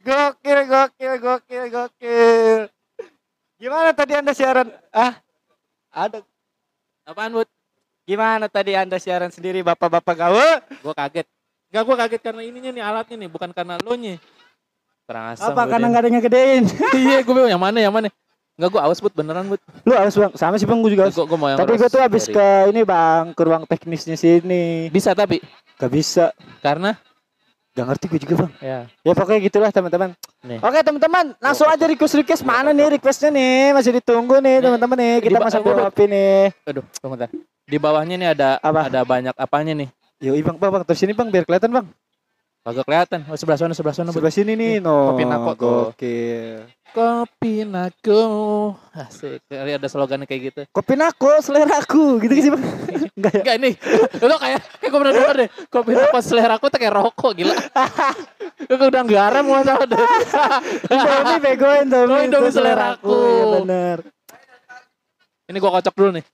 Gokil, 0.00 0.58
gokil, 0.64 1.12
gokil, 1.18 1.64
gokil. 1.68 2.60
Gimana 3.54 3.92
tadi 3.92 4.12
anda 4.14 4.32
siaran? 4.32 4.72
Ah, 4.88 5.20
ada. 5.90 6.24
Apaan, 7.08 7.32
Bud? 7.32 7.48
Gimana 8.04 8.52
tadi 8.52 8.76
anda 8.76 9.00
siaran 9.00 9.32
sendiri 9.32 9.64
bapak-bapak 9.64 10.12
gawe? 10.12 10.48
Gue 10.84 10.92
kaget. 10.92 11.24
Gak, 11.72 11.82
gue 11.88 11.96
kaget 11.96 12.20
karena 12.20 12.42
ininya 12.44 12.68
nih 12.68 12.84
alatnya 12.84 13.16
nih, 13.24 13.30
bukan 13.32 13.48
karena 13.56 13.80
lo 13.80 13.96
nya. 13.96 14.20
Kurang 15.08 15.32
asam. 15.32 15.56
Apa 15.56 15.64
gua 15.64 15.72
karena 15.72 15.86
deh. 15.88 15.88
nggak 15.88 16.02
ada 16.04 16.08
yang 16.08 16.16
ngegedein? 16.20 16.64
Iya, 17.00 17.18
gue 17.24 17.32
bingung 17.32 17.48
yang 17.48 17.64
mana, 17.64 17.80
yang 17.80 17.96
mana. 17.96 18.12
Enggak, 18.60 18.70
gue 18.76 18.80
awas, 18.84 19.00
Bud. 19.00 19.16
Beneran, 19.16 19.48
Bud. 19.48 19.60
Lu 19.88 19.96
harus 19.96 20.12
bang, 20.20 20.32
sama 20.36 20.60
sih 20.60 20.68
bang, 20.68 20.84
gue 20.84 20.90
juga. 20.92 21.08
Gue 21.08 21.38
mau 21.40 21.48
yang 21.48 21.56
Tadi 21.56 21.72
gue 21.80 21.88
tuh 21.88 22.02
habis 22.04 22.24
ke 22.28 22.48
ini 22.76 22.84
bang, 22.84 23.32
ke 23.32 23.40
ruang 23.40 23.64
teknisnya 23.64 24.16
sini. 24.20 24.92
Bisa 24.92 25.16
tapi 25.16 25.40
Gak 25.80 25.88
bisa, 25.94 26.36
karena 26.60 26.92
gak 27.78 27.86
ngerti 27.86 28.04
gue 28.10 28.20
juga 28.26 28.34
bang. 28.42 28.52
ya 28.58 28.78
Ya 29.06 29.12
pokoknya 29.14 29.40
gitulah 29.46 29.70
teman-teman. 29.70 30.10
Oke 30.58 30.78
teman-teman, 30.82 31.24
langsung 31.38 31.70
aja 31.70 31.86
request 31.86 32.18
request 32.18 32.42
mana 32.42 32.74
nih 32.74 32.98
requestnya 32.98 33.30
nih 33.30 33.70
masih 33.70 33.94
ditunggu 33.94 34.42
nih 34.42 34.58
teman-teman 34.58 34.96
nih. 34.98 35.14
Kita 35.22 35.38
gua- 35.38 35.62
dua 35.62 35.86
kopi 35.86 36.04
nih. 36.10 36.50
aduh 36.66 36.84
tunggu 36.98 37.14
bentar. 37.14 37.30
Di 37.68 37.76
bawahnya 37.78 38.16
nih 38.18 38.28
ada 38.34 38.58
Apa? 38.58 38.90
ada 38.90 39.00
banyak 39.06 39.34
apanya 39.38 39.78
nih? 39.78 39.88
Yo 40.18 40.34
bang, 40.34 40.58
bang, 40.58 40.70
bang, 40.74 40.82
terus 40.82 40.98
sini 40.98 41.14
bang 41.14 41.30
biar 41.30 41.46
kelihatan 41.46 41.70
bang. 41.70 41.86
Kagak 42.66 42.84
kelihatan. 42.84 43.20
Oh, 43.30 43.36
sebelah 43.38 43.58
sana, 43.58 43.72
sebelah 43.72 43.96
sana. 43.96 44.10
Sebelah 44.12 44.34
sini 44.34 44.52
nih, 44.58 44.82
no. 44.82 45.14
kopi 45.14 45.24
nako 45.24 45.50
tuh. 45.56 45.82
Gokil. 45.94 46.68
Kopi 46.88 47.54
naku. 47.64 48.22
Asik. 48.92 49.44
Kali 49.46 49.72
ada 49.76 49.88
slogannya 49.88 50.26
kayak 50.26 50.42
gitu. 50.52 50.60
Kopi 50.72 50.94
nako, 50.98 51.38
selera 51.40 51.80
aku, 51.80 52.20
gitu 52.24 52.34
sih 52.36 52.50
bang. 52.52 52.64
Enggak 53.18 53.32
ya? 53.32 53.40
Enggak 53.40 53.56
ini. 53.62 53.70
Lo 54.20 54.36
kayak 54.36 54.60
kayak 54.82 54.90
gue 54.90 55.00
pernah 55.00 55.14
denger 55.14 55.36
deh. 55.36 55.48
Kopi 55.70 55.90
naku 55.96 56.16
selera 56.20 56.54
aku 56.58 56.66
tuh 56.68 56.78
kayak 56.80 56.94
rokok 56.96 57.32
gila. 57.36 57.56
Gue 58.58 58.74
udah 58.74 59.06
garam 59.06 59.46
salah 59.62 59.86
deh. 59.86 60.02
Ini 60.98 61.34
begoin 61.38 61.86
tuh. 61.86 62.04
Oh, 62.10 62.18
Indomie 62.18 62.50
seleraku. 62.50 63.14
Iya 63.14 63.44
bener. 63.54 63.98
Ini 65.48 65.56
gua 65.62 65.80
kocok 65.80 65.94
dulu 65.96 66.10
nih. 66.20 66.24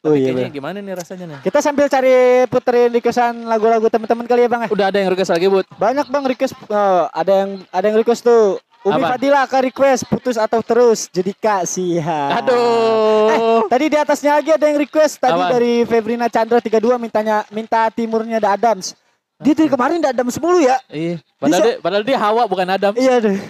Oh 0.00 0.16
iya 0.16 0.32
Kayaknya 0.32 0.48
gimana 0.48 0.76
nih 0.80 0.94
rasanya 0.96 1.24
nih? 1.28 1.38
Kita 1.44 1.60
sambil 1.60 1.84
cari 1.92 2.48
puterin 2.48 2.88
requestan 2.88 3.44
lagu-lagu 3.44 3.84
teman-teman 3.92 4.24
kali 4.24 4.44
ya 4.44 4.48
bang. 4.48 4.60
ya? 4.64 4.68
Udah 4.72 4.86
ada 4.88 4.96
yang 4.96 5.12
request 5.12 5.28
lagi, 5.28 5.46
Bud. 5.52 5.68
Banyak 5.76 6.08
bang 6.08 6.24
request. 6.24 6.56
Oh, 6.72 7.04
ada 7.12 7.32
yang 7.44 7.50
ada 7.68 7.84
yang 7.84 7.98
request 8.00 8.24
tuh. 8.24 8.56
Umi 8.80 8.96
Apa? 8.96 9.12
Fadila 9.12 9.44
ke 9.44 9.60
request 9.68 10.08
putus 10.08 10.40
atau 10.40 10.64
terus 10.64 11.04
jadi 11.12 11.36
kasihan. 11.36 12.32
Aduh. 12.40 13.68
Tadi 13.68 13.92
di 13.92 13.96
atasnya 14.00 14.40
lagi 14.40 14.56
ada 14.56 14.64
yang 14.72 14.80
request 14.80 15.20
tadi 15.20 15.36
Apa? 15.36 15.52
dari 15.52 15.84
Febrina 15.84 16.32
Chandra 16.32 16.64
32 16.64 16.96
mintanya 16.96 17.44
minta 17.52 17.92
timurnya 17.92 18.40
ada 18.40 18.56
Adams. 18.56 18.96
Dia 19.36 19.52
dari 19.52 19.68
kemarin 19.68 20.00
ada 20.00 20.16
Adams 20.16 20.40
mulu 20.40 20.64
ya. 20.64 20.80
Iya. 20.88 21.20
Padahal 21.36 21.60
dia, 21.60 21.76
padahal 21.76 22.04
dia 22.08 22.16
Hawa 22.16 22.48
bukan 22.48 22.68
Adam. 22.72 22.96
Iya 22.96 23.20
deh. 23.20 23.36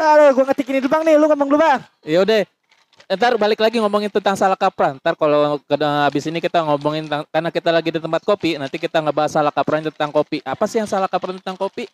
Aduh, 0.00 0.40
gua 0.40 0.44
ngetik 0.48 0.72
ini 0.72 0.80
dulu 0.80 0.88
bang 0.88 1.02
nih, 1.04 1.14
lu 1.20 1.28
ngomong 1.28 1.48
dulu 1.52 1.60
bang. 1.60 1.80
Ya 2.00 2.24
udah. 2.24 2.48
Ntar 3.12 3.36
balik 3.36 3.60
lagi 3.60 3.76
ngomongin 3.76 4.08
tentang 4.08 4.32
salah 4.32 4.56
kaprah. 4.56 4.96
Ntar 4.96 5.12
kalau 5.20 5.60
habis 5.76 6.24
ini 6.24 6.40
kita 6.40 6.64
ngomongin 6.64 7.04
tentang, 7.04 7.28
karena 7.28 7.50
kita 7.52 7.68
lagi 7.68 7.90
di 7.92 8.00
tempat 8.00 8.24
kopi, 8.24 8.56
nanti 8.56 8.80
kita 8.80 9.04
ngebahas 9.04 9.36
salah 9.36 9.52
kaprah 9.52 9.84
tentang 9.84 10.08
kopi. 10.08 10.40
Apa 10.40 10.64
sih 10.64 10.80
yang 10.80 10.88
salah 10.88 11.12
kaprah 11.12 11.36
tentang 11.36 11.60
kopi? 11.60 11.84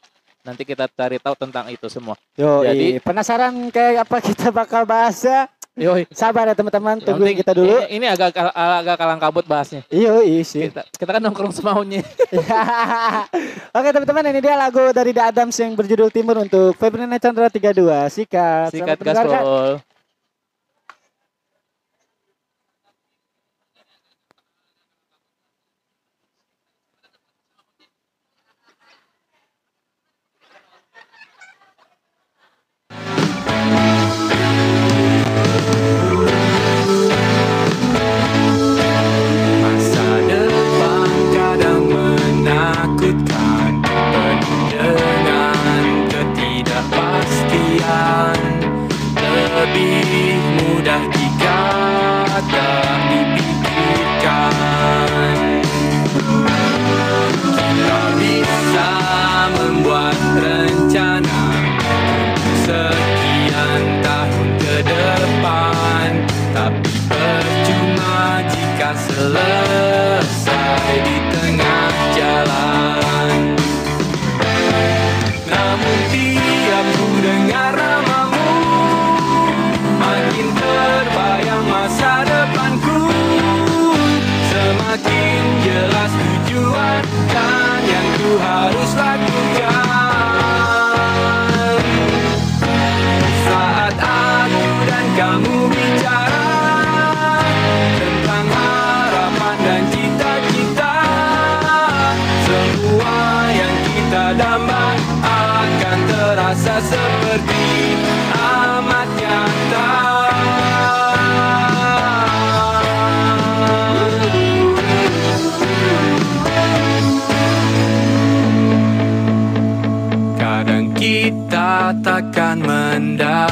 Nanti 0.46 0.62
kita 0.62 0.86
cari 0.86 1.18
tahu 1.18 1.34
tentang 1.34 1.66
itu 1.74 1.90
semua. 1.90 2.14
Yo, 2.38 2.62
Jadi- 2.62 3.02
penasaran 3.02 3.50
kayak 3.74 4.06
apa 4.06 4.16
kita 4.22 4.54
bakal 4.54 4.86
bahas 4.86 5.18
ya? 5.26 5.50
Yoi. 5.78 6.10
Sabar 6.10 6.50
ya 6.50 6.58
teman-teman, 6.58 6.98
tungguin 6.98 7.38
kita 7.38 7.54
dulu. 7.54 7.70
Ini, 7.86 8.02
ini 8.02 8.06
agak 8.10 8.34
kal- 8.34 8.50
agak 8.50 8.98
kalang 8.98 9.20
kabut 9.22 9.46
bahasnya. 9.46 9.86
Iya, 9.86 10.26
iya 10.26 10.42
sih. 10.42 10.66
Kita, 10.66 10.82
kita 10.90 11.10
kan 11.14 11.22
nongkrong 11.22 11.54
semaunya. 11.54 12.02
Oke 13.78 13.88
teman-teman, 13.94 14.26
ini 14.26 14.42
dia 14.42 14.58
lagu 14.58 14.90
dari 14.90 15.14
The 15.14 15.22
Adams 15.30 15.54
yang 15.54 15.78
berjudul 15.78 16.10
Timur 16.10 16.42
untuk 16.42 16.74
Febrina 16.74 17.14
Chandra 17.22 17.46
32. 17.46 17.78
Sikat. 18.10 18.74
Sikat 18.74 18.98
gaspol. 19.06 19.78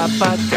zapata. 0.07 0.56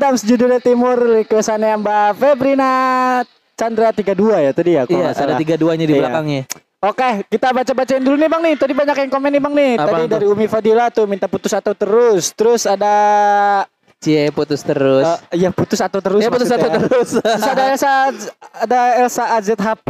Adams 0.00 0.24
judulnya 0.24 0.56
Timur 0.58 0.96
requestannya 0.96 1.76
Mbak 1.76 2.08
Febrina 2.16 2.72
Chandra 3.52 3.92
32 3.92 4.16
ya 4.40 4.50
tadi 4.50 4.70
ya 4.72 4.82
kalau 4.82 4.96
Iya, 4.96 5.06
ada 5.06 5.20
salah. 5.20 5.36
tiga 5.36 5.54
duanya 5.54 5.84
di 5.84 5.92
Iya. 5.92 6.00
belakangnya. 6.00 6.42
Oke, 6.80 7.08
kita 7.28 7.52
baca-bacain 7.52 8.00
dulu 8.00 8.16
nih 8.16 8.24
Bang 8.26 8.40
nih. 8.40 8.56
Tadi 8.56 8.72
banyak 8.72 8.96
yang 8.98 9.10
komen 9.10 9.28
nih 9.28 9.42
Bang 9.42 9.52
nih. 9.52 9.72
Apaan 9.76 9.84
Tadi 9.84 10.00
tuh? 10.00 10.10
dari 10.10 10.26
Umi 10.26 10.46
Fadila 10.46 10.88
tuh 10.88 11.04
minta 11.04 11.28
putus 11.28 11.52
atau 11.52 11.76
terus. 11.76 12.32
Terus 12.32 12.64
ada 12.64 12.94
Cie 14.00 14.32
putus 14.32 14.64
terus. 14.64 15.04
eh, 15.28 15.36
ya 15.36 15.52
putus 15.52 15.76
atau 15.78 16.00
terus. 16.00 16.24
ya 16.24 16.32
putus 16.32 16.48
maksudnya. 16.48 16.64
satu 16.64 16.78
terus. 16.80 17.08
Terus 17.14 17.44
ada 17.44 17.62
Elsa 17.68 17.92
ada 18.56 18.80
Elsa 18.96 19.24
AZHP. 19.36 19.88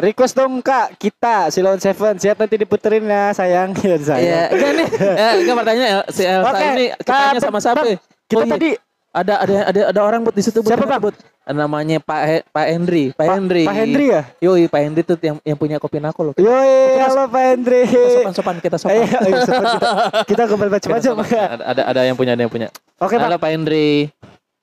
Request 0.00 0.32
dong 0.34 0.52
Kak 0.58 0.96
kita 0.96 1.52
Silon 1.52 1.76
Seven 1.76 2.16
siap 2.16 2.40
nanti 2.40 2.56
diputerin 2.56 3.04
ya 3.04 3.28
sayang. 3.30 3.76
Ya 3.76 3.84
Iya, 3.84 3.96
sayang. 4.00 4.48
enggak 4.50 4.70
nih. 4.72 4.86
Eh, 4.96 5.32
enggak 5.36 5.56
pertanyaannya 5.58 5.88
El- 5.92 6.08
si 6.08 6.22
Elsa 6.24 6.48
Oke, 6.48 6.64
ini 6.72 6.84
kitanya 6.96 7.38
sama 7.38 7.58
siapa? 7.60 7.82
Ya? 7.84 7.96
Kita 8.24 8.38
Oh, 8.38 8.46
iya. 8.46 8.52
tadi 8.56 8.70
ada 9.10 9.42
ada 9.42 9.54
ada 9.66 9.80
ada 9.90 10.00
orang 10.00 10.22
buat 10.22 10.32
di 10.32 10.42
situ. 10.42 10.62
Siapa, 10.62 10.86
Bang? 10.86 11.02
Bud? 11.02 11.16
Namanya 11.50 11.98
Pak 11.98 12.22
He- 12.22 12.46
Pak 12.46 12.66
Henry, 12.70 13.04
Pak 13.10 13.26
Pak- 13.26 13.36
Henry. 13.42 13.64
Pak 13.66 13.74
Henry 13.74 14.06
ya? 14.14 14.22
Yoi, 14.38 14.70
Pak 14.70 14.80
Henry 14.86 15.02
tuh 15.02 15.18
yang 15.18 15.36
yang 15.42 15.58
punya 15.58 15.82
kopi 15.82 15.98
nako 15.98 16.30
loh. 16.30 16.34
Yoi, 16.38 16.94
halo 16.94 17.26
Pak 17.26 17.42
Hendri. 17.42 17.90
Kita 17.90 18.06
sopan-sopan, 18.14 18.56
kita 18.62 18.76
sopan. 18.78 18.94
Ayo, 18.94 19.04
ayo, 19.10 19.36
sopan 19.42 19.66
kita. 19.74 19.90
Kita 20.30 20.42
kembali 20.46 20.70
macam-macam. 20.70 21.14
Ada, 21.58 21.82
ada 21.90 22.00
yang 22.06 22.14
punya, 22.14 22.38
ada 22.38 22.42
yang 22.46 22.52
punya. 22.54 22.68
Oke, 23.02 23.18
Bang. 23.18 23.26
Halo 23.26 23.36
Pak 23.42 23.50
Henry. 23.50 24.06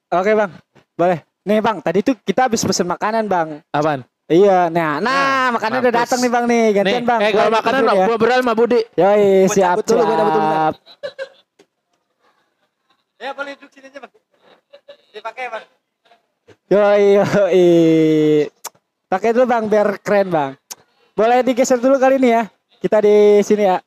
Oke, 0.08 0.32
Bang. 0.32 0.52
Boleh. 0.96 1.20
Nih, 1.44 1.60
Bang, 1.60 1.78
tadi 1.84 2.00
tuh 2.00 2.16
kita 2.16 2.48
habis 2.48 2.64
pesen 2.64 2.88
makanan, 2.88 3.28
Bang. 3.28 3.60
Apaan? 3.68 4.08
Iya, 4.28 4.68
nah, 4.68 5.00
nah, 5.00 5.56
makanan 5.56 5.80
udah 5.82 5.94
datang 6.04 6.20
nih, 6.20 6.32
Bang 6.32 6.46
nih. 6.48 6.66
Gantian, 6.72 7.00
Nih, 7.00 7.04
Bang. 7.04 7.20
eh 7.20 7.32
kalau 7.32 7.52
makanan 7.52 7.82
mah 7.84 7.96
ya. 7.96 8.06
gua 8.08 8.18
beral 8.20 8.40
sama 8.44 8.54
Budi. 8.56 8.80
Yoi, 8.96 9.48
siap, 9.48 9.76
dulu, 9.84 10.04
gua 10.04 10.16
siap. 10.16 10.74
Ya 13.18 13.34
boleh 13.34 13.58
duduk 13.58 13.72
sini 13.74 13.90
aja 13.90 13.98
bang. 13.98 14.14
Dipakai 15.18 15.50
bang. 15.50 15.66
Yoi, 16.70 17.06
yoi. 17.18 17.68
Pakai 19.10 19.34
dulu, 19.34 19.50
Bang, 19.50 19.66
biar 19.66 19.98
keren, 20.04 20.30
Bang. 20.30 20.52
Boleh 21.18 21.42
digeser 21.42 21.82
dulu 21.82 21.98
kali 21.98 22.22
ini 22.22 22.38
ya. 22.38 22.44
Kita 22.78 23.02
di 23.02 23.42
sini 23.42 23.66
ya. 23.66 23.82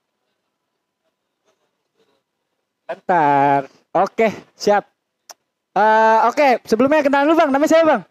Bentar. 2.82 3.70
Oke, 3.94 4.34
siap. 4.58 4.90
Eh, 5.70 6.18
oke, 6.26 6.66
sebelumnya 6.66 7.06
kenalan 7.06 7.30
dulu, 7.30 7.38
Bang. 7.38 7.50
Namanya 7.54 7.70
siapa, 7.70 7.86
Bang? 7.86 8.02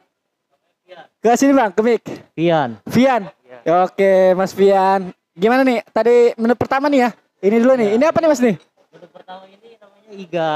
Ke 1.20 1.36
sini, 1.36 1.52
Bang, 1.52 1.76
ke 1.76 1.82
mic. 1.84 2.04
Pian. 2.32 2.80
Vian. 2.88 3.28
Ya, 3.68 3.84
Oke, 3.84 4.32
Mas 4.40 4.56
Vian. 4.56 5.12
Gimana 5.36 5.68
nih? 5.68 5.84
Tadi 5.92 6.40
menu 6.40 6.56
pertama 6.56 6.88
nih 6.88 7.04
ya. 7.04 7.10
Ini 7.44 7.58
dulu 7.60 7.76
nih. 7.76 7.90
Ini 8.00 8.04
apa 8.08 8.24
nih, 8.24 8.30
Mas 8.32 8.40
nih? 8.40 8.56
Menu 8.96 9.08
pertama 9.12 9.44
ini 9.52 9.76
namanya 9.76 10.12
iga 10.16 10.50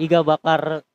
iga 0.00 0.20
bakar 0.24 0.86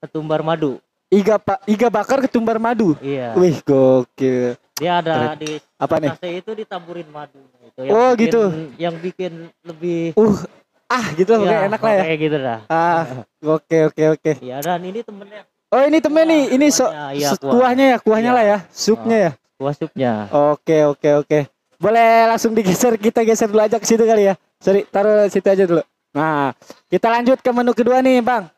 ketumbar 0.00 0.40
madu. 0.40 0.80
Iga 1.06 1.36
pak 1.36 1.58
iga 1.64 1.88
bakar 1.88 2.18
ketumbar 2.20 2.56
madu. 2.56 2.94
Iya. 2.98 3.34
Wih 3.34 3.58
gokil. 3.60 4.54
Dia 4.78 4.98
ada 4.98 5.34
Keren. 5.34 5.38
di 5.38 5.50
Apa 5.76 5.94
nih? 5.98 6.10
itu 6.34 6.50
ditaburin 6.54 7.04
madu 7.06 7.36
itu 7.60 7.80
Oh, 7.86 8.14
bikin- 8.14 8.20
gitu. 8.24 8.42
Yang 8.78 8.94
bikin 9.02 9.32
lebih 9.60 10.14
Uh 10.14 10.38
ah 10.86 11.06
gitu 11.12 11.30
lah 11.30 11.38
pokoknya 11.38 11.60
enak 11.68 11.80
lah 11.80 11.92
ya. 11.92 12.02
Kayak 12.02 12.18
gitu 12.18 12.36
dah. 12.38 12.58
Ah 12.66 13.04
oke 13.38 13.78
oke 13.86 14.04
oke. 14.10 14.32
Iya 14.40 14.56
dan 14.58 14.80
ini 14.80 15.00
temennya 15.00 15.42
Oh 15.70 15.82
ini 15.84 15.98
temen 15.98 16.26
nih 16.26 16.42
ini 16.50 16.66
so, 16.66 16.82
so- 16.82 17.38
kuah. 17.38 17.52
kuahnya 17.52 17.84
ya 17.86 17.98
kuahnya 17.98 18.30
Iya. 18.32 18.36
lah 18.36 18.44
ya 18.44 18.58
supnya 18.68 19.16
ya. 19.20 19.32
kuah 19.54 19.70
supnya. 19.72 20.12
Oke 20.32 20.76
oke 20.84 21.08
oke. 21.20 21.38
Boleh 21.76 22.26
langsung 22.26 22.52
digeser 22.52 22.96
kita 22.96 23.20
geser 23.20 23.46
dulu 23.46 23.60
aja 23.60 23.76
ke 23.76 23.84
situ 23.84 24.02
kali 24.02 24.26
ya. 24.26 24.34
Sorry 24.56 24.82
taruh 24.84 25.26
situ 25.26 25.46
aja 25.46 25.64
dulu. 25.64 25.82
Nah 26.10 26.56
kita 26.86 27.06
lanjut 27.08 27.38
ke 27.38 27.50
menu 27.50 27.70
kedua 27.70 27.98
nih 27.98 28.18
bang. 28.18 28.48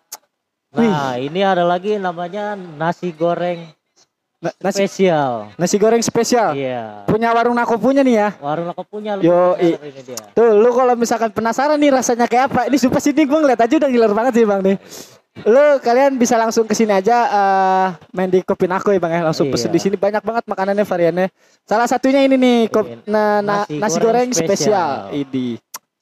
Nah, 0.73 1.15
ini 1.17 1.41
ada 1.41 1.63
lagi 1.63 1.97
namanya 1.97 2.57
nasi 2.57 3.13
goreng 3.13 3.69
Na- 4.39 4.57
nasi 4.59 4.83
spesial. 4.83 5.53
nasi 5.55 5.77
goreng 5.77 6.01
spesial. 6.01 6.51
Iya. 6.53 7.05
Punya 7.05 7.31
warung 7.31 7.53
Nako 7.53 7.77
punya 7.77 8.01
nih 8.01 8.17
ya. 8.17 8.29
Warung 8.37 8.67
aku 8.67 8.83
punya 8.83 9.15
lu 9.15 9.23
Yo, 9.23 9.55
i- 9.57 9.77
ini 9.77 10.01
dia. 10.03 10.19
Tuh 10.33 10.51
lu 10.51 10.73
kalau 10.73 10.97
misalkan 10.97 11.29
penasaran 11.29 11.77
nih 11.77 11.93
rasanya 11.93 12.27
kayak 12.27 12.49
apa. 12.49 12.61
Ini 12.67 12.77
sumpah 12.77 12.99
sini 12.99 13.23
gue 13.23 13.39
ngeliat 13.39 13.61
aja 13.61 13.75
udah 13.79 13.87
gilar 13.87 14.11
banget 14.11 14.33
sih 14.35 14.45
bang 14.45 14.61
nih. 14.65 14.77
Lu 15.45 15.65
kalian 15.79 16.17
bisa 16.17 16.35
langsung 16.35 16.65
ke 16.65 16.75
sini 16.75 16.91
aja 16.91 17.17
eh, 17.25 17.87
main 18.11 18.29
di 18.29 18.41
kopi 18.41 18.67
Nako 18.67 18.91
ya 18.91 18.99
bang 18.99 19.13
ya. 19.15 19.21
Langsung 19.23 19.47
pesen 19.47 19.69
Iya. 19.69 19.77
di 19.77 19.81
sini 19.81 19.97
banyak 19.97 20.21
banget 20.21 20.45
makanannya 20.45 20.85
variannya. 20.85 21.27
Salah 21.63 21.87
satunya 21.87 22.21
ini 22.21 22.35
nih 22.35 22.59
kop, 22.67 22.83
Ini, 22.83 23.07
na- 23.07 23.39
na- 23.39 23.63
nasi 23.63 23.79
nasi, 23.79 23.97
goreng 23.97 24.27
goreng, 24.27 24.29
spesial. 24.33 24.91
spesial. 25.07 25.23
Ini. 25.23 25.47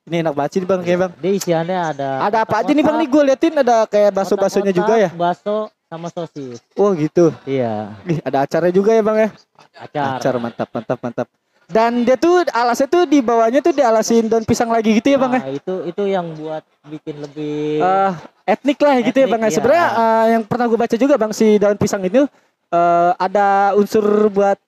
Ini 0.08 0.24
enak 0.24 0.34
banget 0.34 0.50
sih 0.56 0.60
bang 0.64 0.80
kayak 0.80 0.98
bang. 1.04 1.12
Dia 1.20 1.32
isiannya 1.36 1.78
ada 1.92 2.08
Ada 2.24 2.38
apa 2.48 2.54
aja 2.64 2.72
nih 2.72 2.84
bang 2.84 2.96
nih 3.04 3.08
gue 3.12 3.22
liatin 3.28 3.54
ada 3.60 3.76
kayak 3.84 4.10
bakso-baksonya 4.16 4.72
juga 4.72 4.94
ya. 4.96 5.10
Bakso 5.12 5.68
sama 5.90 6.08
sosis. 6.08 6.62
Oh 6.78 6.94
gitu. 6.96 7.34
Iya. 7.44 7.92
Ih, 8.08 8.18
ada 8.24 8.46
acaranya 8.46 8.74
juga 8.74 8.96
ya 8.96 9.02
bang 9.04 9.16
ya. 9.26 9.28
Acar. 9.76 10.06
Acar 10.16 10.34
mantap 10.40 10.68
mantap 10.72 10.98
mantap. 11.02 11.28
Dan 11.70 12.02
dia 12.02 12.18
tuh 12.18 12.42
alasnya 12.50 12.90
tuh 12.90 13.06
di 13.06 13.22
bawahnya 13.22 13.62
tuh 13.62 13.70
dialasin 13.70 14.26
daun 14.26 14.42
pisang 14.42 14.74
lagi 14.74 14.90
gitu 14.98 15.14
ya 15.14 15.18
bang 15.22 15.32
ya. 15.38 15.40
Nah, 15.44 15.52
itu 15.54 15.74
itu 15.86 16.02
yang 16.10 16.26
buat 16.34 16.66
bikin 16.90 17.22
lebih 17.22 17.78
eh 17.78 18.12
etnik 18.42 18.78
lah 18.82 18.98
gitu 19.06 19.14
ya 19.14 19.26
Etnik, 19.30 19.32
bang. 19.36 19.40
ya. 19.40 19.46
iya. 19.46 19.54
Sebenarnya 19.54 19.86
eh, 19.94 20.24
yang 20.34 20.42
pernah 20.48 20.66
gue 20.66 20.78
baca 20.80 20.96
juga 20.98 21.14
bang 21.14 21.32
si 21.36 21.46
daun 21.62 21.78
pisang 21.78 22.02
itu 22.02 22.26
eh, 22.74 23.10
ada 23.14 23.78
unsur 23.78 24.02
buat 24.34 24.58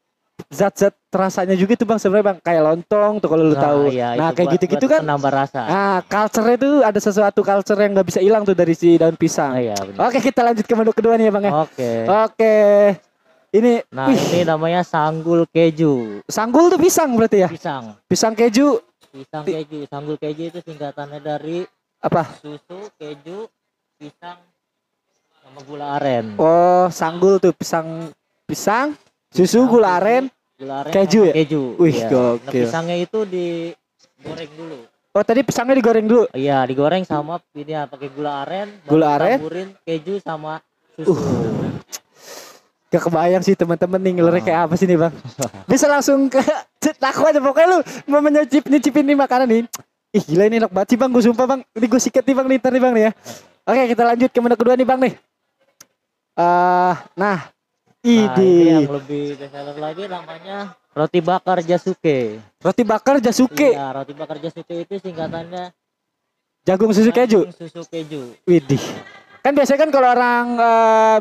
zat-zat 0.54 0.94
rasanya 1.14 1.52
juga 1.52 1.72
tuh 1.74 1.84
bang 1.84 1.96
sebenarnya 1.96 2.26
bang 2.26 2.38
kayak 2.40 2.62
lontong 2.64 3.12
tuh 3.16 3.28
kalau 3.28 3.44
lu 3.44 3.52
Nah, 3.52 3.60
tahu. 3.62 3.80
iya, 3.88 4.08
nah 4.14 4.30
kayak 4.30 4.48
gitu-gitu 4.56 4.86
kan. 4.86 5.00
penambah 5.00 5.28
rasa. 5.30 5.60
Nah 5.62 5.96
culture 6.02 6.48
itu 6.50 6.70
ada 6.80 6.96
sesuatu 6.96 7.40
culture 7.40 7.76
yang 7.76 7.92
nggak 7.92 8.08
bisa 8.08 8.18
hilang 8.18 8.42
tuh 8.42 8.52
dari 8.52 8.72
si 8.72 8.96
daun 8.96 9.12
pisang. 9.14 9.52
Ah, 9.52 9.60
iya, 9.60 9.76
benar. 9.76 10.08
Oke 10.08 10.18
kita 10.18 10.40
lanjut 10.42 10.64
ke 10.64 10.72
menu 10.72 10.90
kedua 10.90 11.14
nih 11.14 11.28
ya 11.28 11.32
bang 11.32 11.44
ya. 11.44 11.52
Oke. 11.58 11.90
Oke. 12.08 12.56
Ini 13.50 13.84
Nah, 13.86 14.08
wih, 14.08 14.16
ini 14.32 14.40
namanya 14.42 14.80
sanggul 14.80 15.44
keju. 15.46 16.24
sanggul 16.24 16.66
tuh 16.66 16.80
pisang 16.80 17.12
berarti 17.12 17.38
ya? 17.38 17.48
Pisang. 17.48 17.92
Pisang 18.02 18.32
keju 18.32 18.80
Pisang 19.08 19.44
keju. 19.44 19.84
Sanggul 19.86 20.16
keju 20.16 20.48
itu 20.48 20.58
singkatannya 20.58 21.20
dari 21.20 21.68
apa? 21.98 22.24
susu, 22.34 22.88
keju, 22.96 23.44
pisang 23.94 24.40
sama 25.38 25.60
gula 25.62 25.86
aren. 25.94 26.32
Oh 26.34 26.88
sanggul 26.88 27.36
tuh 27.36 27.52
pisang 27.52 28.08
pisang 28.42 28.96
susu 29.28 29.68
gula 29.68 30.00
aren. 30.00 30.32
Aren 30.68 30.92
keju 30.92 31.20
ya? 31.26 31.32
Keju. 31.34 31.62
Wih, 31.80 31.90
iya. 31.90 32.06
Nah, 32.06 32.38
gokil. 32.38 32.62
pisangnya 32.66 32.96
itu 32.96 33.18
digoreng 33.26 34.52
dulu. 34.54 34.78
Oh 35.12 35.20
tadi 35.20 35.40
pisangnya 35.44 35.74
digoreng 35.76 36.06
dulu. 36.06 36.24
Iya, 36.32 36.64
digoreng 36.64 37.04
sama 37.04 37.36
ini 37.52 37.72
ya, 37.72 37.84
pakai 37.84 38.08
gula 38.08 38.46
aren, 38.46 38.68
Gula 38.86 39.18
aren? 39.18 39.36
taburin 39.36 39.68
keju 39.84 40.16
sama 40.22 40.62
susu. 40.96 41.12
Gak 42.88 43.08
kebayang 43.08 43.40
sih 43.40 43.56
teman-teman 43.56 44.00
nih 44.00 44.12
ngelernya 44.20 44.40
Ah. 44.40 44.46
kayak 44.46 44.60
apa 44.68 44.74
sih 44.76 44.84
nih 44.84 45.00
bang. 45.00 45.12
Bisa 45.72 45.88
langsung 45.88 46.28
ke 46.28 46.40
aku 47.00 47.22
aja 47.24 47.40
pokoknya 47.40 47.68
lu 47.72 47.78
mau 48.04 48.20
menyicip 48.20 48.68
nyicipin 48.68 49.04
nih 49.08 49.16
makanan 49.16 49.48
nih. 49.48 49.64
Ih 50.12 50.22
gila 50.28 50.44
ini 50.44 50.60
enak 50.60 50.68
banget 50.68 50.88
sih 50.92 50.98
bang, 51.00 51.08
gue 51.08 51.24
sumpah 51.24 51.46
bang. 51.48 51.60
Ini 51.72 51.86
gue 51.88 52.00
sikat 52.00 52.20
nih 52.20 52.36
bang 52.36 52.46
nih, 52.52 52.58
nih 52.60 52.82
bang 52.84 52.92
nih 52.92 53.02
ya. 53.08 53.12
Oke 53.64 53.82
kita 53.96 54.02
lanjut 54.04 54.28
ke 54.28 54.38
menu 54.44 54.56
kedua 54.60 54.74
nih 54.76 54.84
bang 54.84 55.00
nih. 55.08 55.14
eh 56.32 56.94
nah, 57.12 57.51
Nah, 58.02 58.34
ini 58.34 58.66
yang 58.66 58.90
lebih 58.90 59.38
bestseller 59.38 59.78
lagi 59.78 60.10
namanya 60.10 60.74
roti 60.90 61.22
bakar 61.22 61.62
Jasuke. 61.62 62.42
roti 62.58 62.82
bakar 62.82 63.22
jasuke, 63.22 63.70
Iya, 63.70 63.94
roti 63.94 64.10
bakar 64.12 64.36
Jasuke 64.36 64.74
itu 64.74 64.98
singkatannya 64.98 65.70
jagung 66.66 66.90
susu 66.90 67.14
keju. 67.14 67.46
Susu 67.54 67.86
keju. 67.86 68.34
Widih. 68.42 68.82
Kan 69.38 69.54
biasanya 69.54 69.86
kan 69.86 69.90
kalau 69.90 70.08
orang 70.08 70.46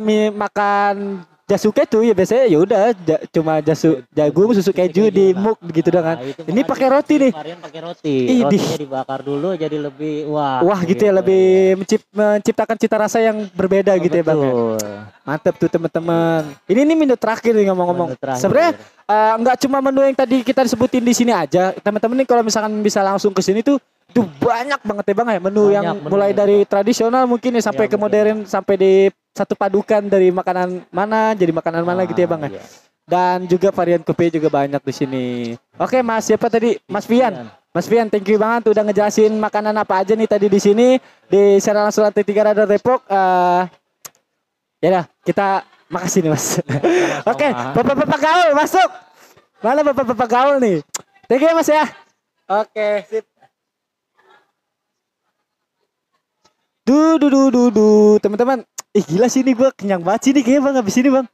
mi- 0.01 0.29
makan 0.29 1.21
jasuke 1.52 1.84
tuh 1.84 2.02
ya 2.02 2.16
biasanya 2.16 2.47
ya 2.47 2.58
udah 2.58 2.82
ja- 2.95 3.22
cuma 3.28 3.60
jasu 3.60 3.99
jagung 4.10 4.56
susu 4.56 4.72
keju 4.72 5.12
di 5.12 5.36
muk 5.36 5.60
gitu 5.68 5.91
dong 5.91 6.06
kan. 6.06 6.18
Nah, 6.18 6.47
Ini 6.47 6.62
pakai 6.64 6.88
roti 6.88 7.16
nih. 7.20 7.32
Pakai 7.36 7.82
roti. 7.84 8.16
Idih. 8.39 8.62
Rotinya 8.62 8.80
dibakar 8.80 9.20
dulu 9.20 9.49
jadi 9.54 9.78
lebih 9.78 10.32
wah. 10.32 10.64
Wah 10.64 10.80
gitu 10.82 11.04
ya 11.04 11.12
lebih 11.12 11.43
mencip- 11.78 12.08
menciptakan 12.10 12.78
cita 12.80 12.95
rasa 12.95 13.20
yang 13.20 13.52
berbeda 13.52 13.91
gitu 13.99 14.16
ya 14.16 14.24
bang. 14.24 14.39
ya. 14.39 14.47
Betul. 14.47 14.78
Mantep 15.22 15.54
tuh 15.58 15.70
teman-teman. 15.70 16.41
Ini 16.66 16.80
ini 16.82 16.93
menu 16.95 17.16
terakhir 17.16 17.52
nih 17.52 17.68
ngomong-ngomong. 17.68 18.16
Sebenarnya 18.39 18.72
eh, 19.06 19.34
nggak 19.38 19.58
cuma 19.62 19.78
menu 19.82 20.02
yang 20.02 20.16
tadi 20.16 20.39
kita 20.41 20.64
sebutin 20.64 21.04
di 21.04 21.12
sini 21.12 21.30
aja. 21.30 21.76
Teman-teman 21.76 22.16
nih 22.24 22.28
kalau 22.28 22.41
misalkan 22.41 22.72
bisa 22.80 23.04
langsung 23.04 23.36
ke 23.36 23.43
sini 23.43 23.60
tuh 23.60 23.76
tuh 24.12 24.28
banyak 24.38 24.80
banget 24.80 25.05
ya 25.07 25.16
bang 25.16 25.28
ya 25.30 25.39
menu 25.41 25.64
Banyak 25.64 25.74
yang 25.74 25.86
menu. 25.97 26.09
mulai 26.09 26.32
dari 26.32 26.57
tradisional 26.64 27.24
mungkin 27.26 27.55
ya 27.55 27.64
sampai 27.64 27.86
Iya, 27.86 27.91
ke 27.91 27.97
modern 27.97 28.38
sampai 28.43 28.76
di 28.76 28.93
satu 29.32 29.55
padukan 29.55 30.03
dari 30.03 30.28
makanan 30.30 30.84
mana 30.88 31.32
jadi 31.32 31.49
makanan 31.49 31.82
mana 31.82 32.03
gitu 32.03 32.20
ya 32.20 32.28
bang 32.28 32.41
ya. 32.45 32.51
iya. 32.53 32.64
Dan 33.01 33.43
juga 33.43 33.72
varian 33.72 33.99
kopi 33.99 34.30
juga 34.30 34.47
banyak 34.47 34.80
di 34.80 34.93
sini. 34.93 35.26
Oke 35.76 35.99
Mas 35.99 36.24
siapa 36.24 36.47
tadi? 36.47 36.78
Mas 36.86 37.03
Fian. 37.03 37.49
Mas 37.72 37.84
Fian, 37.84 38.07
thank 38.07 38.24
you 38.26 38.36
banget 38.36 38.68
udah 38.68 38.84
ngejelasin 38.84 39.32
makanan 39.34 39.72
apa 39.74 39.99
aja 39.99 40.12
nih 40.12 40.28
tadi 40.28 40.47
di 40.47 40.59
sini 40.59 40.88
di 41.26 41.55
Serang 41.57 41.88
langsung 41.88 42.03
lantai 42.03 42.22
tiga 42.22 42.43
Radar 42.45 42.68
Depok. 42.68 43.03
Eh 43.07 43.64
ya 44.80 44.89
dah, 44.91 45.05
kita 45.24 45.64
makasih 45.88 46.20
nih 46.22 46.32
Mas. 46.32 46.59
Oke, 47.26 47.47
bapak-bapak 47.47 48.20
gaul 48.20 48.49
masuk. 48.53 48.89
Mana 49.59 49.82
bapak-bapak 49.84 50.28
gaul 50.28 50.55
nih? 50.57 50.78
Thank 51.26 51.41
you 51.41 51.47
ya 51.47 51.55
Mas 51.55 51.70
ya. 51.70 51.86
Oke, 52.49 52.88
sip. 53.07 53.30
Duh, 56.82 57.21
duh, 57.21 57.29
duh, 57.29 57.47
duh, 57.53 57.67
duh. 57.69 58.13
teman-teman. 58.17 58.65
Ih 58.91 59.05
gila 59.07 59.32
sih 59.32 59.45
ini 59.45 59.55
gua 59.55 59.71
kenyang 59.71 60.03
banget 60.03 60.21
sih 60.27 60.32
nih 60.36 60.43
kayaknya 60.43 60.61
bang 60.67 60.75
habis 60.82 60.95
ini 60.99 61.09
bang. 61.09 61.25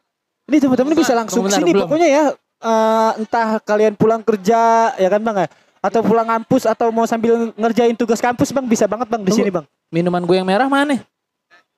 Ini 0.47 0.57
teman-teman 0.61 0.93
bisa 0.93 1.13
langsung 1.17 1.41
ke 1.43 1.51
sini 1.51 1.71
pokoknya 1.73 2.07
ya. 2.07 2.25
eh, 2.57 3.11
entah 3.21 3.61
kalian 3.61 3.93
pulang 3.93 4.25
kerja 4.25 4.89
ya 4.97 5.09
kan 5.13 5.21
bang 5.21 5.45
ya 5.45 5.47
atau 5.77 6.01
pulang 6.01 6.25
kampus 6.25 6.65
atau 6.65 6.89
mau 6.89 7.05
sambil 7.05 7.53
ngerjain 7.53 7.93
tugas 7.93 8.17
kampus 8.17 8.49
bang 8.49 8.65
bisa 8.65 8.89
banget 8.89 9.07
bang 9.09 9.21
di 9.21 9.31
sini 9.33 9.49
bang. 9.53 9.65
Minuman 9.93 10.25
gue 10.25 10.35
yang 10.35 10.47
merah 10.47 10.67
mana? 10.67 10.99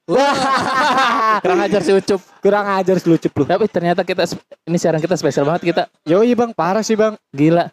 Kurang 1.45 1.59
ajar 1.61 1.81
si 1.85 1.91
Ucup. 1.93 2.21
Kurang 2.41 2.65
ajar 2.65 2.97
lu 2.97 3.15
Cup, 3.21 3.33
lu. 3.37 3.43
Tapi 3.45 3.65
ternyata 3.69 4.01
kita 4.01 4.25
ini 4.65 4.77
siaran 4.81 4.97
kita 4.97 5.13
spesial 5.13 5.45
banget 5.45 5.69
kita. 5.69 5.83
Yoi 6.09 6.33
bang, 6.33 6.49
parah 6.49 6.81
sih 6.81 6.97
bang. 6.97 7.13
Gila. 7.29 7.69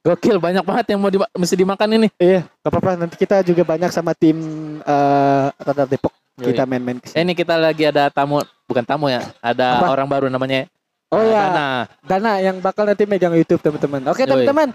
Gokil 0.00 0.40
banyak 0.40 0.64
banget 0.64 0.96
yang 0.96 1.00
mau 1.00 1.12
di, 1.12 1.20
mesti 1.20 1.54
dimakan 1.60 1.88
ini. 2.00 2.08
Iya, 2.16 2.48
gak 2.64 2.70
apa-apa. 2.72 2.90
Nanti 2.96 3.20
kita 3.20 3.44
juga 3.44 3.68
banyak 3.68 3.92
sama 3.92 4.16
tim 4.16 4.36
eh 4.80 5.46
Radar 5.60 5.84
Depok. 5.84 6.12
Yoi. 6.40 6.56
Kita 6.56 6.64
main-main 6.64 6.96
ke 6.96 7.12
Eh, 7.12 7.20
ini 7.20 7.36
kita 7.36 7.60
lagi 7.60 7.84
ada 7.84 8.08
tamu, 8.08 8.40
bukan 8.64 8.80
tamu 8.80 9.12
ya. 9.12 9.20
Ada 9.44 9.84
Apa? 9.84 9.92
orang 9.92 10.08
baru 10.08 10.26
namanya 10.32 10.64
Oh 11.10 11.26
ya, 11.26 11.50
Dana. 11.50 11.68
Dana 12.06 12.32
yang 12.38 12.56
bakal 12.62 12.86
nanti 12.86 13.02
megang 13.02 13.34
YouTube 13.34 13.58
teman-teman. 13.58 13.98
Oke 14.14 14.22
teman-teman. 14.22 14.70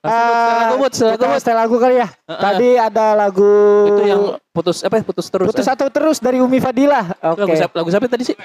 Langsung 0.00 0.78
buat 0.80 0.94
setel 0.94 1.18
lagu, 1.18 1.36
lagu, 1.36 1.50
lagu 1.50 1.76
kali 1.76 1.94
ya. 1.98 2.08
Heeh. 2.08 2.40
Tadi 2.40 2.68
ada 2.78 3.06
lagu 3.18 3.52
Itu 3.90 4.02
yang 4.06 4.22
putus 4.54 4.86
apa 4.86 4.96
ya? 4.96 5.04
Putus 5.04 5.26
terus. 5.28 5.46
putus 5.50 5.66
eh. 5.66 5.74
atau 5.74 5.90
terus 5.90 6.22
dari 6.22 6.38
Umi 6.38 6.62
Fadila. 6.62 7.10
Oke. 7.20 7.42
Lagu 7.42 7.54
siapa, 7.58 7.74
lagu 7.74 7.90
siapa 7.90 8.06
tadi 8.06 8.24
sih? 8.32 8.36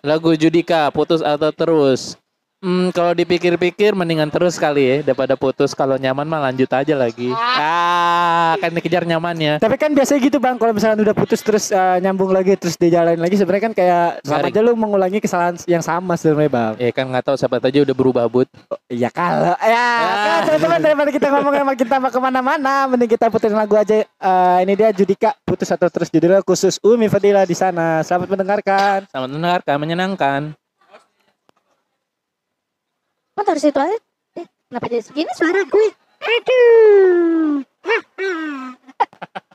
Lagu 0.00 0.30
Judika, 0.38 0.88
putus 0.94 1.20
atau 1.20 1.50
terus. 1.50 2.14
Hmm, 2.62 2.94
kalau 2.94 3.10
dipikir-pikir 3.10 3.90
mendingan 3.90 4.30
terus 4.30 4.54
kali 4.54 4.86
ya 4.86 4.96
daripada 5.02 5.34
putus. 5.34 5.74
Kalau 5.74 5.98
nyaman 5.98 6.22
mah 6.30 6.46
lanjut 6.46 6.70
aja 6.70 6.94
lagi. 6.94 7.34
Ah, 7.34 8.54
kan 8.62 8.70
dikejar 8.70 9.02
nyamannya. 9.02 9.58
Tapi 9.58 9.74
kan 9.74 9.90
biasanya 9.90 10.22
gitu 10.22 10.38
bang, 10.38 10.54
kalau 10.62 10.70
misalkan 10.70 11.02
udah 11.02 11.10
putus 11.10 11.42
terus 11.42 11.74
eh, 11.74 11.98
nyambung 11.98 12.30
lagi 12.30 12.54
terus 12.54 12.78
dijalanin 12.78 13.18
lagi, 13.18 13.34
sebenarnya 13.34 13.66
kan 13.66 13.74
kayak 13.74 14.22
sama 14.22 14.46
aja 14.46 14.62
lu 14.62 14.78
mengulangi 14.78 15.18
kesalahan 15.18 15.58
yang 15.66 15.82
sama 15.82 16.14
sebenarnya 16.14 16.54
bang. 16.54 16.72
Ya 16.78 16.90
kan 16.94 17.10
nggak 17.10 17.24
tahu 17.26 17.34
siapa 17.34 17.58
aja 17.58 17.82
udah 17.82 17.96
berubah 17.98 18.30
bud. 18.30 18.46
Iya 18.86 19.10
kalau 19.10 19.58
ya, 19.58 19.90
oke, 20.06 20.30
teman-teman 20.46 20.78
daripada 20.86 21.10
kita 21.10 21.26
ngomong 21.34 21.54
sama 21.58 21.74
kita 21.74 21.94
mau 21.98 22.10
ke 22.14 22.20
mana-mana, 22.22 22.74
mending 22.86 23.10
kita 23.10 23.26
puterin 23.26 23.58
lagu 23.58 23.74
aja. 23.74 24.06
Eh, 24.06 24.58
ini 24.62 24.78
dia 24.78 24.94
Judika 24.94 25.34
putus 25.42 25.66
atau 25.66 25.90
terus 25.90 26.14
judulnya 26.14 26.46
khusus 26.46 26.78
Umi 26.86 27.10
Fadila 27.10 27.42
di 27.42 27.58
sana. 27.58 28.06
Selamat 28.06 28.30
mendengarkan. 28.30 29.10
Selamat 29.10 29.28
mendengarkan, 29.34 29.76
menyenangkan. 29.82 30.61
Kok 33.42 33.50
taruh 33.50 33.64
situ 33.66 33.74
aja? 33.74 33.98
Eh, 34.38 34.46
kenapa 34.70 34.86
jadi 34.86 35.02
segini 35.02 35.34
suara 35.34 35.66
gue? 35.66 35.86
Aduh. 36.22 37.66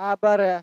Sabar 0.00 0.38
ya. 0.40 0.58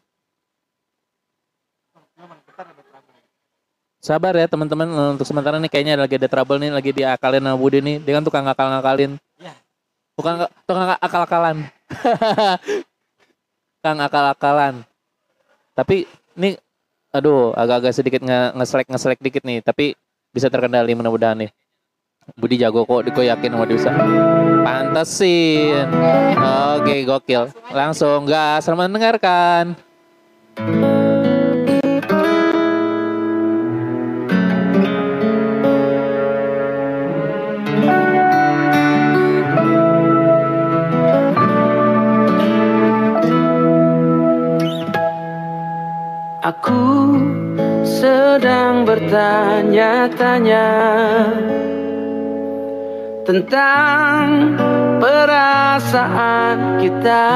Sabar 4.01 4.33
ya 4.33 4.49
teman-teman 4.49 4.89
Eh, 4.89 5.09
untuk 5.13 5.29
sementara 5.29 5.61
nih 5.61 5.69
kayaknya 5.69 5.93
lagi 5.93 6.17
ada 6.17 6.25
trouble 6.25 6.57
nih 6.57 6.73
lagi 6.73 6.89
diakalin 6.89 7.45
sama 7.45 7.53
Budi 7.53 7.77
nih. 7.85 8.01
Dia 8.01 8.17
kan 8.17 8.25
tukang 8.25 8.49
ngakal-ngakalin. 8.49 9.21
Bukan 10.17 10.33
nggak- 10.41 10.53
tukang 10.65 10.89
akal-akalan. 10.97 11.57
Kang 13.85 14.01
akal-akalan. 14.01 14.81
Tapi 15.77 16.09
ini 16.33 16.57
aduh 17.13 17.53
agak-agak 17.53 17.93
sedikit 17.93 18.25
nge 18.25 18.57
ngeselek 18.57 18.89
ngeselek 18.89 19.21
dikit 19.21 19.45
nih, 19.45 19.61
tapi 19.61 19.93
bisa 20.33 20.49
terkendali 20.49 20.97
mudah-mudahan 20.97 21.45
nih. 21.45 21.49
Budi 22.35 22.59
jago 22.59 22.83
kok, 22.83 23.07
gue 23.07 23.31
yakin 23.31 23.55
sama 23.55 23.63
bisa. 23.63 23.87
Pantesin. 24.67 25.87
Oke, 26.75 27.07
gokil. 27.07 27.47
Langsung 27.71 28.27
gas, 28.27 28.67
selamat 28.67 28.91
mendengarkan. 28.91 29.79
Aku 46.43 47.19
sedang 47.83 48.83
bertanya-tanya 48.83 50.67
tentang 53.27 54.55
perasaan 55.03 56.79
kita. 56.79 57.27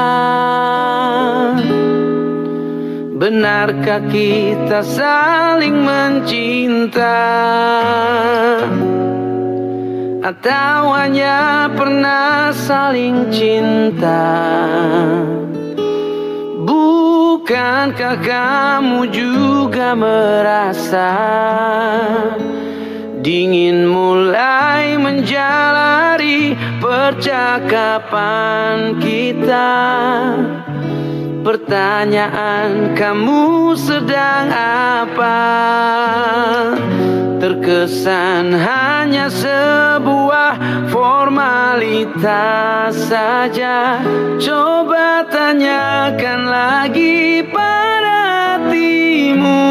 Benarkah 3.20 4.00
kita 4.08 4.80
saling 4.80 5.76
mencinta? 5.84 7.28
Atau 10.24 10.96
hanya 10.96 11.68
pernah 11.76 12.56
saling 12.56 13.28
cinta? 13.28 14.32
Bukankah 16.64 18.16
kamu 18.16 19.12
juga 19.12 19.92
merasa 19.92 21.12
Dingin 23.22 23.86
mulai 23.86 24.98
menjalari 24.98 26.58
percakapan 26.82 28.18
kita. 28.98 29.70
Pertanyaan 31.46 32.98
kamu 32.98 33.78
sedang 33.78 34.50
apa? 35.06 35.38
Terkesan 37.38 38.58
hanya 38.58 39.30
sebuah 39.30 40.58
formalitas 40.90 42.26
saja. 43.06 44.02
Coba 44.42 45.30
tanyakan 45.30 46.50
lagi 46.50 47.46
pada 47.46 48.18
hatimu. 48.58 49.62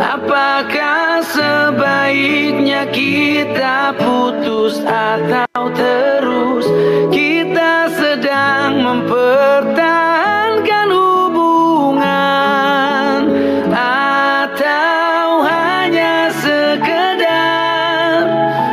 Apakah 0.00 1.05
sebaiknya 1.36 2.88
kita 2.88 3.92
putus 4.00 4.80
atau 4.80 5.68
terus. 5.76 6.64
Kita 7.12 7.92
sedang 7.92 8.80
mempertahankan 8.80 10.88
hubungan. 10.88 12.08
Atau 13.76 15.44
hanya 15.44 16.32
sekedar 16.40 18.24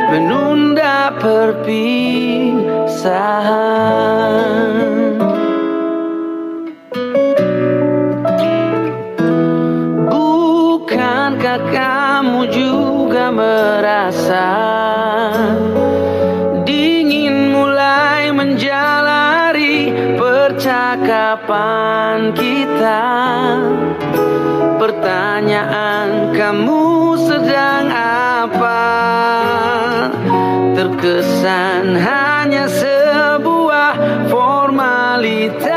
menunda 0.08 1.12
perpisahan 1.20 2.64
merasa 13.34 14.46
Dingin 16.62 17.50
mulai 17.50 18.30
menjalari 18.30 19.90
percakapan 20.16 21.50
kita. 22.32 23.04
Pertanyaan 24.78 26.32
kamu 26.32 27.18
sedang 27.20 27.90
apa? 28.48 28.86
Terkesan 30.78 31.98
hanya 32.00 32.64
sebuah 32.70 33.92
formalitas 34.30 35.73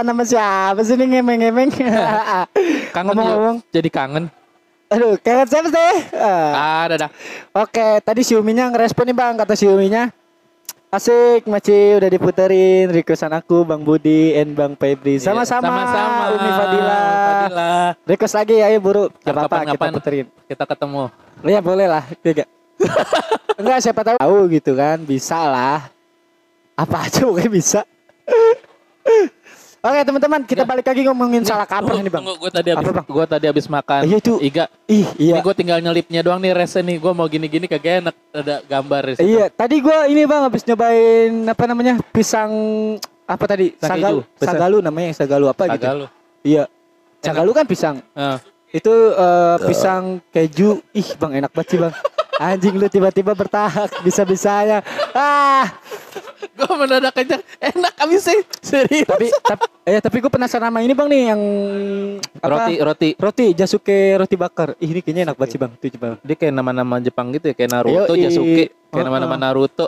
perpisahan 0.00 0.06
sama 0.08 0.24
siapa 0.24 0.80
sih 0.82 0.94
nih 0.96 1.06
ngemeng-ngemeng. 1.20 1.70
Kangen 2.94 3.12
Ngomong-ngomong. 3.12 3.56
jadi 3.70 3.88
kangen. 3.92 4.24
Aduh, 4.90 5.14
kangen 5.22 5.46
siapa 5.46 5.68
sih? 5.70 5.92
Ah. 6.16 6.84
Ada 6.88 7.06
dah. 7.06 7.10
Oke, 7.54 8.02
tadi 8.02 8.26
si 8.26 8.34
Uminya 8.34 8.66
ngerespon 8.66 9.06
nih 9.06 9.14
bang, 9.14 9.34
kata 9.38 9.54
si 9.54 9.68
Uminya. 9.68 10.10
Asik, 10.90 11.46
Maci 11.46 11.70
udah 12.02 12.10
diputerin 12.10 12.90
requestan 12.90 13.30
aku, 13.30 13.62
Bang 13.62 13.86
Budi, 13.86 14.34
and 14.34 14.58
Bang 14.58 14.74
Febri. 14.74 15.22
Sama-sama, 15.22 15.62
Iya, 15.62 15.70
Sama-sama. 15.70 16.24
Umi 16.34 16.50
Fadila. 16.50 16.98
Fadila. 16.98 17.70
Request 18.02 18.34
lagi 18.34 18.54
ya, 18.58 18.66
ayo 18.66 18.78
buru. 18.82 19.04
Gak 19.22 19.30
apa-apa, 19.30 19.70
kita 19.70 19.86
puterin. 19.94 20.26
Kita 20.50 20.64
ketemu. 20.66 21.02
Ya 21.46 21.62
boleh 21.62 21.86
lah, 21.86 22.02
tiga. 22.18 22.42
Enggak 23.60 23.78
siapa 23.86 24.02
tahu 24.02 24.16
tahu 24.18 24.38
gitu 24.50 24.74
kan, 24.74 24.98
bisa 25.06 25.38
lah. 25.46 25.86
Apa 26.74 27.06
aja 27.06 27.22
pokoknya 27.22 27.52
bisa. 27.54 27.80
Oke 29.80 30.00
teman-teman 30.04 30.40
kita 30.44 30.68
balik 30.68 30.92
lagi 30.92 31.08
ngomongin 31.08 31.40
salah 31.40 31.64
kaprah 31.64 31.96
ini 31.96 32.12
bang. 32.12 32.20
Gue 32.20 32.52
tadi 32.52 32.68
Bang? 32.76 33.00
gua 33.08 33.24
tadi 33.24 33.48
habis 33.48 33.64
makan. 33.64 34.04
Iya, 34.04 34.20
itu. 34.20 34.36
Iga. 34.36 34.68
Ih 34.84 35.08
Ini 35.16 35.32
iya. 35.32 35.40
gue 35.40 35.54
tinggal 35.56 35.80
nyelipnya 35.80 36.20
doang 36.20 36.36
nih 36.36 36.52
resnya 36.52 36.84
nih. 36.84 37.00
Gue 37.00 37.12
mau 37.16 37.24
gini-gini 37.24 37.64
kagak 37.64 38.04
enak. 38.04 38.14
Ada 38.28 38.60
gambar 38.68 39.02
di 39.08 39.12
situ. 39.16 39.24
Iya, 39.24 39.48
tadi 39.48 39.80
gua 39.80 40.04
ini 40.04 40.28
bang 40.28 40.42
habis 40.44 40.68
nyobain 40.68 41.32
apa 41.48 41.64
namanya 41.64 41.96
pisang 42.12 42.52
apa 43.24 43.44
tadi 43.48 43.72
sagalu, 43.80 44.20
sagalu 44.36 44.76
namanya 44.84 45.16
sagalu 45.16 45.46
apa 45.48 45.62
gitu? 45.72 45.80
Kagak 45.80 45.92
lu. 45.96 46.06
Iya, 46.44 46.62
sagalu 47.24 47.50
kan 47.56 47.64
pisang. 47.64 47.96
Ah. 48.12 48.36
Itu 48.68 48.92
eh, 49.16 49.56
pisang 49.64 50.20
keju, 50.28 50.84
ih 50.92 51.08
bang 51.16 51.40
enak 51.40 51.50
banget 51.56 51.68
sih 51.72 51.78
bang. 51.80 51.94
Anjing 52.40 52.72
lu 52.74 52.88
tiba-tiba 52.88 53.32
bertahak 53.32 54.00
bisa-bisanya. 54.00 54.80
Ah, 55.12 55.68
Gue 56.50 56.72
mendadak 56.74 57.12
aja 57.14 57.36
enak 57.58 57.94
abis 57.98 58.20
sih. 58.22 58.40
Serius. 58.60 59.04
tapi 59.06 59.28
tapi 59.38 59.64
eh 59.82 59.96
tapi 59.98 60.16
gue 60.18 60.28
penasaran 60.28 60.68
sama 60.68 60.80
ini 60.80 60.92
bang 60.92 61.08
nih 61.08 61.22
yang 61.26 61.40
apa? 62.34 62.48
roti 62.48 62.74
roti. 62.78 63.08
Roti 63.14 63.46
Jasuke 63.52 63.96
roti 64.14 64.36
bakar. 64.36 64.72
Ih 64.76 64.88
ini 64.88 65.00
kayaknya 65.00 65.22
enak 65.26 65.36
banget 65.36 65.50
sih 65.50 65.58
bang. 65.58 65.72
Tuh 65.74 65.88
coba. 65.90 66.06
Dia 66.20 66.34
kayak 66.34 66.52
nama-nama 66.54 66.96
Jepang 66.98 67.28
gitu 67.30 67.48
ya, 67.48 67.54
kayak 67.54 67.70
Naruto, 67.70 68.12
Yoi. 68.12 68.24
Jasuke, 68.24 68.64
kayak 68.86 68.92
Oh, 68.94 69.04
nama-nama 69.06 69.34
oh. 69.34 69.40
Naruto. 69.40 69.86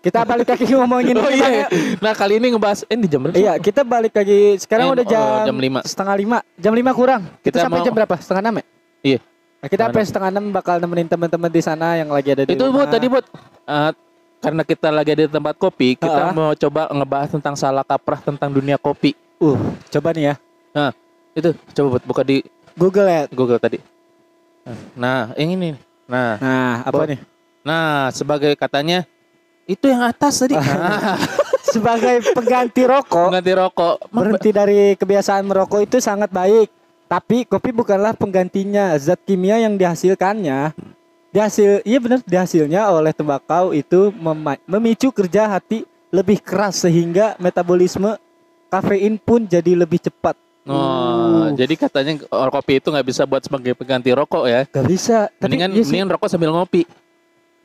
Kita 0.00 0.24
balik 0.24 0.48
lagi 0.48 0.64
ngomongin 0.66 1.12
Oh 1.14 1.28
iya. 1.28 1.48
ya. 1.58 1.66
Nah 2.00 2.12
kali 2.12 2.36
ini 2.36 2.48
ngebahas 2.50 2.80
eh 2.82 2.96
di 2.96 3.04
jam 3.06 3.20
berapa? 3.20 3.36
Iya, 3.36 3.52
kita 3.56 3.80
balik 3.82 4.12
lagi. 4.14 4.56
Sekarang 4.56 4.88
Eh, 4.88 4.94
udah 4.96 5.04
oh, 5.04 5.10
jam, 5.10 5.44
jam 5.46 5.56
lima. 5.58 5.80
setengah 5.84 6.16
lima, 6.16 6.38
jam 6.54 6.72
lima 6.72 6.92
kurang. 6.92 7.28
Kita, 7.38 7.44
Kita 7.50 7.58
sampai 7.60 7.78
mau- 7.78 7.84
jam 7.84 7.92
berapa? 7.94 8.14
Setengah 8.16 8.42
enam 8.42 8.54
ya? 8.56 8.64
Iya. 9.02 9.18
Nah, 9.60 9.68
kita 9.68 9.82
sampai 9.86 10.02
setengah 10.02 10.30
enam 10.30 10.44
bakal 10.50 10.80
nemenin 10.80 11.04
teman-teman 11.04 11.48
di 11.48 11.60
sana 11.60 11.92
yang 11.94 12.08
lagi 12.08 12.32
ada 12.32 12.42
di 12.42 12.56
Itu 12.56 12.64
rumah. 12.64 12.80
buat 12.80 12.88
tadi 12.88 13.06
buat 13.06 13.24
eh, 13.66 13.92
karena 14.40 14.62
kita 14.64 14.88
lagi 14.88 15.10
ada 15.12 15.22
di 15.22 15.30
tempat 15.30 15.54
kopi, 15.54 15.88
kita 15.94 16.20
Ah. 16.22 16.32
mau 16.32 16.56
coba 16.56 16.88
ngebahas 16.88 17.28
tentang 17.28 17.54
salah 17.54 17.84
kaprah 17.84 18.18
tentang 18.18 18.48
dunia 18.48 18.74
kopi. 18.74 19.12
Uh, 19.36 19.56
coba 19.90 20.12
nih 20.12 20.32
ya. 20.32 20.34
Nah, 20.72 20.90
itu 21.32 21.52
coba 21.76 21.86
buat 21.92 22.04
buka 22.04 22.22
di 22.22 22.40
Google 22.72 23.04
ya. 23.04 23.22
Google 23.28 23.56
tadi. 23.56 23.76
Nah, 24.92 25.32
yang 25.34 25.50
ini. 25.52 25.68
Nah, 26.04 26.36
Nah, 26.36 26.74
apa 26.82 27.02
nih? 27.06 27.20
nah 27.60 28.08
sebagai 28.10 28.56
katanya 28.56 29.04
itu 29.64 29.84
yang 29.84 30.00
atas 30.02 30.40
tadi. 30.40 30.56
Nah, 30.56 31.20
Sebagai 31.70 32.34
pengganti 32.34 32.82
rokok, 32.82 33.30
ganti 33.30 33.52
rokok. 33.54 34.10
berhenti 34.10 34.50
dari 34.50 34.98
kebiasaan 34.98 35.46
merokok 35.46 35.84
itu 35.84 36.02
sangat 36.02 36.26
baik. 36.26 36.66
Tapi 37.10 37.42
kopi 37.42 37.74
bukanlah 37.74 38.14
penggantinya. 38.14 38.94
Zat 38.94 39.18
kimia 39.26 39.58
yang 39.58 39.74
dihasilkannya 39.74 40.70
dihasil 41.30 41.82
iya 41.82 41.98
benar 41.98 42.18
dihasilnya 42.22 42.86
oleh 42.86 43.10
tembakau 43.10 43.70
itu 43.70 44.10
memicu 44.66 45.10
kerja 45.10 45.46
hati 45.46 45.86
lebih 46.10 46.38
keras 46.38 46.82
sehingga 46.82 47.38
metabolisme 47.38 48.18
kafein 48.66 49.18
pun 49.18 49.42
jadi 49.42 49.74
lebih 49.74 49.98
cepat. 50.00 50.38
Oh, 50.66 50.70
Uh. 50.70 51.56
jadi 51.56 51.72
katanya 51.74 52.20
kopi 52.52 52.78
itu 52.78 52.92
nggak 52.92 53.06
bisa 53.06 53.24
buat 53.24 53.42
sebagai 53.42 53.74
pengganti 53.74 54.12
rokok 54.12 54.44
ya. 54.46 54.62
Gak 54.68 54.86
bisa. 54.86 55.26
Tapi 55.34 55.56
Mendingan 55.56 55.70
iya 55.72 55.82
sih. 55.82 55.86
mendingan 55.88 56.08
rokok 56.14 56.28
sambil 56.30 56.54
ngopi. 56.54 56.84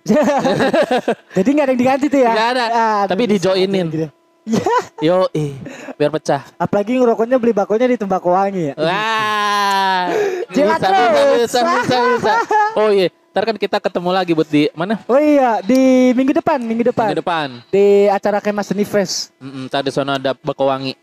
Jadi 1.35 1.49
nggak 1.49 1.65
ada 1.65 1.71
yang 1.73 1.81
diganti 1.81 2.05
tuh 2.07 2.19
ya? 2.21 2.31
Nggak 2.31 2.49
ada. 2.55 2.65
Ah, 2.69 3.03
Tapi 3.09 3.23
dijoinin. 3.25 3.85
gitu. 3.89 4.07
Ya, 4.45 4.61
Yo, 5.01 5.17
eh, 5.33 5.57
biar 5.97 6.13
pecah. 6.13 6.45
apalagi 6.61 6.93
ngerokoknya 7.01 7.41
beli 7.41 7.49
bakonya 7.49 7.89
di 7.89 7.97
tembakau 7.97 8.29
wangi 8.37 8.69
ya. 8.69 8.73
Wah. 8.77 10.13
Jilat 10.53 10.77
bisa, 10.77 10.89
bisa, 10.93 11.25
bisa, 11.33 11.59
bisa, 11.65 11.97
bisa. 12.13 12.33
Oh 12.77 12.93
iya, 12.93 13.09
ntar 13.33 13.49
kan 13.49 13.57
kita 13.57 13.81
ketemu 13.81 14.09
lagi 14.13 14.37
buat 14.37 14.45
di 14.45 14.69
mana? 14.77 15.01
Oh 15.09 15.17
iya, 15.17 15.65
di 15.65 16.13
minggu 16.13 16.29
depan, 16.37 16.61
minggu 16.61 16.93
depan. 16.93 17.09
Minggu 17.09 17.25
depan. 17.25 17.47
Di 17.73 18.05
acara 18.05 18.37
Kemas 18.37 18.69
Seni 18.69 18.85
Fest. 18.85 19.33
Mm, 19.41 19.65
tadi 19.65 19.89
sana 19.89 20.21
ada 20.21 20.37
Beko 20.37 20.69
Wangi. 20.69 20.93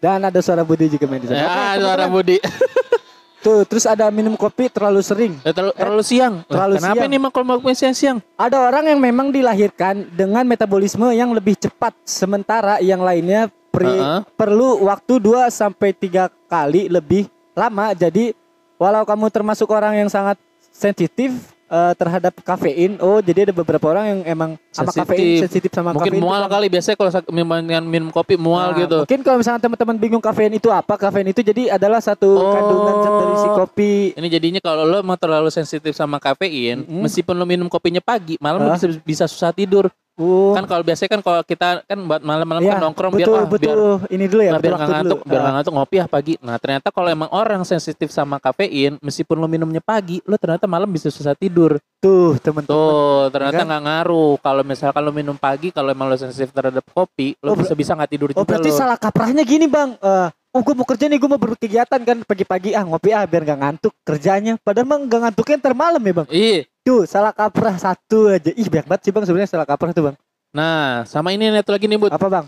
Dan 0.00 0.24
ada 0.24 0.40
suara 0.40 0.64
Budi 0.64 0.88
juga 0.88 1.04
main 1.04 1.20
di 1.20 1.28
sana. 1.28 1.44
Ya, 1.44 1.76
suara 1.76 2.08
Budi. 2.08 2.40
Tuh, 3.38 3.62
terus 3.62 3.86
ada 3.86 4.10
minum 4.10 4.34
kopi 4.34 4.66
terlalu 4.66 4.98
sering. 4.98 5.38
Ya, 5.46 5.54
terlalu, 5.54 5.74
terlalu 5.78 6.02
siang. 6.02 6.34
Terlalu 6.50 6.74
Kenapa 6.82 6.94
siang. 6.98 7.06
ini 7.06 7.16
mau 7.22 7.30
kopi 7.30 7.70
siang-siang? 7.70 8.18
Ada 8.34 8.56
orang 8.58 8.84
yang 8.90 8.98
memang 8.98 9.30
dilahirkan 9.30 10.10
dengan 10.10 10.42
metabolisme 10.42 11.06
yang 11.14 11.30
lebih 11.30 11.54
cepat, 11.54 11.94
sementara 12.02 12.82
yang 12.82 12.98
lainnya 12.98 13.46
pri- 13.70 13.86
Heeh. 13.94 14.20
perlu 14.34 14.82
waktu 14.82 15.22
2 15.22 15.54
sampai 15.54 15.94
3 15.94 16.26
kali 16.50 16.90
lebih 16.90 17.30
lama. 17.54 17.94
Jadi, 17.94 18.34
walau 18.74 19.06
kamu 19.06 19.30
termasuk 19.30 19.70
orang 19.70 19.94
yang 19.94 20.10
sangat 20.10 20.34
sensitif 20.74 21.30
eh, 21.68 21.92
terhadap 21.94 22.32
kafein, 22.40 22.96
oh 22.98 23.20
jadi 23.20 23.44
ada 23.44 23.54
beberapa 23.54 23.86
orang 23.86 24.04
yang 24.08 24.20
emang 24.26 24.50
sama 24.68 24.88
kafein 24.88 25.40
sensitif 25.40 25.68
sama 25.68 25.92
Mungkin 25.92 26.12
kafein. 26.12 26.22
mual 26.22 26.40
tuh, 26.40 26.50
kali 26.50 26.66
biasanya 26.66 26.96
kalau 26.96 27.10
minum, 27.28 27.48
minum 27.84 28.08
kopi 28.08 28.34
mual 28.34 28.72
Nah, 28.72 28.78
gitu. 28.78 28.98
Mungkin 29.04 29.20
kalau 29.20 29.36
misalnya 29.36 29.60
teman-teman 29.60 29.96
bingung 29.96 30.20
kafein 30.20 30.50
itu 30.50 30.68
apa, 30.68 30.96
kafein 30.96 31.28
itu 31.28 31.40
jadi 31.40 31.74
adalah 31.74 32.00
satu 32.00 32.28
Oh. 32.30 32.50
kandungan 32.50 32.94
zat 32.98 33.12
dari 33.14 33.34
si 33.36 33.48
kopi. 33.50 33.92
Ini 34.14 34.28
jadinya 34.28 34.60
kalau 34.60 34.82
lo 34.82 34.98
mau 35.00 35.14
terlalu 35.14 35.48
sensitif 35.48 35.92
sama 35.92 36.16
kafein, 36.16 36.82
Mm-mm. 36.82 37.04
meskipun 37.04 37.32
lo 37.32 37.44
minum 37.44 37.66
kopinya 37.66 38.00
pagi, 38.00 38.34
malam 38.38 38.60
lo 38.60 38.72
Hah? 38.72 38.76
bisa 38.76 38.88
bisa 39.02 39.24
susah 39.24 39.50
tidur. 39.50 39.92
Oh, 40.18 40.50
Kan 40.50 40.66
kalau 40.66 40.82
biasanya 40.82 41.10
kan 41.14 41.22
kalau 41.22 41.40
kita 41.42 41.68
kan 41.86 41.98
buat 42.02 42.18
malam-malam 42.20 42.58
iya, 42.60 42.74
kan 42.74 42.82
nongkrong 42.82 43.14
betul, 43.14 43.22
biar 43.30 43.38
ah, 43.38 43.46
betul. 43.46 43.70
biar 44.02 44.10
ini 44.10 44.24
dulu 44.26 44.42
ya, 44.42 44.50
nah, 44.50 44.58
biar 44.58 44.74
nggak 44.74 44.90
ngantuk, 44.90 45.18
dulu. 45.22 45.28
biar 45.30 45.38
Ah. 45.38 45.42
nggak 45.42 45.54
ngantuk 45.54 45.74
ngopi 45.78 45.94
ya 45.94 46.06
pagi. 46.06 46.32
Nah 46.42 46.56
ternyata 46.58 46.88
kalau 46.90 47.08
emang 47.08 47.30
orang 47.30 47.62
sensitif 47.62 48.08
sama 48.10 48.36
kafein, 48.36 48.98
meskipun 48.98 49.34
lo 49.34 49.46
minumnya 49.46 49.78
pagi, 49.78 50.18
lo 50.22 50.34
ternyata 50.34 50.66
malam 50.66 50.90
bisa 50.90 51.06
susah 51.06 51.32
tidur. 51.32 51.78
Tuh, 51.98 52.34
teman-teman. 52.36 52.66
Tuh 52.66 53.30
ternyata 53.30 53.62
Kan? 53.62 53.66
nggak 53.66 53.82
ngaruh. 53.84 54.32
Kalau 54.38 54.62
misalkan 54.62 55.00
lo 55.00 55.10
minum 55.10 55.34
pagi, 55.34 55.70
kalau 55.70 55.88
emang 55.88 56.06
lo 56.06 56.14
sensitif 56.14 56.50
terhadap 56.50 56.82
kopi, 56.88 57.38
lo 57.38 57.52
Oh, 57.52 57.56
bisa 57.56 57.72
bisa 57.72 57.94
nggak 57.94 58.10
tidur 58.10 58.28
Oh, 58.30 58.34
juga 58.36 58.46
berarti 58.48 58.70
lo. 58.70 58.74
salah 58.74 58.98
kaprahnya 58.98 59.42
gini, 59.42 59.66
Bang. 59.66 59.94
Eh, 59.94 60.28
oh, 60.50 60.60
gue 60.60 60.74
mau 60.74 60.82
kerja 60.84 61.06
nih, 61.06 61.14
gue 61.16 61.26
mau 61.28 61.38
berkegiatan 61.38 62.00
kan 62.00 62.18
pagi-pagi 62.22 62.70
ah 62.72 62.82
ngopi 62.82 63.10
ah 63.10 63.22
biar 63.22 63.42
nggak 63.44 63.60
ngantuk 63.60 63.94
kerjanya. 64.02 64.58
Padahal 64.58 64.82
mah 64.84 64.98
nggak 65.00 65.20
ngantuknya 65.26 65.56
ntar 65.58 65.74
malam 65.74 66.00
ya, 66.00 66.12
Bang. 66.12 66.28
Iya. 66.28 66.60
Tuh, 66.88 67.04
salah 67.04 67.36
kaprah 67.36 67.76
satu 67.76 68.32
aja. 68.32 68.48
Ih, 68.56 68.64
banyak 68.64 68.88
banget 68.88 69.02
sih, 69.04 69.12
Bang, 69.12 69.28
sebenarnya 69.28 69.52
salah 69.52 69.68
kaprah 69.68 69.92
tuh, 69.92 70.08
Bang. 70.08 70.16
Nah 70.56 71.04
sama 71.04 71.36
ini 71.36 71.44
satu 71.60 71.76
lagi 71.76 71.84
nih 71.84 72.00
Bud. 72.00 72.08
Apa, 72.08 72.28
Bang? 72.32 72.46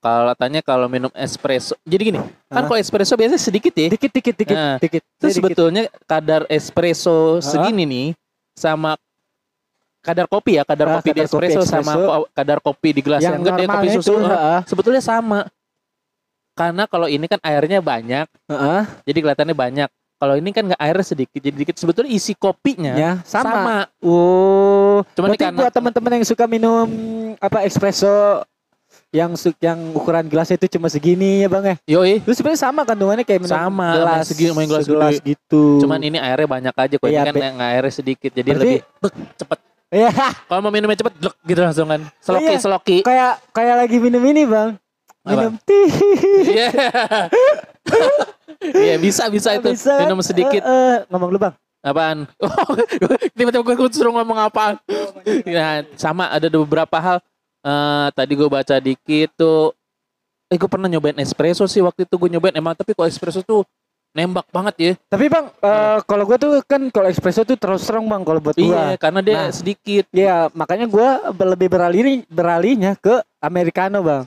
Kalau 0.00 0.32
tanya 0.32 0.64
kalau 0.64 0.88
minum 0.88 1.12
espresso, 1.12 1.76
jadi 1.84 2.08
gini, 2.08 2.18
kan 2.48 2.64
Hah? 2.64 2.72
kalau 2.72 2.80
espresso 2.80 3.12
biasanya 3.20 3.36
sedikit 3.36 3.76
ya. 3.76 3.92
Dikit 3.92 4.08
dikit 4.08 4.34
dikit 4.34 4.56
Nah, 4.56 4.74
dikit. 4.80 5.04
Itu 5.04 5.28
sebetulnya 5.28 5.92
kadar 6.08 6.48
espresso 6.48 7.44
segini 7.44 7.84
nih 7.84 8.06
sama 8.56 8.96
kadar 10.00 10.24
kopi 10.24 10.56
ya, 10.56 10.64
kadar 10.64 10.88
Ah, 10.88 10.92
kopi 10.98 11.12
di 11.12 11.20
kadar 11.20 11.28
kopi 11.28 11.46
espresso, 11.52 11.60
sama 11.68 11.92
espresso. 11.92 12.08
ko- 12.08 12.28
kadar 12.32 12.58
kopi 12.64 12.88
di 12.96 13.00
gelas 13.04 13.20
yang, 13.20 13.38
yang 13.38 13.44
gede, 13.44 13.64
kopi 13.68 13.88
susu, 13.92 14.00
itu, 14.00 14.14
heeh. 14.24 14.60
sebetulnya 14.66 15.02
sama. 15.04 15.40
Karena 16.56 16.88
kalau 16.88 17.06
ini 17.12 17.28
kan 17.28 17.38
airnya 17.44 17.84
banyak, 17.84 18.26
Heeh. 18.48 18.82
jadi 19.04 19.18
kelihatannya 19.20 19.54
banyak. 19.54 19.90
Kalau 20.22 20.38
ini 20.38 20.54
kan 20.54 20.62
nggak 20.62 20.78
airnya 20.78 21.02
sedikit, 21.04 21.40
jadi 21.42 21.56
dikit. 21.56 21.74
Sebetulnya 21.74 22.06
isi 22.08 22.30
kopinya 22.32 22.94
Ya, 22.94 23.12
sama. 23.26 23.42
sama. 23.50 23.76
Oh, 23.98 25.02
Cuman 25.12 25.34
berarti 25.34 25.42
karena 25.42 25.58
buat 25.58 25.72
teman-teman 25.72 26.10
yang 26.14 26.22
suka 26.22 26.46
minum 26.46 26.86
apa 27.36 27.66
espresso 27.66 28.46
yang 29.10 29.34
yang 29.58 29.78
ukuran 29.92 30.22
gelasnya 30.24 30.54
itu 30.56 30.70
cuma 30.70 30.86
segini 30.86 31.42
ya, 31.42 31.50
Bang 31.50 31.66
ya. 31.66 31.76
Yoi. 31.90 32.22
Itu 32.22 32.32
sebenarnya 32.32 32.62
sama 32.62 32.86
kandungannya 32.86 33.26
kayak 33.26 33.42
minum 33.42 33.50
Sama, 33.52 33.88
gelas 33.92 34.24
segini, 34.24 34.54
main 34.54 34.64
gelas 34.64 34.86
segelas 34.86 35.18
gede. 35.18 35.34
gitu. 35.34 35.82
Cuman 35.82 35.98
ini 36.00 36.16
airnya 36.16 36.46
banyak 36.46 36.70
aja 36.72 36.94
kok. 36.94 37.04
Iya, 37.04 37.18
ini 37.18 37.26
kan 37.26 37.34
be- 37.34 37.54
nggak 37.58 37.70
airnya 37.74 37.92
sedikit, 37.92 38.30
jadi 38.30 38.48
Berarti- 38.48 38.78
lebih 38.78 39.02
bek, 39.02 39.14
cepet. 39.36 39.58
Iya, 39.90 40.08
Kalau 40.46 40.60
mau 40.62 40.70
minumnya 40.70 40.96
cepet, 40.96 41.14
blek 41.18 41.36
gitu 41.42 41.60
langsung 41.60 41.84
kan. 41.84 42.00
Seloki, 42.16 42.46
Iya. 42.46 42.60
seloki. 42.62 42.96
kayak 43.02 43.32
kayak 43.50 43.74
lagi 43.76 43.96
minum 43.98 44.22
ini, 44.22 44.46
Bang. 44.46 44.78
Minum 45.22 45.58
teh. 45.60 45.88
Iya. 46.54 46.70
Iya 48.62 48.94
bisa 48.96 49.26
bisa 49.26 49.52
itu 49.52 49.74
Bisa 49.74 49.98
minum 49.98 50.22
sedikit. 50.22 50.62
Eh, 50.62 50.70
eh, 50.70 50.96
ngomong 51.10 51.30
lu, 51.30 51.38
Bang. 51.38 51.54
Apaan? 51.82 52.30
Oh, 52.42 52.78
tiba-tiba 53.34 53.74
gue 53.74 53.88
suruh 53.90 54.14
ngomong 54.14 54.38
apaan? 54.38 54.78
Ya, 55.42 55.82
sama 55.98 56.30
ada 56.30 56.46
beberapa 56.46 56.94
hal. 56.94 57.18
Eh 57.62 58.06
tadi 58.14 58.32
gue 58.34 58.46
baca 58.46 58.78
dikit 58.78 59.34
tuh. 59.34 59.74
Eh 60.46 60.54
gue 60.54 60.70
pernah 60.70 60.86
nyobain 60.86 61.18
espresso 61.18 61.66
sih 61.66 61.82
waktu 61.82 62.06
itu 62.06 62.14
gue 62.14 62.28
nyobain 62.30 62.54
emang 62.54 62.78
tapi 62.78 62.94
kok 62.94 63.06
espresso 63.06 63.42
tuh 63.42 63.66
nembak 64.12 64.44
banget 64.52 64.74
ya. 64.78 64.92
Tapi 65.08 65.24
Bang, 65.26 65.48
eh, 65.48 65.98
kalau 66.04 66.22
gua 66.22 66.36
tuh 66.36 66.60
kan 66.62 66.84
kalau 66.92 67.08
espresso 67.08 67.42
tuh 67.42 67.56
terus 67.56 67.80
terang 67.82 68.04
Bang 68.04 68.22
kalau 68.22 68.38
buat 68.38 68.52
Iya 68.54 68.92
gua. 68.92 69.00
karena 69.00 69.20
dia 69.24 69.36
Nah. 69.40 69.50
sedikit. 69.50 70.04
Iya, 70.12 70.52
makanya 70.52 70.84
gua 70.84 71.32
be- 71.32 71.48
lebih 71.48 71.72
beralih 71.72 72.20
beralihnya 72.28 72.92
ke 72.94 73.24
americano, 73.40 74.04
Bang. 74.04 74.22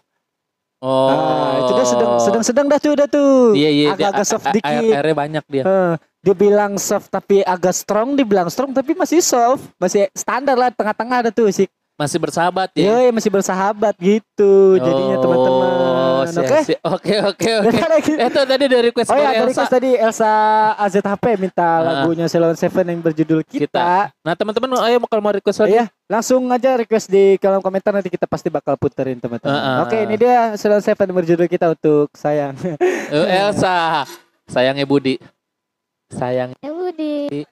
Oh. 0.79 1.09
Ah, 1.09 1.63
itu 1.63 1.71
dia 1.73 1.87
sedang 1.87 2.11
sedang 2.19 2.43
sedang 2.43 2.65
dah 2.67 2.77
tuh 2.77 2.91
udah 2.93 3.07
tuh. 3.07 3.55
Iya 3.55 3.69
iya. 3.69 3.87
dia 3.91 4.11
Agak-agak 4.11 4.25
soft 4.27 4.47
dikit. 4.51 4.67
air- 4.67 4.93
Airnya 4.93 5.15
banyak 5.15 5.43
dia. 5.47 5.63
Eh, 5.63 5.93
dia 6.21 6.35
bilang 6.35 6.71
soft 6.75 7.07
tapi 7.07 7.41
agak 7.41 7.73
strong, 7.73 8.13
dibilang 8.13 8.47
strong 8.47 8.69
tapi 8.69 8.91
masih 8.91 9.19
soft, 9.19 9.65
masih 9.75 10.11
standar 10.11 10.53
lah 10.53 10.69
tengah-tengah 10.69 11.17
ada 11.19 11.31
tuh 11.31 11.49
sih. 11.49 11.65
Masih 11.95 12.19
bersahabat 12.19 12.75
ya. 12.75 13.07
Iya, 13.07 13.09
masih 13.09 13.31
bersahabat 13.31 13.95
gitu. 13.97 14.75
Jadinya 14.77 15.15
teman-teman. 15.15 15.84
Oke. 16.31 16.59
Oke, 16.85 17.15
oke, 17.21 17.49
oke. 17.61 18.13
Itu 18.15 18.39
tadi 18.41 18.65
dari 18.65 18.83
request 18.89 19.09
Oh 19.09 19.17
ya, 19.17 19.29
dari 19.31 19.49
request 19.49 19.71
tadi 19.71 19.89
Elsa 19.93 20.31
AZHP 20.75 21.25
minta 21.37 21.61
Ah. 21.61 21.79
lagunya 21.83 22.25
Ceylon 22.25 22.55
Seven 22.55 22.85
yang 22.87 22.99
berjudul 22.99 23.43
kita. 23.43 23.67
Kita. 23.67 24.15
Nah, 24.21 24.33
teman-teman 24.33 24.81
ayo 24.85 24.97
kalau 25.03 25.21
mau 25.21 25.33
request 25.33 25.61
lagi. 25.61 25.75
Iya, 25.75 25.85
langsung 26.05 26.47
aja 26.47 26.75
request 26.75 27.07
di 27.07 27.37
kolom 27.37 27.59
komentar 27.59 27.91
nanti 27.91 28.09
kita 28.09 28.25
pasti 28.25 28.47
bakal 28.47 28.73
puterin 28.75 29.17
teman-teman. 29.17 29.53
Ah, 29.53 29.81
ah. 29.81 29.83
Oke, 29.83 30.01
ini 30.01 30.15
dia 30.15 30.55
Ceylon 30.55 30.81
Seven 30.81 31.05
yang 31.05 31.17
berjudul 31.17 31.47
kita 31.47 31.69
untuk 31.69 32.09
sayang. 32.15 32.55
Eh, 33.11 33.37
Elsa. 33.43 34.05
Sayangnya 34.45 34.85
Budi. 34.85 35.17
Sayang 36.09 36.53
Ya 36.57 36.71
Budi. 36.71 37.45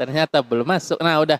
Ternyata 0.00 0.40
belum 0.40 0.64
masuk. 0.64 0.96
Nah, 1.04 1.20
udah. 1.20 1.36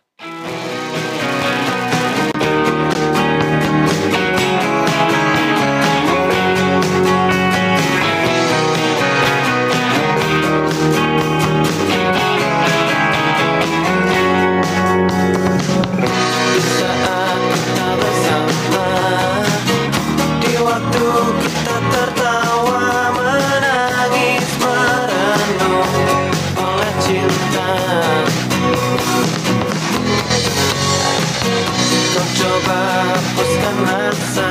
myself 33.82 34.49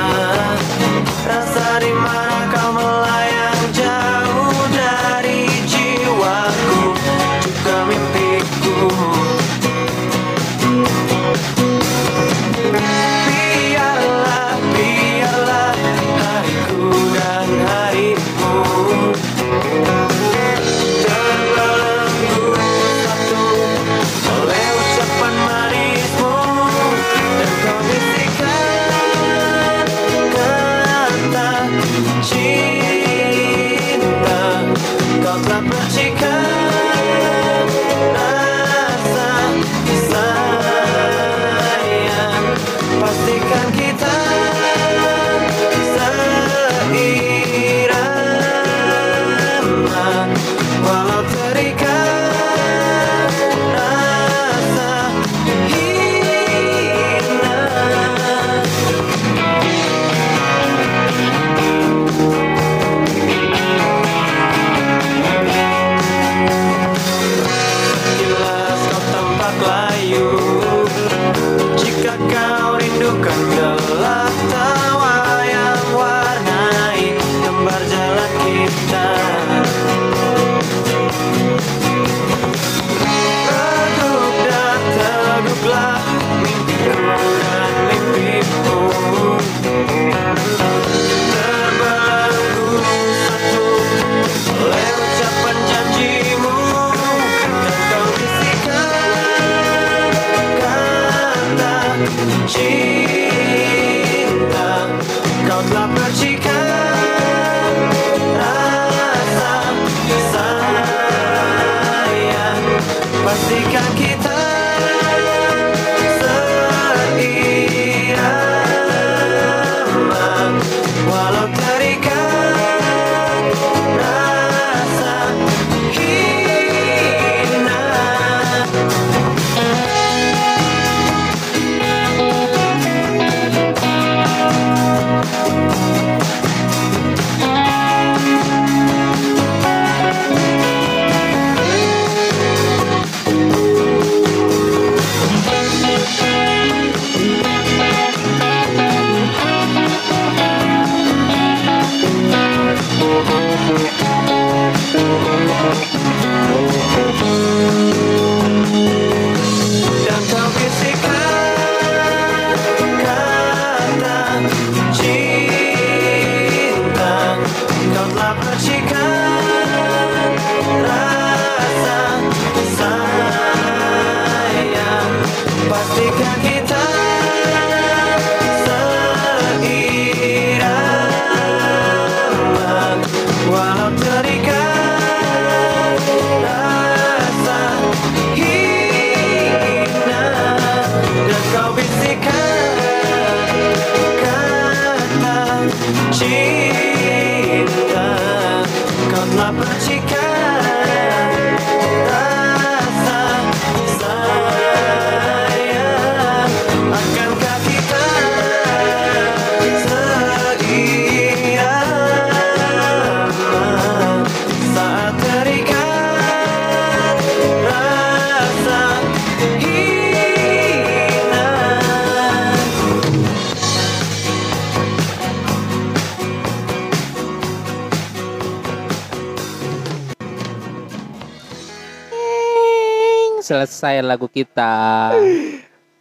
selesai 233.80 234.04
lagu 234.04 234.28
kita 234.28 235.08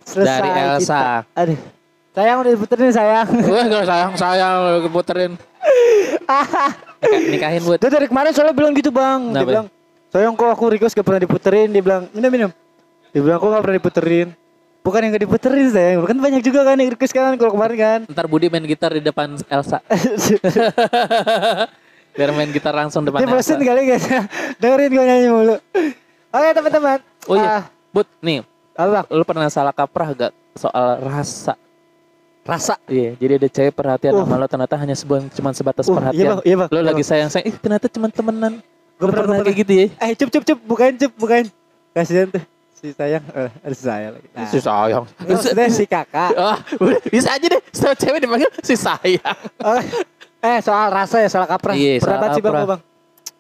Selesai 0.04 0.36
dari 0.36 0.50
Elsa. 0.52 1.24
kita. 1.24 1.40
Aduh. 1.40 1.60
Sayang 2.10 2.38
udah 2.42 2.52
diputerin 2.52 2.92
sayang. 2.92 3.28
Wah 3.48 3.64
gak 3.64 3.86
sayang 3.86 4.12
sayang 4.14 4.54
lu 4.76 4.90
puterin. 4.90 5.32
Nika- 6.20 6.76
Nikahin 7.32 7.62
buat. 7.64 7.80
Dia 7.80 7.88
dari 7.90 8.06
kemarin 8.06 8.36
soalnya 8.36 8.52
bilang 8.52 8.74
gitu 8.74 8.90
bang. 8.90 9.22
Dia 9.24 9.32
Kenapa? 9.32 9.48
bilang, 9.48 9.66
sayang 10.10 10.34
kok 10.36 10.50
aku 10.50 10.64
request 10.70 10.92
gak 10.92 11.06
pernah 11.06 11.22
diputerin. 11.22 11.70
Dia 11.70 11.80
bilang, 11.80 12.04
minum 12.12 12.28
minum. 12.30 12.52
Dia 13.10 13.22
bilang, 13.22 13.38
kok 13.38 13.48
gak 13.48 13.64
pernah 13.64 13.78
diputerin. 13.78 14.28
Bukan 14.82 15.00
yang 15.00 15.12
gak 15.14 15.24
diputerin 15.24 15.68
sayang. 15.70 16.04
Kan 16.04 16.18
banyak 16.18 16.42
juga 16.42 16.60
kan 16.66 16.76
yang 16.76 16.90
request 16.90 17.14
kan 17.14 17.32
kalau 17.38 17.54
kemarin 17.54 17.78
kan. 17.78 18.00
Ntar 18.10 18.26
Budi 18.26 18.50
main 18.50 18.66
gitar 18.66 18.92
di 18.92 19.00
depan 19.00 19.40
Elsa. 19.48 19.80
Biar 22.10 22.34
main 22.34 22.50
gitar 22.50 22.74
langsung 22.74 23.06
depan 23.06 23.22
Dia 23.22 23.30
Elsa. 23.30 23.38
bosen 23.38 23.60
kali 23.62 23.82
guys. 23.86 24.04
Dengerin 24.58 24.90
gue 24.90 25.06
nyanyi 25.06 25.28
mulu. 25.30 25.56
Oke 26.30 26.48
teman-teman. 26.52 27.00
Oh 27.26 27.36
iya, 27.36 27.48
Ah, 27.50 27.64
Bud, 27.90 28.08
nih, 28.20 28.46
apa 28.72 28.90
bang? 28.94 29.06
lu 29.10 29.24
pernah 29.24 29.48
salah 29.48 29.72
kaprah 29.72 30.10
gak 30.14 30.32
soal 30.54 31.02
rasa? 31.02 31.54
Rasa. 32.42 32.80
Iya, 32.86 33.14
jadi 33.16 33.34
ada 33.36 33.48
cewek 33.48 33.74
perhatian 33.74 34.12
Uh. 34.12 34.24
sama 34.24 34.36
lo 34.36 34.48
ternyata 34.48 34.76
hanya 34.76 34.96
sebuah 34.96 35.28
cuma 35.30 35.50
sebatas 35.52 35.86
Uh, 35.86 35.92
iya, 35.92 35.98
perhatian. 35.98 36.28
Bang, 36.30 36.42
iya, 36.44 36.56
Bang, 36.56 36.68
lo 36.68 36.76
iya, 36.76 36.86
lagi 36.86 36.96
Bang. 36.98 37.10
sayang 37.10 37.30
sayang, 37.30 37.46
ih 37.46 37.56
ternyata 37.56 37.86
cuma 37.88 38.08
temenan. 38.08 38.54
Gue 38.96 39.06
Lu 39.06 39.14
pernah 39.14 39.38
kayak 39.40 39.58
gitu 39.58 39.74
ya? 39.74 39.86
Eh 39.98 40.12
cup 40.14 40.30
cup 40.30 40.44
cup 40.46 40.60
bukain 40.62 40.94
cup 40.94 41.12
bukain. 41.16 41.46
Kasihan 41.90 42.28
tuh 42.28 42.44
si 42.74 42.92
sayang. 42.92 43.24
Eh, 43.30 43.50
ada 43.60 43.74
si 43.74 43.84
sayang 43.84 44.12
lagi. 44.14 44.28
Nah. 44.30 44.48
Si 44.48 44.58
sayang. 44.60 45.04
Maksudnya 45.20 45.66
si 45.70 45.84
kakak. 45.86 46.32
Udah, 46.78 47.00
bisa 47.06 47.30
aja 47.30 47.46
deh, 47.46 47.62
setiap 47.70 47.96
cewek 47.96 48.20
dipanggil 48.20 48.50
si 48.60 48.76
sayang. 48.76 49.38
Oh, 49.60 49.80
eh 50.40 50.58
soal 50.60 50.88
rasa 50.90 51.20
ya 51.20 51.28
salah 51.28 51.46
kaprah. 51.46 51.76
Iya, 51.76 52.00
Pernah 52.00 52.32
sih 52.32 52.42
bang. 52.42 52.82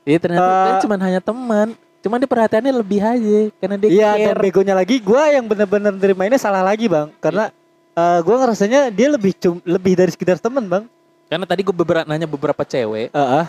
Iya 0.05 0.17
ternyata 0.17 0.47
Eh. 0.47 0.63
dia 0.65 0.73
cuma 0.79 0.95
hanya 0.97 1.19
teman. 1.19 1.67
Cuman 1.99 2.17
dia 2.23 2.29
perhatiannya 2.31 2.73
lebih 2.79 2.99
aja 3.03 3.39
karena 3.59 3.75
dia 3.75 3.89
Iya 3.91 4.11
dan 4.31 4.39
begonya 4.39 4.75
lagi 4.75 5.03
gue 5.03 5.23
yang 5.35 5.45
bener-bener 5.45 5.91
ini 5.99 6.37
salah 6.39 6.63
lagi 6.63 6.87
bang 6.87 7.11
karena 7.19 7.51
eh 7.91 8.19
gue 8.23 8.35
ngerasanya 8.39 8.87
dia 8.87 9.07
lebih 9.11 9.35
cum 9.35 9.59
lebih 9.67 9.93
dari 9.99 10.11
sekedar 10.15 10.39
temen 10.39 10.63
bang. 10.63 10.83
Karena 11.29 11.45
tadi 11.45 11.61
gue 11.61 11.75
beberapa 11.75 12.07
nanya 12.07 12.25
beberapa 12.25 12.63
cewek 12.65 13.13
Heeh. 13.13 13.45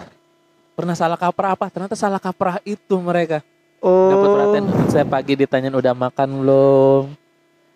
pernah 0.77 0.95
salah 0.99 1.17
kaprah 1.17 1.57
apa? 1.57 1.67
Ternyata 1.71 1.95
salah 1.97 2.21
kaprah 2.21 2.61
itu 2.67 2.95
mereka. 2.99 3.41
Oh. 3.81 4.13
Dapat 4.13 4.29
perhatian 4.29 4.65
saya 4.93 5.07
pagi 5.09 5.33
ditanyain 5.41 5.73
udah 5.73 5.95
makan 5.97 6.29
belum? 6.45 7.03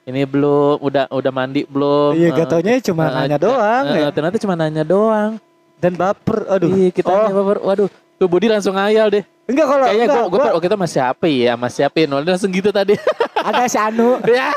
Ini 0.05 0.29
belum, 0.29 0.85
udah 0.85 1.09
udah 1.09 1.33
mandi 1.33 1.65
belum? 1.65 2.13
Iya 2.13 2.29
Eh, 2.29 2.37
gak 2.37 2.49
taunya 2.53 2.77
cuma 2.85 3.09
eh, 3.09 3.13
nanya 3.17 3.39
eh, 3.41 3.43
doang 3.49 3.85
eh, 3.89 3.97
ya. 4.05 4.09
Ternyata 4.13 4.37
cuma 4.37 4.55
nanya 4.55 4.85
doang. 4.85 5.41
Dan 5.81 5.97
baper. 5.97 6.45
Aduh. 6.45 6.69
Iya, 6.69 6.89
kita 6.93 7.09
oh. 7.09 7.33
baper. 7.33 7.59
Waduh, 7.65 7.89
tuh 8.25 8.29
Budi 8.33 8.49
langsung 8.49 8.73
ngayal 8.73 9.13
deh. 9.13 9.25
Enggak 9.45 9.67
kalau 9.69 9.85
Kayaknya 9.85 10.07
gue 10.09 10.23
gue 10.33 10.41
waktu 10.57 10.67
itu 10.73 10.79
masih 10.81 10.97
siapa 10.97 11.27
ya, 11.29 11.53
masih 11.61 11.77
siapin. 11.85 12.09
Langsung 12.09 12.49
gitu 12.49 12.73
tadi. 12.73 12.97
ada 13.49 13.69
si 13.69 13.77
Anu. 13.77 14.17
ya, 14.33 14.49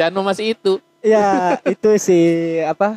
jangan 0.00 0.24
masih 0.24 0.56
itu. 0.56 0.80
ya 1.04 1.60
itu 1.68 1.90
si 2.00 2.16
apa? 2.64 2.96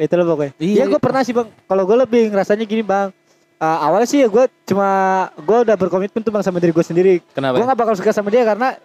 Itu 0.00 0.16
loh 0.16 0.32
pokoknya. 0.32 0.56
Iya. 0.56 0.72
Iya 0.80 0.84
gue 0.88 1.00
pernah 1.00 1.20
sih 1.20 1.36
bang. 1.36 1.44
Kalau 1.68 1.82
gue 1.84 1.96
lebih 2.00 2.32
ngerasanya 2.32 2.64
gini 2.64 2.80
bang. 2.80 3.12
Eh, 3.60 3.78
awalnya 3.84 4.08
sih 4.08 4.24
ya 4.24 4.28
gue 4.32 4.44
cuma 4.64 4.88
gue 5.36 5.58
udah 5.68 5.76
berkomitmen 5.76 6.24
tuh 6.24 6.32
bang 6.32 6.40
sama 6.40 6.56
diri 6.56 6.72
gue 6.72 6.84
sendiri. 6.84 7.14
Kenapa? 7.36 7.60
Gue 7.60 7.68
gak 7.68 7.78
bakal 7.78 7.94
suka 8.00 8.16
sama 8.16 8.32
dia 8.32 8.48
karena 8.48 8.80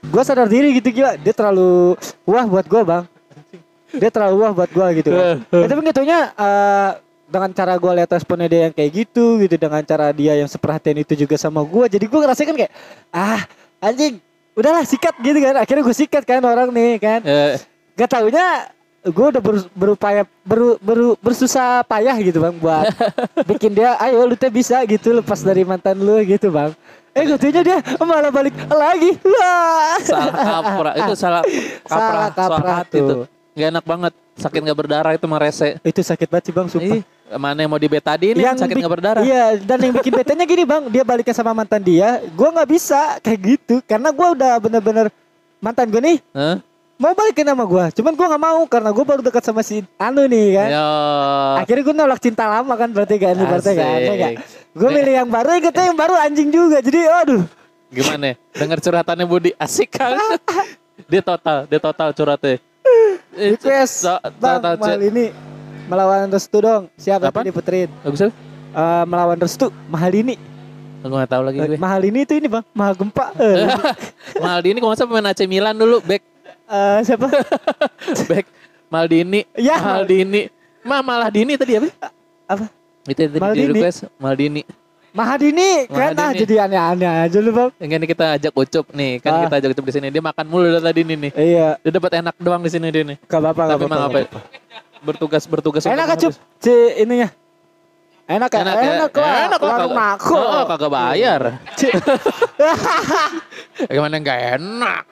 gue 0.00 0.22
sadar 0.24 0.48
diri 0.48 0.72
gitu 0.80 0.88
gila. 0.88 1.20
Dia 1.20 1.36
terlalu 1.36 2.00
wah 2.24 2.48
buat 2.48 2.64
gue 2.64 2.80
bang. 2.80 3.04
Dia 3.92 4.08
terlalu 4.08 4.34
wah 4.40 4.52
buat 4.56 4.70
gue 4.72 4.86
gitu. 5.04 5.10
Bang. 5.12 5.44
Eh, 5.52 5.68
tapi 5.68 5.80
gitunya 5.84 6.32
eh, 6.32 6.90
dengan 7.28 7.52
cara 7.52 7.76
gue 7.76 7.92
lihat 7.94 8.08
responnya 8.08 8.48
dia 8.48 8.60
yang 8.64 8.74
kayak 8.74 8.90
gitu 8.90 9.36
gitu 9.38 9.54
dengan 9.54 9.84
cara 9.84 10.08
dia 10.10 10.32
yang 10.34 10.48
seperhatian 10.48 10.96
itu 10.98 11.12
juga 11.14 11.36
sama 11.36 11.60
gue 11.60 11.84
jadi 11.86 12.04
gue 12.04 12.18
ngerasa 12.18 12.40
kan 12.42 12.56
kayak 12.56 12.72
ah 13.12 13.44
anjing 13.78 14.16
udahlah 14.52 14.82
sikat 14.82 15.14
gitu 15.20 15.38
kan. 15.38 15.54
Akhirnya 15.54 15.86
gue 15.86 15.94
sikat 15.94 16.24
kan 16.24 16.42
orang 16.42 16.74
nih 16.74 16.98
kan. 16.98 17.20
Eh, 17.22 17.62
gak 17.94 18.10
taunya 18.10 18.66
gue 19.06 19.26
udah 19.30 19.38
ber- 19.38 19.70
berupaya 19.70 20.26
beru, 20.42 20.74
beru- 20.82 21.14
bersusah 21.18 21.86
payah 21.86 22.18
gitu 22.18 22.42
bang 22.42 22.58
buat 22.58 22.90
bikin 23.48 23.70
dia 23.70 23.94
ayo 24.02 24.26
lu 24.26 24.34
teh 24.34 24.50
bisa 24.50 24.82
gitu 24.82 25.14
lepas 25.14 25.38
dari 25.38 25.62
mantan 25.62 25.94
lu 25.94 26.18
gitu 26.26 26.50
bang. 26.50 26.74
Eh 27.14 27.22
gue 27.22 27.38
taunya 27.38 27.62
dia 27.62 27.78
malah 28.00 28.34
balik 28.34 28.58
lagi. 28.66 29.14
Wah. 29.22 29.94
Salah 30.02 30.34
kaprah. 30.34 30.94
Itu 30.96 31.12
salah 31.14 31.42
kaprah, 31.86 31.86
Salah 31.86 32.28
kaprah 32.34 32.80
tuh. 32.82 33.30
Gak 33.54 33.68
enak 33.70 33.84
banget. 33.86 34.12
Sakit 34.34 34.58
gak 34.60 34.78
berdarah 34.78 35.12
itu 35.14 35.26
mah 35.26 35.38
rese. 35.38 35.78
itu 35.82 35.98
sakit 35.98 36.26
banget 36.26 36.50
sih 36.50 36.54
bang 36.54 36.66
sumpah. 36.66 36.96
Ih, 36.98 37.02
mana 37.36 37.58
yang 37.58 37.68
mau 37.68 37.76
dibetadin 37.76 38.32
yang 38.34 38.56
sakit 38.56 38.72
bik- 38.72 38.84
gak 38.84 38.94
berdarah. 38.94 39.22
Iya, 39.22 39.60
dan 39.60 39.78
yang 39.78 39.92
bikin 39.92 40.12
betenya 40.14 40.44
gini 40.44 40.64
bang, 40.64 40.88
dia 40.88 41.02
balikan 41.02 41.34
sama 41.34 41.52
mantan 41.52 41.82
dia, 41.82 42.24
gua 42.32 42.48
nggak 42.50 42.68
bisa 42.70 43.20
kayak 43.20 43.38
gitu, 43.44 43.84
karena 43.84 44.08
gua 44.08 44.32
udah 44.32 44.56
bener-bener 44.56 45.06
mantan 45.58 45.90
gue 45.90 45.98
nih 45.98 46.18
Hah? 46.30 46.56
mau 46.94 47.12
balikin 47.12 47.44
sama 47.44 47.64
gua, 47.66 47.90
cuman 47.90 48.12
gua 48.14 48.26
nggak 48.30 48.42
mau 48.42 48.60
karena 48.64 48.90
gua 48.94 49.04
baru 49.04 49.20
dekat 49.20 49.42
sama 49.42 49.60
si 49.60 49.84
Anu 49.98 50.24
nih 50.24 50.46
kan. 50.56 50.68
Yo. 50.72 50.88
Akhirnya 51.58 51.82
gue 51.84 51.94
nolak 51.94 52.20
cinta 52.22 52.44
lama 52.46 52.72
kan 52.72 52.88
berarti 52.88 53.16
kan, 53.18 53.34
ini 53.34 53.44
berarti 53.44 53.72
kan, 53.74 53.98
Asik. 53.98 54.16
ya 54.16 54.28
Gue 54.72 54.88
milih 54.88 55.14
yang 55.16 55.28
baru, 55.28 55.58
ya 55.58 55.72
yang 55.74 55.98
baru 55.98 56.14
anjing 56.14 56.48
juga, 56.48 56.78
jadi 56.78 57.10
aduh. 57.10 57.42
Gimana? 57.88 58.30
ya? 58.30 58.34
Dengar 58.54 58.78
curhatannya 58.78 59.24
Budi 59.24 59.50
asik 59.56 59.90
kan? 59.90 60.14
dia 61.10 61.22
total, 61.24 61.66
dia 61.66 61.80
total 61.80 62.08
curhatnya. 62.12 62.62
Request, 63.32 63.94
so- 64.04 64.22
bang, 64.38 64.58
total 64.60 64.74
cu- 64.76 65.02
ini 65.04 65.24
melawan 65.88 66.28
Restu 66.28 66.58
dong, 66.58 66.82
siapa 66.94 67.28
yang 67.30 67.46
diputerin? 67.46 67.88
Bagus 68.00 68.20
apa? 68.20 68.32
Eh, 68.70 69.04
melawan 69.04 69.36
Restu, 69.36 69.66
mahal 69.86 70.12
ini, 70.12 70.36
Gue 70.98 71.14
gak 71.14 71.30
tahu 71.30 71.42
lagi 71.44 71.58
gue. 71.58 71.78
mahal 71.78 72.02
ini 72.02 72.22
itu 72.22 72.34
ini 72.34 72.46
bang, 72.46 72.64
mahal 72.72 72.92
gempa. 72.92 73.30
Eh, 73.38 73.70
Maldini 74.36 74.78
kok 74.78 74.90
masa 74.90 75.04
pemain 75.04 75.30
AC 75.30 75.40
Milan 75.44 75.72
dulu, 75.72 75.98
back, 76.00 76.22
eh, 76.66 76.98
siapa? 77.02 77.26
back. 78.30 78.46
Maldini, 78.88 79.44
Ya. 79.54 79.78
Maldini. 79.78 80.48
Ma 80.80 81.00
malah 81.00 81.28
Dini 81.28 81.52
tadi 81.54 81.76
apa? 81.76 81.88
Apa? 82.46 82.66
Itu 83.04 83.18
yang 83.20 83.32
tadi 83.32 83.52
di 83.54 83.64
request 83.68 84.08
Maldini. 84.16 84.62
Mahadini 85.08 85.88
kan 85.88 86.12
ah 86.14 86.30
jadi 86.30 86.62
aneh-aneh 86.62 87.08
aja 87.26 87.38
lu 87.38 87.50
bang. 87.50 87.72
Yang 87.76 87.90
ini 87.90 88.06
kita 88.06 88.24
ajak 88.34 88.52
Ucup 88.54 88.86
nih, 88.92 89.18
kan 89.18 89.30
Ah. 89.30 89.40
kita 89.44 89.54
ajak 89.58 89.70
Ucup 89.72 89.84
di 89.84 89.92
sini. 89.92 90.06
Dia 90.08 90.20
makan 90.20 90.46
mulu 90.46 90.68
dari 90.68 90.84
tadi 90.84 91.00
nih 91.02 91.16
nih. 91.18 91.32
Iya, 91.34 91.68
Dia 91.78 91.90
dapat 91.90 92.12
enak 92.16 92.34
doang 92.38 92.60
di 92.60 92.70
sini 92.70 92.86
dia 92.88 93.02
nih. 93.02 93.16
gak 93.20 93.40
apa-apa 93.40 93.62
gak 93.66 93.72
Tapi 93.74 93.84
apa-apa. 93.86 94.18
Apa? 94.98 95.00
ya? 95.00 95.06
Bertugas 95.06 95.42
bertugas. 95.46 95.82
Enak 95.86 96.18
untuk 96.18 96.34
kan 96.34 96.58
si 96.58 96.74
ininya. 96.98 97.30
Enak 98.28 98.50
ya? 98.52 98.60
Enak 98.60 98.74
ya? 98.76 98.90
Enak 98.92 99.12
lah, 99.16 99.32
Enak 99.48 99.60
lah, 99.62 99.72
warung 99.72 99.96
mako. 99.96 100.36
Oh, 100.36 100.64
kagak 100.68 100.90
bayar. 100.92 101.42
Gimana 103.88 104.14
enggak 104.20 104.38
enak? 104.58 105.04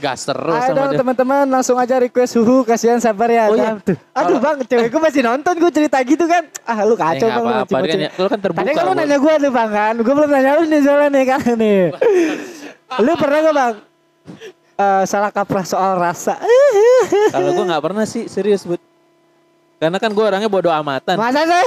Gas 0.00 0.24
terus 0.24 0.56
Ayo 0.56 0.72
sama 0.72 0.88
dong 0.88 1.04
teman-teman 1.04 1.44
langsung 1.44 1.76
aja 1.76 2.00
request 2.00 2.32
suhu 2.32 2.64
kasihan 2.64 2.96
sabar 2.96 3.28
ya. 3.28 3.52
Oh 3.52 3.52
iya. 3.52 3.76
Adam. 3.76 3.84
Tuh. 3.84 3.96
Aduh 4.16 4.40
bang, 4.40 4.56
cewek 4.64 4.88
gue 4.88 5.00
masih 5.04 5.20
nonton 5.20 5.52
gue 5.60 5.68
cerita 5.68 6.00
gitu 6.00 6.24
kan. 6.24 6.48
Ah 6.64 6.80
lu 6.88 6.96
Ya, 6.96 6.98
kacau 7.20 7.26
nggak 7.28 7.36
bang. 7.36 7.44
lu 7.44 7.52
apa-apa, 7.52 7.76
kan, 7.84 7.98
ya, 8.00 8.10
lu 8.16 8.26
kan 8.32 8.38
terbuka. 8.40 8.60
Tadi 8.64 8.72
kan 8.72 8.84
lu 8.88 8.92
nanya 8.96 9.18
gue 9.20 9.34
tuh 9.36 9.52
bang 9.52 9.70
kan. 9.70 9.94
Gue 10.00 10.14
belum 10.16 10.30
nanya 10.32 10.50
lu 10.56 10.62
nih 10.64 10.80
soalnya 10.80 11.08
nih 11.12 11.24
kan 11.28 11.40
nih. 11.52 11.80
lu 13.04 13.12
pernah 13.20 13.38
gak 13.44 13.54
bang? 13.60 13.74
Eh, 14.80 15.02
salah 15.04 15.28
kaprah 15.28 15.66
soal 15.68 16.00
rasa. 16.00 16.40
Kalau 17.28 17.52
gue 17.52 17.64
nggak 17.68 17.84
pernah 17.84 18.08
sih 18.08 18.24
serius 18.24 18.64
bud. 18.64 18.80
Karena 19.80 19.96
kan 19.96 20.12
gue 20.12 20.20
orangnya 20.20 20.46
bodoh 20.46 20.68
amatan. 20.68 21.16
Masa 21.16 21.40
sih? 21.40 21.66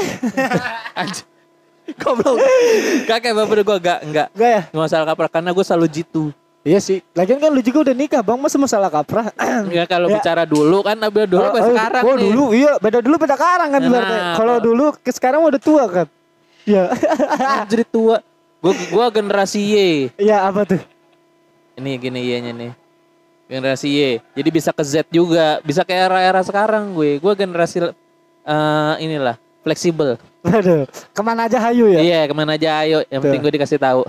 Anjir. 1.02 1.26
Goblok. 1.98 2.38
Kakek 3.04 3.34
bapak 3.34 3.56
gue 3.60 3.78
gak 3.82 4.00
enggak. 4.06 4.28
Gak 4.32 4.50
ya? 4.50 4.62
Nggak 4.70 4.84
masalah 4.86 5.06
kaprah 5.10 5.32
karena 5.34 5.50
gue 5.52 5.66
selalu 5.66 5.88
jitu. 5.90 6.24
Iya 6.64 6.80
sih. 6.80 7.04
Lagian 7.12 7.42
kan 7.42 7.52
lu 7.52 7.60
juga 7.60 7.84
udah 7.84 7.96
nikah 7.98 8.22
bang. 8.22 8.40
Masa 8.40 8.56
masalah 8.56 8.88
kaprah? 8.88 9.34
Enggak 9.36 9.90
kalau 9.98 10.08
Ya. 10.08 10.16
bicara 10.16 10.44
dulu 10.46 10.80
kan 10.80 10.96
abis 10.96 11.26
dulu 11.28 11.42
Oh, 11.42 11.46
sampai 11.52 11.60
oh, 11.60 11.70
sekarang 11.74 12.04
oh, 12.06 12.14
nih. 12.16 12.22
dulu 12.24 12.46
iya 12.54 12.72
beda 12.78 13.00
dulu 13.02 13.16
beda 13.18 13.36
sekarang 13.36 13.70
kan 13.74 13.82
Nah, 13.82 13.90
berarti. 13.90 14.14
Kalau 14.16 14.32
kalau- 14.38 14.60
dulu 14.62 14.86
ke 14.96 15.12
sekarang 15.12 15.40
udah 15.44 15.60
tua 15.60 15.84
kan. 15.90 16.08
Iya. 16.64 16.84
Jadi 17.68 17.84
tua. 17.84 18.16
Gue 18.64 18.72
gua 18.88 19.12
generasi 19.12 19.60
Y. 19.60 19.76
Iya 20.16 20.48
apa 20.48 20.64
tuh? 20.64 20.80
Ini 21.76 22.00
gini 22.00 22.20
Y-nya 22.24 22.54
nih. 22.54 22.72
Generasi 23.50 23.88
Y. 23.90 24.24
Jadi 24.32 24.50
bisa 24.50 24.72
ke 24.72 24.84
Z 24.86 25.04
juga. 25.10 25.60
Bisa 25.60 25.84
ke 25.84 25.92
era-era 25.92 26.40
sekarang 26.40 26.96
gue. 26.96 27.20
Gue 27.20 27.34
generasi 27.36 27.92
eh 28.44 28.94
inilah 29.04 29.36
fleksibel. 29.64 30.20
Waduh, 30.44 30.84
ke 30.88 31.22
mana 31.24 31.48
aja 31.48 31.58
hayu 31.64 31.88
ya? 31.88 32.02
Iya, 32.04 32.22
ke 32.28 32.34
mana 32.36 32.60
aja 32.60 32.84
ayo. 32.84 33.00
Yang 33.08 33.22
penting 33.24 33.40
Tuh. 33.40 33.46
gue 33.48 33.54
dikasih 33.60 33.80
tahu. 33.80 34.02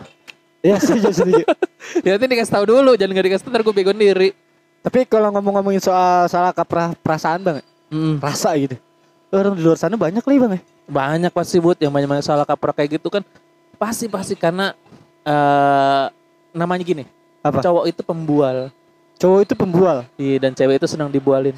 Iya 0.64 0.76
setuju 0.82 1.08
setuju. 1.14 1.44
ya 2.04 2.10
nanti 2.18 2.26
dikasih 2.26 2.52
tahu 2.52 2.64
dulu, 2.66 2.92
jangan 2.98 3.14
gak 3.14 3.26
dikasih 3.30 3.44
tahu 3.46 3.62
gue 3.70 3.74
bego 3.76 3.92
sendiri. 3.94 4.28
Tapi 4.84 5.08
kalau 5.08 5.32
ngomong-ngomongin 5.32 5.80
soal 5.80 6.28
salah 6.28 6.52
kaprah 6.52 6.92
perasaan 7.00 7.40
bang, 7.40 7.56
ya? 7.62 7.64
Mm. 7.94 8.14
rasa 8.18 8.50
gitu. 8.58 8.76
Orang 9.30 9.54
di 9.54 9.62
luar 9.62 9.78
sana 9.78 9.94
banyak 9.94 10.20
nih 10.20 10.38
bang 10.42 10.52
ya. 10.58 10.60
Banyak 10.84 11.32
pasti 11.32 11.56
but 11.62 11.78
yang 11.80 11.94
banyak 11.94 12.10
banyak 12.10 12.26
salah 12.26 12.44
kaprah 12.44 12.74
kayak 12.74 12.98
gitu 13.00 13.08
kan. 13.08 13.22
Pasti 13.78 14.10
pasti 14.10 14.34
karena 14.34 14.74
eh 15.24 16.04
namanya 16.52 16.82
gini. 16.82 17.04
Apa? 17.44 17.62
Cowok 17.62 17.84
itu 17.88 18.02
pembual. 18.02 18.72
Cowok 19.20 19.40
itu 19.46 19.54
pembual. 19.54 19.98
Iya, 20.18 20.36
dan 20.42 20.52
cewek 20.56 20.80
itu 20.80 20.86
senang 20.90 21.08
dibualin. 21.12 21.54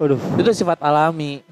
Waduh. 0.00 0.18
Itu 0.40 0.50
sifat 0.50 0.82
alami. 0.82 1.44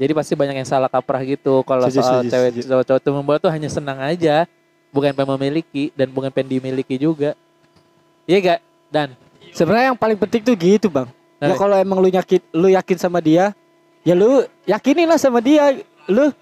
Jadi 0.00 0.12
pasti 0.16 0.32
banyak 0.32 0.64
yang 0.64 0.68
salah 0.68 0.88
kaprah 0.88 1.20
gitu. 1.20 1.60
Kalau 1.60 1.84
soal 1.92 2.24
cewek 2.24 2.64
cowok-cowok 2.64 3.00
itu 3.04 3.10
membual 3.12 3.36
tuh 3.36 3.52
hanya 3.52 3.68
senang 3.68 4.00
aja, 4.00 4.48
bukan 4.88 5.12
pengen 5.12 5.36
memiliki 5.36 5.92
dan 5.92 6.08
bukan 6.08 6.32
pengen 6.32 6.56
dimiliki 6.56 6.96
juga. 6.96 7.36
Iya 8.24 8.38
gak? 8.40 8.60
Dan 8.88 9.08
Sebenarnya 9.50 9.92
yang 9.92 9.98
paling 9.98 10.16
penting 10.16 10.40
tuh 10.46 10.54
gitu 10.56 10.88
bang. 10.88 11.10
Ya 11.36 11.52
Nah. 11.52 11.58
kalau 11.58 11.76
emang 11.76 11.98
lu 11.98 12.08
yakin, 12.08 12.40
lu 12.54 12.68
yakin 12.70 12.96
sama 12.96 13.18
dia, 13.18 13.50
ya 14.00 14.14
lu 14.16 14.44
yakinin 14.64 15.04
lah 15.04 15.18
sama 15.20 15.42
dia. 15.42 15.82
Lu 16.08 16.32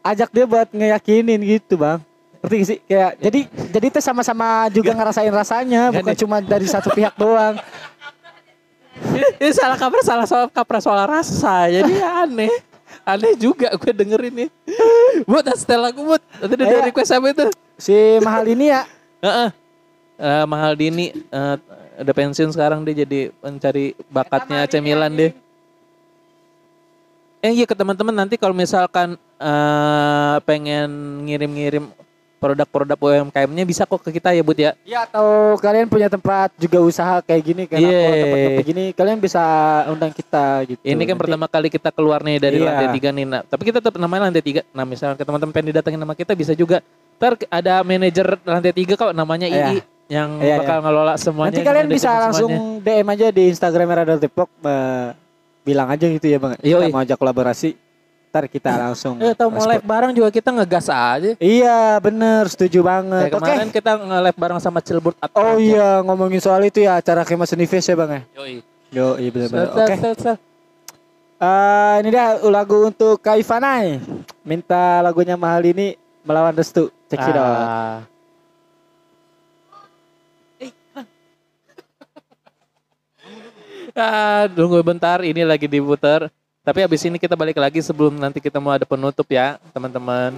ajak 0.00 0.30
dia 0.32 0.44
buat 0.48 0.68
ngeyakinin 0.72 1.40
gitu 1.44 1.76
bang. 1.76 1.98
Ngerti 2.40 2.54
gak 2.56 2.68
sih? 2.68 2.78
Kayak 2.88 3.10
jadi 3.20 3.40
jadi 3.72 3.86
itu 3.90 4.00
sama-sama 4.00 4.68
juga 4.72 4.92
ngerasain 4.92 5.32
rasanya, 5.32 5.92
Gak 5.92 5.96
bukan 6.00 6.14
nih. 6.14 6.20
cuma 6.24 6.36
dari 6.40 6.66
satu 6.68 6.88
pihak 6.88 7.16
doang. 7.16 7.56
ini 9.42 9.50
salah 9.52 9.76
kaprah 9.76 10.04
salah 10.06 10.26
soal 10.28 10.46
kaprah 10.48 10.80
soal 10.80 11.04
rasa. 11.04 11.68
Jadi 11.68 11.92
ya 12.00 12.24
aneh. 12.24 12.52
Aneh 13.04 13.36
juga 13.36 13.68
gue 13.76 13.92
denger 13.92 14.20
ini. 14.32 14.48
Bud, 15.28 15.44
setel 15.60 15.80
lagu 15.84 16.00
Bud. 16.00 16.22
Tadi 16.40 16.52
udah 16.56 16.88
request 16.88 17.12
apa 17.12 17.26
itu? 17.28 17.46
Si 17.76 17.92
mahal 18.24 18.48
ini 18.48 18.72
ya, 18.72 18.88
Heeh. 19.20 19.48
Eh, 20.14 20.44
mahal 20.46 20.72
Dini 20.78 21.10
eh, 21.10 21.56
udah 22.00 22.14
pensiun 22.14 22.54
sekarang 22.54 22.86
dia 22.86 23.04
jadi 23.04 23.34
pencari 23.42 23.92
bakatnya 24.08 24.64
AC 24.64 24.78
Milan 24.80 25.12
deh. 25.12 25.32
Eh 27.44 27.52
iya 27.52 27.68
ke 27.68 27.76
teman-teman 27.76 28.14
nanti 28.14 28.40
kalau 28.40 28.56
misalkan 28.56 29.20
eh 29.36 30.36
pengen 30.48 31.20
ngirim-ngirim 31.28 31.92
produk-produk 32.36 32.98
UMKM-nya 32.98 33.64
bisa 33.64 33.82
kok 33.82 34.00
ke 34.00 34.10
kita 34.12 34.30
ya 34.30 34.42
Bud 34.44 34.56
ya. 34.56 34.72
ya 34.84 35.04
atau 35.04 35.56
kalian 35.56 35.88
punya 35.88 36.08
tempat 36.08 36.52
juga 36.54 36.78
usaha 36.78 37.20
kayak 37.20 37.42
gini 37.42 37.62
kan? 37.64 37.80
Iya. 37.80 38.00
atau 38.00 38.16
tempat 38.20 38.38
kayak 38.44 38.66
gini, 38.66 38.84
kalian 38.92 39.18
bisa 39.18 39.42
undang 39.88 40.12
kita 40.12 40.44
gitu. 40.66 40.80
Ini 40.80 40.92
kan 40.92 41.04
Nanti- 41.08 41.20
pertama 41.24 41.46
kali 41.46 41.68
kita 41.68 41.88
keluar 41.88 42.20
nih 42.20 42.36
dari 42.36 42.60
Iya. 42.60 42.66
lantai 42.68 42.88
tiga 42.92 43.08
nih. 43.10 43.24
Nah, 43.24 43.40
tapi 43.42 43.62
kita 43.64 43.78
tetap 43.80 43.96
namanya 43.96 44.28
lantai 44.28 44.44
tiga. 44.44 44.60
Nah 44.70 44.84
misalnya 44.84 45.16
ke 45.16 45.24
teman-teman 45.24 45.52
pengen 45.52 45.68
didatengin 45.72 46.00
nama 46.00 46.12
kita 46.12 46.32
bisa 46.32 46.52
juga. 46.52 46.84
Ntar 47.16 47.40
ada 47.48 47.80
manajer 47.80 48.26
lantai 48.42 48.72
tiga 48.74 48.94
kok 48.94 49.12
namanya 49.14 49.46
Iya. 49.48 49.66
II 49.72 49.78
yang 50.04 50.30
Iya, 50.36 50.60
bakal 50.60 50.78
ngelola 50.84 51.14
semuanya. 51.16 51.56
Nanti 51.56 51.64
kalian 51.64 51.86
bisa 51.88 52.10
langsung 52.20 52.50
semuanya. 52.50 52.84
DM 52.84 53.08
aja 53.08 53.26
di 53.32 53.42
Instagram 53.48 53.88
Radar 53.88 54.18
Depok 54.20 54.50
eh, 54.60 55.08
bilang 55.64 55.88
aja 55.88 56.04
gitu 56.04 56.26
ya 56.28 56.36
bang. 56.36 56.60
Yoi. 56.60 56.90
Kita 56.90 56.92
mau 56.92 57.00
ajak 57.00 57.16
kolaborasi. 57.16 57.70
Ntar 58.34 58.50
kita 58.50 58.74
langsung. 58.74 59.14
Eh 59.22 59.30
tahu 59.30 59.46
mau 59.46 59.62
live 59.62 59.86
bareng 59.86 60.10
juga 60.10 60.26
kita 60.26 60.50
ngegas 60.50 60.90
aja. 60.90 61.38
Iya 61.38 62.02
bener 62.02 62.50
setuju 62.50 62.82
banget. 62.82 63.30
Kayak 63.30 63.38
Oke. 63.38 63.46
kemarin 63.46 63.70
kita 63.70 63.90
nge-live 63.94 64.38
bareng 64.42 64.58
sama 64.58 64.82
Cilburt 64.82 65.14
Oh 65.22 65.30
Project. 65.30 65.62
iya 65.62 66.02
ngomongin 66.02 66.42
soal 66.42 66.66
itu 66.66 66.82
ya 66.82 66.98
acara 66.98 67.22
Kemas 67.22 67.54
Universe 67.54 67.86
ya 67.86 67.94
bang 67.94 68.10
ya. 68.10 68.22
Yoi. 68.42 68.54
Yo 68.90 69.06
iya 69.22 69.30
bener 69.30 69.48
bener. 69.54 69.68
Set, 69.70 69.78
Oke. 69.78 69.94
set, 70.02 70.16
set. 70.18 70.38
Eh, 71.38 71.94
ini 72.02 72.08
dia 72.10 72.26
lagu 72.42 72.90
untuk 72.90 73.22
Kak 73.22 73.38
Ivanai. 73.38 74.02
Minta 74.42 74.98
lagunya 74.98 75.38
mahal 75.38 75.62
ini 75.70 75.94
melawan 76.26 76.58
restu. 76.58 76.90
Cek. 77.06 77.22
Ah. 77.38 78.02
Ah, 83.94 84.50
tunggu 84.50 84.82
bentar, 84.82 85.22
ini 85.22 85.46
lagi 85.46 85.70
diputar. 85.70 86.26
Tapi 86.64 86.80
habis 86.80 87.04
ini 87.04 87.20
kita 87.20 87.36
balik 87.36 87.60
lagi 87.60 87.84
sebelum 87.84 88.16
nanti 88.16 88.40
kita 88.40 88.56
mau 88.56 88.72
ada 88.72 88.88
penutup 88.88 89.28
ya, 89.28 89.60
teman-teman. 89.76 90.32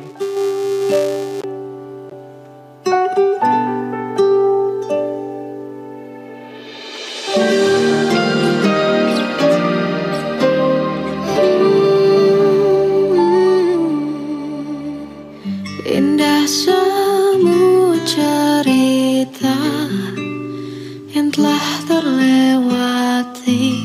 Telah 21.37 21.69
terlewati 21.85 23.77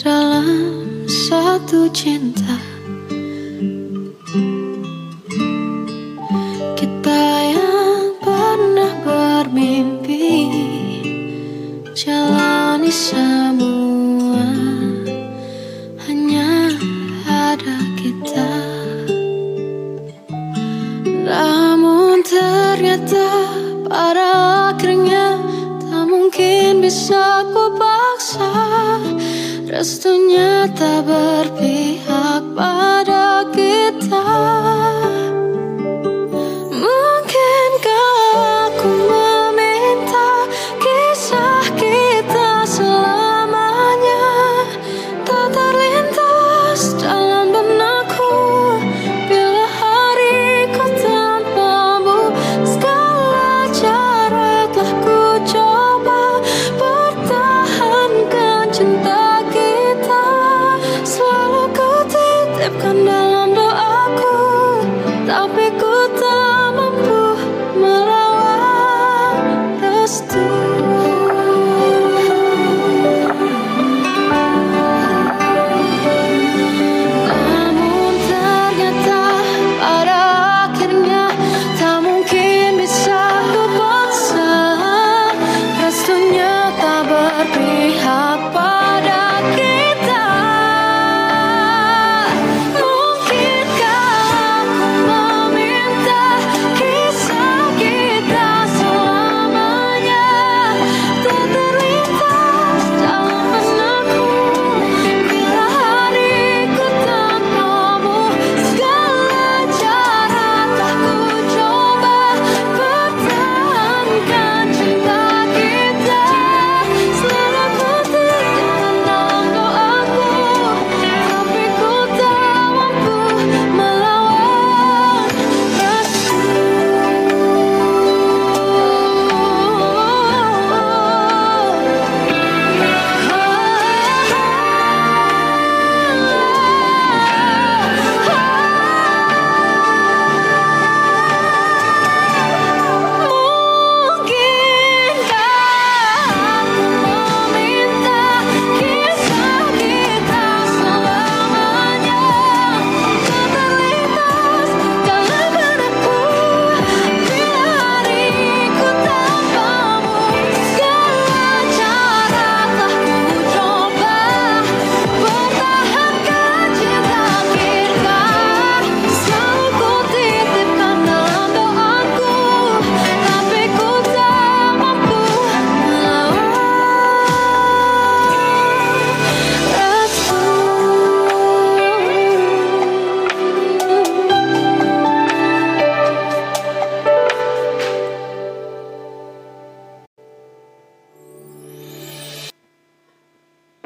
dalam 0.00 0.53
satu 1.24 1.88
cinta. 1.88 2.60
Kita 6.76 7.24
yang 7.48 8.12
pernah 8.20 8.92
bermimpi 9.00 10.52
jalani 11.96 12.92
semua 12.92 14.52
hanya 16.04 16.76
ada 17.24 17.78
kita. 17.96 18.52
Namun 21.08 22.20
ternyata 22.20 23.48
pada 23.88 24.28
akhirnya 24.76 25.40
tak 25.88 26.04
mungkin 26.04 26.84
bisa 26.84 27.48
ku 27.48 27.72
paksa 27.80 28.52
Restunya 29.74 30.70
tak 30.70 31.02
berpihak 31.02 32.46
pada 32.54 33.42
kita 33.50 34.22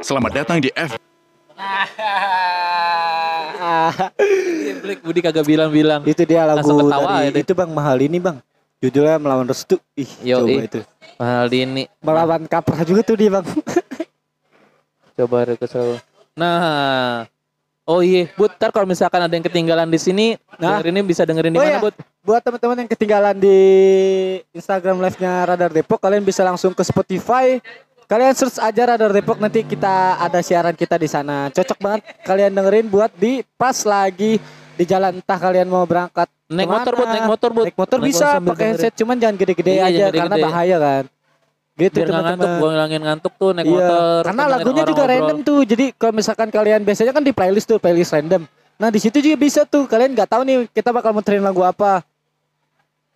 Selamat 0.09 0.41
datang 0.41 0.57
di 0.57 0.73
F. 0.73 0.97
Black 4.81 5.05
Budi 5.05 5.21
kagak 5.21 5.45
bilang-bilang. 5.45 6.01
Itu 6.09 6.25
dia 6.25 6.49
lagu 6.49 6.65
Langsung 6.65 6.81
ketawa 6.81 7.21
dari 7.21 7.37
ya 7.37 7.45
itu 7.45 7.53
Bang 7.53 7.77
Mahal 7.77 8.01
ini 8.01 8.17
Bang. 8.17 8.41
Judulnya 8.81 9.21
melawan 9.21 9.45
restu. 9.45 9.77
Ih, 9.93 10.09
Yo, 10.25 10.41
coba 10.41 10.49
ih. 10.49 10.65
itu. 10.65 10.81
Mahal 11.21 11.53
ini. 11.53 11.85
Melawan 12.01 12.41
kaprah 12.49 12.89
juga 12.89 13.05
tuh 13.05 13.21
dia 13.21 13.37
Bang. 13.37 13.45
Coba 15.13 15.45
ada 15.45 15.61
kesel. 15.61 16.01
Nah. 16.33 17.29
Oh 17.85 18.01
iya, 18.01 18.33
Bud, 18.33 18.53
ntar 18.57 18.73
kalau 18.73 18.89
misalkan 18.89 19.21
ada 19.21 19.33
yang 19.33 19.45
ketinggalan 19.45 19.89
di 19.93 20.01
sini, 20.01 20.27
Nah. 20.57 20.77
dengerin 20.81 21.01
ini 21.01 21.05
bisa 21.05 21.25
dengerin 21.25 21.53
di 21.53 21.61
Oh 21.61 21.65
mana, 21.65 21.73
iya, 21.73 21.81
Bud? 21.81 21.97
buat 22.21 22.41
teman-teman 22.45 22.85
yang 22.85 22.91
ketinggalan 22.93 23.37
di 23.41 23.59
Instagram 24.53 25.01
live-nya 25.05 25.33
Radar 25.49 25.73
Depok, 25.73 25.97
kalian 25.97 26.21
bisa 26.21 26.45
langsung 26.45 26.77
ke 26.77 26.85
Spotify. 26.85 27.61
Kalian 28.09 28.33
search 28.33 28.57
aja 28.57 28.83
Radar 28.89 29.13
Depok 29.13 29.37
nanti 29.37 29.61
kita 29.63 30.17
ada 30.17 30.41
siaran 30.41 30.73
kita 30.73 30.97
di 30.97 31.05
sana. 31.05 31.53
Cocok 31.53 31.77
banget 31.77 32.01
kalian 32.25 32.51
dengerin 32.51 32.89
buat 32.89 33.13
di 33.13 33.45
pas 33.55 33.77
lagi 33.85 34.41
di 34.75 34.85
jalan 34.85 35.21
entah 35.21 35.37
kalian 35.37 35.69
mau 35.69 35.85
berangkat 35.85 36.25
Naik 36.49 36.65
ke 36.65 36.73
mana. 36.73 36.77
motor, 36.81 36.93
Bud, 36.97 37.09
naik 37.13 37.27
motor, 37.29 37.51
Bud. 37.53 37.67
Naik 37.69 37.77
motor 37.77 37.99
Naik 38.01 38.09
bisa 38.09 38.27
pakai 38.41 38.67
headset 38.73 38.97
cuman 38.97 39.21
jangan 39.21 39.37
gede-gede 39.37 39.73
Iya, 39.75 39.85
aja 39.85 39.93
jangan 39.93 40.09
karena 40.09 40.25
gede-gede. 40.31 40.47
bahaya 40.49 40.77
kan. 40.81 41.05
Gitu 41.79 41.95
Biar 41.95 42.09
nggak 42.09 42.25
ngantuk, 42.25 42.51
gua 42.57 42.69
ngilangin 42.73 43.03
ngantuk 43.05 43.33
tuh 43.37 43.51
naik 43.53 43.67
Iya, 43.69 43.77
motor. 43.77 44.21
Karena 44.25 44.45
lagunya 44.49 44.83
juga 44.83 44.95
ngobrol. 44.97 45.13
random 45.13 45.39
tuh. 45.45 45.61
Jadi 45.63 45.85
kalau 45.93 46.13
misalkan 46.17 46.49
kalian 46.49 46.81
biasanya 46.83 47.13
kan 47.13 47.23
di 47.23 47.33
playlist 47.37 47.67
tuh, 47.69 47.77
playlist 47.77 48.11
random. 48.11 48.43
Nah, 48.79 48.89
di 48.89 48.99
situ 48.99 49.21
juga 49.21 49.37
bisa 49.37 49.61
tuh. 49.63 49.85
Kalian 49.85 50.17
nggak 50.17 50.31
tahu 50.33 50.43
nih 50.43 50.57
kita 50.73 50.89
bakal 50.89 51.13
muterin 51.13 51.45
lagu 51.45 51.61
apa. 51.61 52.01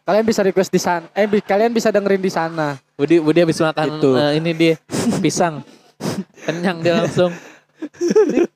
Kalian 0.02 0.24
bisa 0.24 0.42
request 0.42 0.68
di 0.68 0.78
sana. 0.78 1.06
Eh, 1.12 1.26
kalian 1.38 1.70
bisa 1.70 1.88
dengerin 1.88 2.18
di 2.18 2.26
sana. 2.26 2.74
Budi, 2.94 3.18
Budi 3.18 3.38
habis 3.38 3.56
makan 3.56 3.86
Gitu. 3.88 4.10
eh, 4.14 4.32
ini 4.36 4.50
dia 4.52 4.74
pisang. 5.18 5.62
Kenyang 6.42 6.82
dia 6.82 6.98
langsung. 6.98 7.30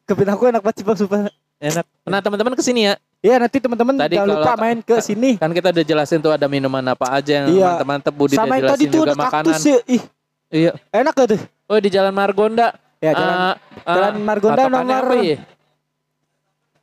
Kepin 0.02 0.28
aku 0.28 0.48
enak 0.48 0.60
banget 0.60 0.76
sih 0.76 0.84
Bang, 0.84 0.96
sumpah. 0.96 1.30
Enak. 1.56 1.86
Nah, 2.02 2.20
teman-teman 2.20 2.52
ke 2.52 2.62
sini 2.62 2.84
ya. 2.84 2.94
Iya, 3.18 3.38
nanti 3.38 3.58
teman-teman 3.58 3.94
Tadi 3.96 4.14
jangan 4.14 4.28
kalau- 4.28 4.42
lupa 4.42 4.54
main 4.56 4.78
ke 4.80 4.96
sini. 5.00 5.30
Kan 5.34 5.50
kita 5.50 5.70
udah 5.70 5.84
jelasin 5.84 6.18
tuh 6.20 6.30
ada 6.30 6.46
minuman 6.46 6.82
apa 6.84 7.06
aja 7.10 7.32
yang 7.32 7.46
Iya. 7.48 7.66
mantep-mantep. 7.72 8.12
Budi 8.12 8.34
Sama 8.34 8.44
udah 8.44 8.54
yang 8.54 8.66
tadi 8.68 8.74
jelasin 8.76 8.90
tuh 8.92 8.98
juga 9.00 9.06
ada 9.08 9.18
makanan. 9.18 9.58
ya. 9.58 9.78
Ih, 9.88 10.02
Iya. 10.48 10.70
enak 10.92 11.12
gak 11.12 11.26
tuh? 11.28 11.40
Oh 11.66 11.78
di 11.78 11.88
Jalan 11.88 12.12
Margonda. 12.12 12.68
Ya, 12.96 13.12
jalan, 13.12 13.34
Eh, 13.36 13.54
eh, 13.76 13.94
Jalan 13.94 14.14
Margonda 14.20 14.62
nomor 14.66 15.04
apa 15.04 15.14
ya? 15.16 15.38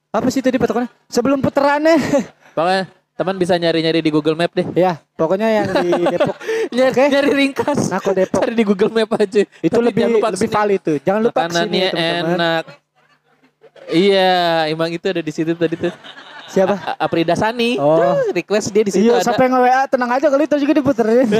apa 0.10 0.28
sih 0.30 0.40
tadi 0.40 0.56
patokannya? 0.56 0.90
Sebelum 1.08 1.40
putarannya. 1.40 1.96
Pokoknya 2.54 2.84
teman 3.14 3.36
bisa 3.36 3.54
nyari-nyari 3.54 4.00
di 4.00 4.10
Google 4.10 4.34
Map 4.34 4.52
deh. 4.52 4.66
ya, 4.74 4.98
pokoknya 5.14 5.48
yang 5.48 5.68
di 5.72 5.90
Depok. 6.14 6.36
Nyari, 6.70 6.92
Oke. 6.92 7.04
nyari 7.08 7.30
ringkas. 7.32 7.80
Nako 7.88 8.10
Depok. 8.12 8.42
Cari 8.42 8.54
di 8.54 8.64
Google 8.64 8.92
Map 8.92 9.10
aja. 9.16 9.42
Itu 9.60 9.70
Tapi 9.72 9.86
lebih 9.86 10.04
lupa 10.12 10.28
lebih 10.30 10.50
valid 10.50 10.82
tuh. 10.82 10.98
Jangan 11.00 11.22
lupa 11.22 11.40
ke 11.40 11.54
sini 11.54 11.80
Makanannya 11.80 11.88
ya, 11.94 12.22
enak. 12.26 12.64
Iya, 13.84 14.34
emang 14.68 14.90
itu 14.90 15.04
ada 15.04 15.20
di 15.20 15.30
situ 15.30 15.54
tadi 15.54 15.76
tuh. 15.76 15.94
Siapa? 16.44 16.76
A- 16.76 16.98
Aprida 17.02 17.34
Sani. 17.34 17.78
Oh. 17.78 17.98
Tuh, 17.98 18.30
request 18.32 18.70
dia 18.70 18.82
di 18.82 18.90
situ 18.90 19.06
Iya, 19.06 19.20
sampai 19.20 19.46
nge-WA 19.46 19.86
tenang 19.88 20.12
aja 20.12 20.28
kali 20.28 20.46
itu 20.46 20.56
juga 20.56 20.74
diputerin. 20.74 21.26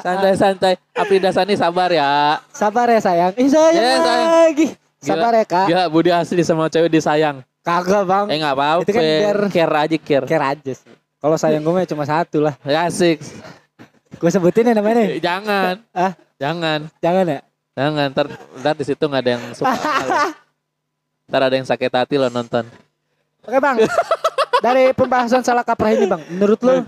Santai-santai. 0.00 0.74
Aprida 0.92 1.30
Sani 1.30 1.54
sabar 1.54 1.90
ya. 1.90 2.40
Sabar 2.50 2.88
ya 2.88 2.98
sayang. 2.98 3.32
Ih 3.36 3.48
sayang 3.48 3.74
Ya, 3.74 3.96
sayang. 3.96 4.28
lagi. 4.46 4.66
Sabar 4.98 5.32
ya 5.32 5.44
kak. 5.44 5.66
Gila, 5.68 5.84
Budi 5.86 6.10
asli 6.10 6.42
sama 6.42 6.66
cewek 6.66 6.90
disayang. 6.90 7.44
Kagak 7.66 8.02
bang. 8.06 8.26
Eh 8.30 8.36
nggak 8.38 8.54
apa-apa. 8.54 8.82
Itu 8.86 8.92
kan 8.94 9.02
biar 9.02 9.38
care 9.50 9.74
aja 9.74 9.96
care. 9.98 10.26
care 10.30 10.46
aja 10.54 10.72
sih. 10.78 10.94
Kalau 11.18 11.34
sayang 11.34 11.66
gue 11.66 11.72
mah 11.74 11.82
cuma 11.90 12.06
satu 12.06 12.38
lah. 12.46 12.54
Asik. 12.62 13.18
Gue 14.22 14.30
sebutin 14.30 14.70
ya 14.70 14.74
namanya. 14.78 15.02
Eh, 15.02 15.18
Jangan. 15.18 15.82
Ah, 15.90 16.14
Jangan. 16.38 16.86
jangan 17.02 17.24
ya. 17.26 17.40
Jangan. 17.74 18.08
Ntar, 18.14 18.26
ntar 18.62 18.74
di 18.78 18.84
situ 18.86 19.02
nggak 19.02 19.22
ada 19.26 19.30
yang 19.34 19.42
suka. 19.50 19.74
ntar 21.28 21.40
ada 21.42 21.54
yang 21.58 21.66
sakit 21.66 21.90
hati 21.90 22.14
lo 22.14 22.30
nonton. 22.30 22.62
Oke 23.42 23.58
bang. 23.58 23.76
Dari 24.62 24.94
pembahasan 24.94 25.42
salah 25.42 25.66
kaprah 25.66 25.90
ini 25.92 26.06
bang, 26.06 26.22
menurut 26.32 26.60
lo 26.62 26.86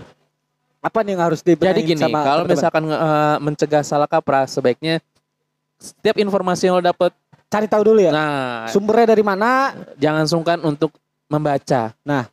apa 0.79 1.03
nih 1.03 1.11
yang 1.11 1.23
harus 1.27 1.43
dibenahin 1.43 1.75
Jadi 1.75 1.81
gini, 1.83 2.01
sama 2.01 2.19
kalau 2.23 2.43
misalkan 2.47 2.83
eh, 2.87 3.37
mencegah 3.43 3.83
salah 3.83 4.07
kaprah, 4.07 4.47
sebaiknya 4.47 5.03
setiap 5.75 6.15
informasi 6.17 6.71
yang 6.71 6.79
lo 6.79 6.83
dapet, 6.83 7.11
cari 7.49 7.65
tahu 7.65 7.81
dulu 7.93 7.99
ya. 7.99 8.13
nah 8.13 8.69
Sumbernya 8.69 9.17
dari 9.17 9.23
mana? 9.25 9.73
jangan 9.97 10.25
sungkan 10.29 10.61
untuk 10.63 10.93
membaca. 11.27 11.93
Nah. 12.05 12.25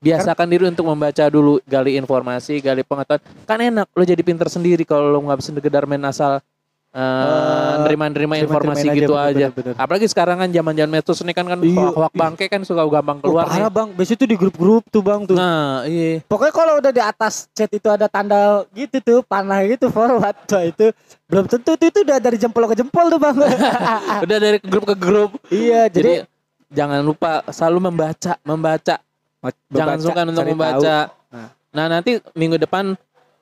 biasakan 0.00 0.48
diri 0.48 0.64
untuk 0.64 0.88
membaca 0.88 1.28
dulu, 1.28 1.60
gali 1.68 2.00
informasi, 2.00 2.56
gali 2.64 2.80
pengetahuan. 2.80 3.20
Kan 3.44 3.60
enak, 3.60 3.84
lo 3.92 4.00
jadi 4.00 4.24
pinter 4.24 4.48
sendiri 4.48 4.88
kalau 4.88 5.12
lo 5.12 5.20
nggak 5.28 5.44
bisa 5.44 5.52
sekedar 5.52 5.84
main 5.84 6.00
asal 6.08 6.40
eh, 6.90 7.74
nerima-nerima 7.80 8.34
informasi 8.36 8.82
terima-terima 8.82 8.90
aja, 8.90 8.98
gitu 8.98 9.12
bener, 9.12 9.22
aja. 9.22 9.46
bener, 9.48 9.50
bener. 9.54 9.74
Apalagi 9.78 10.06
sekarang 10.06 10.36
kan 10.36 10.48
zaman-zaman 10.50 10.90
medsos 10.90 11.18
ini 11.20 11.30
kan 11.30 11.46
kan 11.46 11.58
Iya, 11.60 11.86
hoak 11.88 12.12
bangke 12.12 12.46
kan 12.46 12.60
suka 12.62 12.82
gampang 12.82 13.18
Oh, 13.18 13.30
keluar 13.30 13.46
parah 13.46 13.66
nih. 13.66 13.70
bang, 13.70 13.88
biasanya 13.94 14.18
tuh 14.18 14.28
di 14.28 14.36
grup-grup 14.36 14.82
tuh 14.86 15.00
bang 15.00 15.20
tuh. 15.22 15.36
Nah, 15.38 15.86
iya. 15.86 16.18
Pokoknya 16.24 16.50
kalau 16.50 16.72
udah 16.78 16.90
di 16.90 16.98
atas 16.98 17.46
chat 17.50 17.70
itu 17.70 17.86
ada 17.86 18.06
tanda 18.06 18.66
gitu 18.70 18.98
tuh, 18.98 19.18
panah 19.22 19.62
gitu 19.64 19.86
forward 19.88 20.34
tuh 20.44 20.62
itu 20.62 20.86
belum 21.26 21.46
tentu 21.46 21.70
tuh 21.72 21.86
itu 21.86 21.98
udah 22.02 22.18
dari 22.18 22.36
jempol 22.36 22.66
ke 22.66 22.74
jempol 22.74 23.06
tuh 23.06 23.18
bang. 23.18 23.34
Udah 24.26 24.36
dari 24.36 24.58
grup 24.58 24.84
ke 24.84 24.94
grup. 24.94 25.30
iya, 25.48 25.86
Jadi, 25.86 26.26
jadi, 26.26 26.28
jangan 26.68 27.00
lupa 27.00 27.46
selalu 27.48 27.86
membaca, 27.86 28.34
membaca. 28.42 28.96
Jangan 29.68 29.96
sungkan 29.96 30.26
untuk 30.28 30.44
membaca. 30.44 30.76
tahu. 31.06 31.30
Nah. 31.30 31.48
Nah, 31.70 31.86
nanti 31.88 32.18
minggu 32.34 32.58
depan 32.58 32.98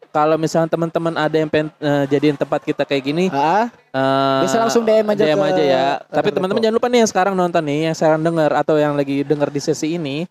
kalau 0.09 0.37
misalnya 0.41 0.71
teman-teman 0.73 1.15
ada 1.15 1.37
yang 1.37 1.51
pengen 1.51 1.69
eh, 1.79 2.05
jadiin 2.09 2.37
tempat 2.37 2.61
kita 2.65 2.83
kayak 2.83 3.03
gini, 3.05 3.25
Ah, 3.31 3.69
eh, 3.71 4.41
Bisa 4.49 4.59
langsung 4.59 4.83
DM 4.83 5.07
aja 5.09 5.23
DM 5.25 5.39
ke 5.39 5.47
aja 5.53 5.63
ya. 5.63 5.87
Tapi 6.09 6.29
teman-teman 6.33 6.61
jangan 6.61 6.77
lupa 6.77 6.89
nih 6.89 6.99
yang 7.05 7.11
sekarang 7.11 7.35
nonton 7.37 7.63
nih, 7.65 7.81
yang 7.93 7.97
sekarang 7.97 8.21
denger 8.25 8.51
atau 8.57 8.75
yang 8.81 8.95
lagi 8.97 9.23
denger 9.23 9.49
di 9.53 9.61
sesi 9.61 9.97
ini, 9.97 10.25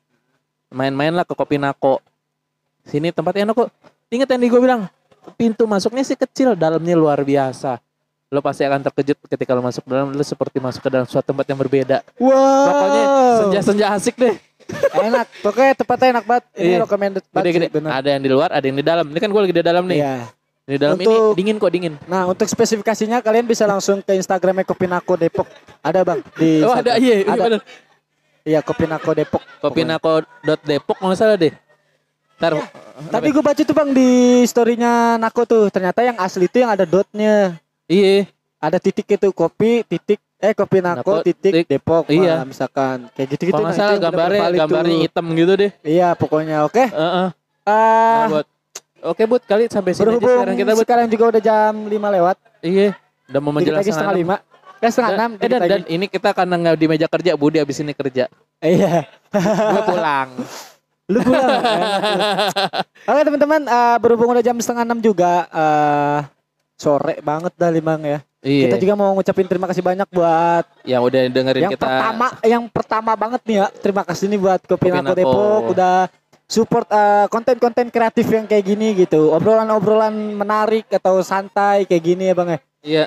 main-mainlah 0.73 1.23
ke 1.23 1.33
Kopi 1.37 1.61
Nako. 1.61 2.01
Sini 2.87 3.11
tempatnya 3.11 3.51
enak 3.51 3.55
kok. 3.55 3.69
Ingat 4.07 4.27
yang 4.31 4.41
di 4.41 4.47
gue 4.47 4.61
bilang, 4.63 4.81
pintu 5.35 5.67
masuknya 5.67 6.03
sih 6.07 6.15
kecil, 6.15 6.55
dalamnya 6.55 6.95
luar 6.95 7.19
biasa. 7.19 7.83
Lo 8.27 8.39
pasti 8.43 8.63
akan 8.63 8.83
terkejut 8.83 9.19
ketika 9.27 9.55
lo 9.55 9.63
masuk 9.63 9.83
dalam, 9.87 10.11
lo 10.11 10.23
seperti 10.23 10.59
masuk 10.59 10.83
ke 10.83 10.89
dalam 10.91 11.07
suatu 11.07 11.31
tempat 11.31 11.47
yang 11.47 11.59
berbeda. 11.59 12.03
wow. 12.19 12.67
Pokoknya 12.71 13.03
senja-senja 13.43 13.85
asik 13.95 14.15
deh. 14.15 14.35
Enak. 14.93 15.27
Pokoknya 15.41 15.71
tempatnya 15.73 16.07
enak 16.13 16.25
banget. 16.25 16.43
Ini 16.53 16.65
Iya. 16.67 16.77
recommended 16.83 17.23
Gede, 17.23 17.33
banget. 17.33 17.53
gede. 17.53 17.67
bener. 17.69 17.89
Ada 17.91 18.09
yang 18.09 18.21
di 18.21 18.29
luar, 18.29 18.49
ada 18.51 18.65
yang 18.65 18.77
di 18.77 18.85
dalam. 18.85 19.05
Ini 19.07 19.19
kan 19.19 19.29
gue 19.29 19.41
lagi 19.41 19.53
di 19.53 19.63
dalam 19.63 19.83
nih. 19.85 19.99
Iya. 19.99 20.15
Di 20.67 20.75
dalam 20.75 20.95
ini 20.95 21.07
Untuk- 21.07 21.35
dingin 21.35 21.55
kok 21.57 21.71
dingin. 21.71 21.93
Nah 22.05 22.27
untuk 22.27 22.43
spesifikasinya 22.43 23.23
kalian 23.23 23.47
bisa 23.47 23.63
langsung 23.63 24.03
ke 24.03 24.11
Instagramnya 24.13 24.67
Kopinako 24.67 25.15
Depok. 25.15 25.47
Ada 25.79 26.03
bang 26.03 26.19
di. 26.35 26.59
Oh 26.59 26.75
ada 26.75 26.99
iya, 26.99 27.23
iya 27.23 27.25
ada. 27.25 27.43
bener. 27.47 27.61
Iya 28.43 28.59
Kopinako 28.59 29.11
Depok. 29.13 29.43
Kopinako.depok 29.63 30.95
kalau 30.97 31.09
nggak 31.09 31.19
salah 31.19 31.35
deh. 31.35 31.55
Ntar, 32.37 32.53
Tapi 33.09 33.27
gue 33.31 33.41
baca 33.41 33.57
tuh 33.57 33.73
bang 33.73 33.89
di 33.89 34.09
storynya 34.43 35.17
Nako 35.17 35.47
tuh 35.47 35.63
ternyata 35.71 36.03
yang 36.03 36.19
asli 36.19 36.45
itu 36.45 36.59
yang 36.59 36.69
ada 36.69 36.83
dotnya. 36.83 37.55
iya. 37.87 38.27
Ada 38.57 38.77
titik 38.77 39.07
itu 39.07 39.29
kopi 39.31 39.85
titik 39.85 40.17
eh 40.37 40.53
kopi 40.53 40.77
Nako 40.85 41.25
titik. 41.25 41.65
Depok. 41.65 42.05
Iya. 42.09 42.41
Nah, 42.41 42.45
misalkan 42.45 43.09
kayak 43.17 43.27
gitu 43.33 43.41
gitu. 43.49 43.53
Kalau 43.57 43.67
nggak 43.69 43.77
salah 43.77 43.97
gambarnya 43.97 44.41
gambarnya 44.53 44.97
hitam 45.09 45.25
gitu 45.33 45.53
deh. 45.57 45.71
Iya 45.81 46.13
pokoknya 46.13 46.65
oke. 46.65 46.83
Heeh. 46.83 47.27
Ah, 47.67 47.73
Nah, 47.73 48.27
buat 48.31 48.47
Oke 48.97 49.29
Bud, 49.29 49.45
kali 49.45 49.69
sampai 49.69 49.93
sini 49.93 50.09
aja 50.09 50.17
sekarang 50.17 50.57
kita 50.57 50.73
Bud. 50.73 50.81
sekarang 50.81 51.05
juga 51.05 51.23
udah 51.29 51.41
jam 51.41 51.73
5 51.85 51.93
lewat. 52.17 52.37
Iya. 52.65 52.97
Udah 53.29 53.39
mau 53.45 53.53
menjelang 53.53 53.79
lagi 53.79 53.93
setengah 53.93 54.15
lima. 54.17 54.35
Eh 54.81 54.89
setengah 54.89 55.11
enam. 55.13 55.31
Eh 55.37 55.47
dan, 55.47 55.61
dan 55.69 55.81
ini 55.85 56.05
kita 56.09 56.29
karena 56.33 56.55
nggak 56.57 56.75
di 56.81 56.85
meja 56.89 57.07
kerja, 57.07 57.31
Budi 57.37 57.61
abis 57.61 57.77
ini 57.85 57.93
kerja. 57.93 58.25
Iya. 58.57 59.05
Gue 59.69 59.81
pulang. 59.85 60.29
Lu 61.07 61.19
pulang. 61.21 61.61
lu. 61.61 61.69
Oke 63.05 63.21
teman-teman, 63.21 63.61
eh, 63.63 63.97
berhubung 64.01 64.33
udah 64.33 64.43
jam 64.43 64.57
setengah 64.57 64.83
enam 64.83 64.99
juga, 64.99 65.45
eh, 65.45 66.19
sore 66.75 67.21
banget 67.21 67.53
dah 67.53 67.69
limang 67.69 68.01
ya. 68.01 68.19
Iya. 68.45 68.69
Kita 68.69 68.77
juga 68.77 68.93
mau 68.93 69.17
ngucapin 69.17 69.47
terima 69.49 69.65
kasih 69.65 69.81
banyak 69.81 70.07
buat 70.13 70.65
yang 70.85 71.01
udah 71.01 71.21
dengerin 71.25 71.63
yang 71.67 71.73
kita. 71.73 71.85
pertama, 71.89 72.27
yang 72.45 72.63
pertama 72.69 73.11
banget 73.17 73.41
nih 73.49 73.55
ya. 73.59 73.67
Terima 73.81 74.03
kasih 74.05 74.25
nih 74.29 74.39
buat 74.39 74.61
Kopi 74.61 74.87
Nako 74.93 75.01
Nako. 75.01 75.17
Depok 75.17 75.63
udah 75.73 75.95
support 76.45 76.87
eh, 76.87 77.25
konten-konten 77.33 77.89
kreatif 77.89 78.29
yang 78.29 78.45
kayak 78.45 78.65
gini 78.65 78.93
gitu. 78.93 79.33
Obrolan-obrolan 79.33 80.13
menarik 80.37 80.85
atau 80.93 81.19
santai 81.25 81.89
kayak 81.89 82.03
gini 82.05 82.23
ya 82.29 82.33
bang 82.37 82.49
ya. 82.49 82.59
Iya. 82.85 83.05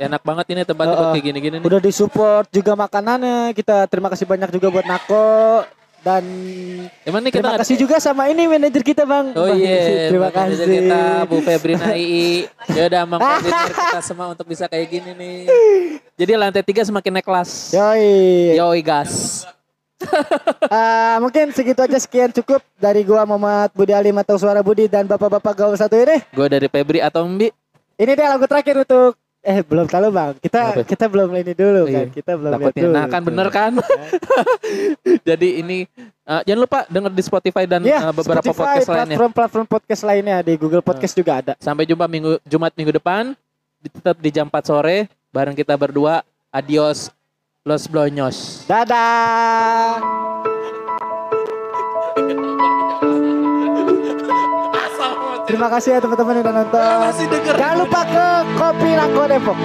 Enak 0.00 0.24
banget 0.24 0.46
ini 0.56 0.60
tempatnya 0.64 0.96
buat 0.96 1.04
Heeh. 1.04 1.12
kayak 1.12 1.26
gini-gini 1.28 1.56
nih. 1.60 1.66
Udah 1.68 1.80
disupport 1.84 2.46
juga 2.48 2.72
makanannya. 2.72 3.52
Kita 3.52 3.84
terima 3.84 4.08
kasih 4.08 4.24
banyak 4.24 4.48
juga 4.56 4.72
buat 4.72 4.86
Nako 4.88 5.28
dan 6.00 6.24
Emang 7.04 7.20
nih 7.20 7.32
kita 7.32 7.44
terima 7.44 7.60
kasih 7.60 7.76
juga 7.76 7.96
sama 8.00 8.28
ini 8.32 8.48
manajer 8.48 8.80
kita 8.80 9.04
bang. 9.04 9.36
Oh 9.36 9.48
Bang, 9.48 9.60
iya, 9.60 10.08
terima 10.08 10.28
buat 10.28 10.36
manajer 10.36 10.68
kasih. 10.68 10.80
kita 10.80 11.00
Bu 11.28 11.36
Febrina 11.44 11.86
II. 11.92 12.48
Ya 12.72 12.82
udah 12.88 13.02
mengkoordinir 13.04 13.72
kita 13.92 14.00
semua 14.04 14.26
untuk 14.32 14.46
bisa 14.48 14.64
kayak 14.64 14.86
gini 14.88 15.10
nih. 15.12 15.38
Jadi 16.16 16.32
lantai 16.36 16.64
tiga 16.64 16.82
semakin 16.84 17.20
naik 17.20 17.26
kelas. 17.28 17.76
Yoi. 17.76 18.56
Yoi 18.56 18.80
gas. 18.80 19.44
Eh, 20.00 21.16
mungkin 21.24 21.52
segitu 21.52 21.80
aja 21.84 21.98
sekian 22.00 22.32
cukup 22.32 22.64
dari 22.80 23.04
gua 23.04 23.28
Muhammad 23.28 23.68
Budi 23.76 23.92
Alim 23.92 24.16
atau 24.16 24.40
Suara 24.40 24.64
Budi 24.64 24.88
dan 24.88 25.04
bapak-bapak 25.04 25.52
gaul 25.52 25.76
satu 25.76 25.92
ini. 26.00 26.24
Gue 26.32 26.48
dari 26.48 26.66
Febri 26.72 27.04
atau 27.04 27.28
Mbi. 27.28 27.52
Ini 28.00 28.12
dia 28.16 28.32
lagu 28.32 28.48
terakhir 28.48 28.80
untuk 28.80 29.20
Eh 29.40 29.64
belum 29.64 29.88
tahu 29.88 30.12
bang. 30.12 30.36
Kita 30.36 30.60
Apa? 30.70 30.82
kita 30.84 31.04
belum 31.08 31.32
ini 31.32 31.52
dulu 31.52 31.82
kan. 31.86 32.06
Iya. 32.06 32.12
Kita 32.12 32.32
belum 32.36 32.52
Takutnya. 32.52 32.82
dulu. 32.84 32.92
Nah 32.92 33.04
kan 33.08 33.20
bener 33.24 33.48
kan. 33.48 33.72
Jadi 35.28 35.48
ini 35.58 35.78
eh, 36.04 36.40
jangan 36.44 36.60
lupa 36.60 36.78
denger 36.86 37.10
di 37.10 37.22
Spotify 37.22 37.64
dan 37.64 37.80
Ya, 37.82 37.98
eh, 38.02 38.12
beberapa 38.12 38.44
Spotify, 38.44 38.60
podcast 38.76 38.84
lainnya. 38.86 39.06
platform-platform 39.08 39.66
podcast 39.66 40.02
lainnya 40.04 40.36
di 40.40 40.52
Google 40.54 40.84
Podcast 40.84 41.14
juga 41.14 41.32
ada. 41.40 41.52
Sampai 41.56 41.84
jumpa 41.84 42.04
minggu 42.04 42.36
Jumat 42.44 42.72
minggu 42.74 42.92
depan. 42.94 43.32
Tetap 43.80 44.20
di 44.20 44.28
jam 44.28 44.44
4 44.44 44.60
sore 44.62 45.08
bareng 45.30 45.56
kita 45.56 45.72
berdua. 45.72 46.20
Adios 46.50 47.08
Los 47.62 47.88
Blonyos. 47.88 48.68
Dadah. 48.68 50.59
Terima 55.50 55.66
kasih 55.66 55.90
ya 55.90 55.98
teman-teman 55.98 56.32
yang 56.38 56.44
udah 56.46 56.54
nonton. 56.62 56.98
Jangan 57.58 57.76
lupa 57.82 58.00
ke 58.06 58.26
Kopi 58.54 58.90
Lako 58.94 59.22
Depok. 59.26 59.58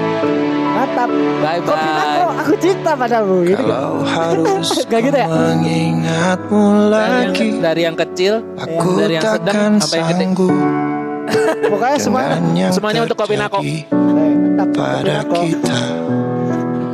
Mantap. 0.75 1.09
Bye 1.13 1.61
Kopi 1.61 1.89
Lako, 1.93 2.23
bye. 2.25 2.39
aku 2.41 2.53
cinta 2.57 2.91
padamu. 2.97 3.35
Gitu. 3.45 3.61
Kalau 3.61 4.01
harus 4.17 4.69
Gak 4.89 5.01
gitu 5.05 5.17
ya? 5.21 5.27
mengingatmu 5.29 6.63
Dari 6.65 6.89
yang, 6.89 7.29
lagi 7.29 7.47
dari 7.61 7.81
yang 7.85 7.95
kecil, 7.95 8.33
Aku 8.57 8.97
dari 8.97 9.13
yang 9.21 9.23
sedang 9.29 9.71
sampai 9.77 9.97
yang 10.01 10.33
gede. 10.33 10.57
Pokoknya 11.69 11.97
semua. 12.01 12.21
dengan 12.25 12.43
yang 12.57 12.71
Semuanya 12.73 13.01
untuk 13.05 13.17
Kopi 13.21 13.35
Nako. 13.37 13.57
Kopi 13.61 13.75
pada 14.73 15.21
Lako. 15.21 15.35
kita 15.45 15.79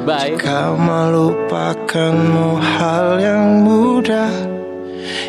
Bye. 0.04 0.36
Kau 0.36 0.76
melupakanmu 0.76 2.60
hal 2.60 3.08
yang 3.24 3.64
mudah 3.64 4.34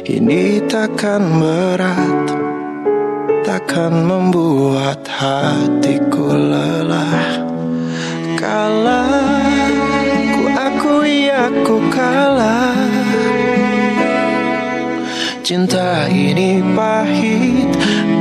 Ini 0.03 0.65
takkan 0.67 1.23
berat 1.39 2.42
Takkan 3.53 4.09
membuat 4.09 5.05
hatiku 5.13 6.33
lelah. 6.33 7.45
Kalah 8.41 9.45
Ku 10.33 10.43
akui 10.57 11.29
aku 11.29 11.77
kalah. 11.93 12.81
Cinta 15.45 16.09
ini 16.09 16.65
pahit 16.73 17.69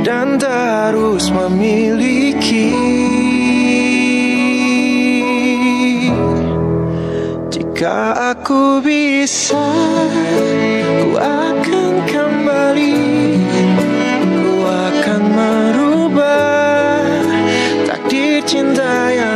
dan 0.04 0.36
terus 0.36 1.32
memiliki. 1.32 2.76
Jika 7.48 8.36
aku 8.36 8.84
bisa 8.84 9.64
Ku 11.00 11.16
akan 11.16 11.92
kembali 12.04 13.11
Takdir 18.52 18.68
cinta 18.68 19.08
yang 19.08 19.31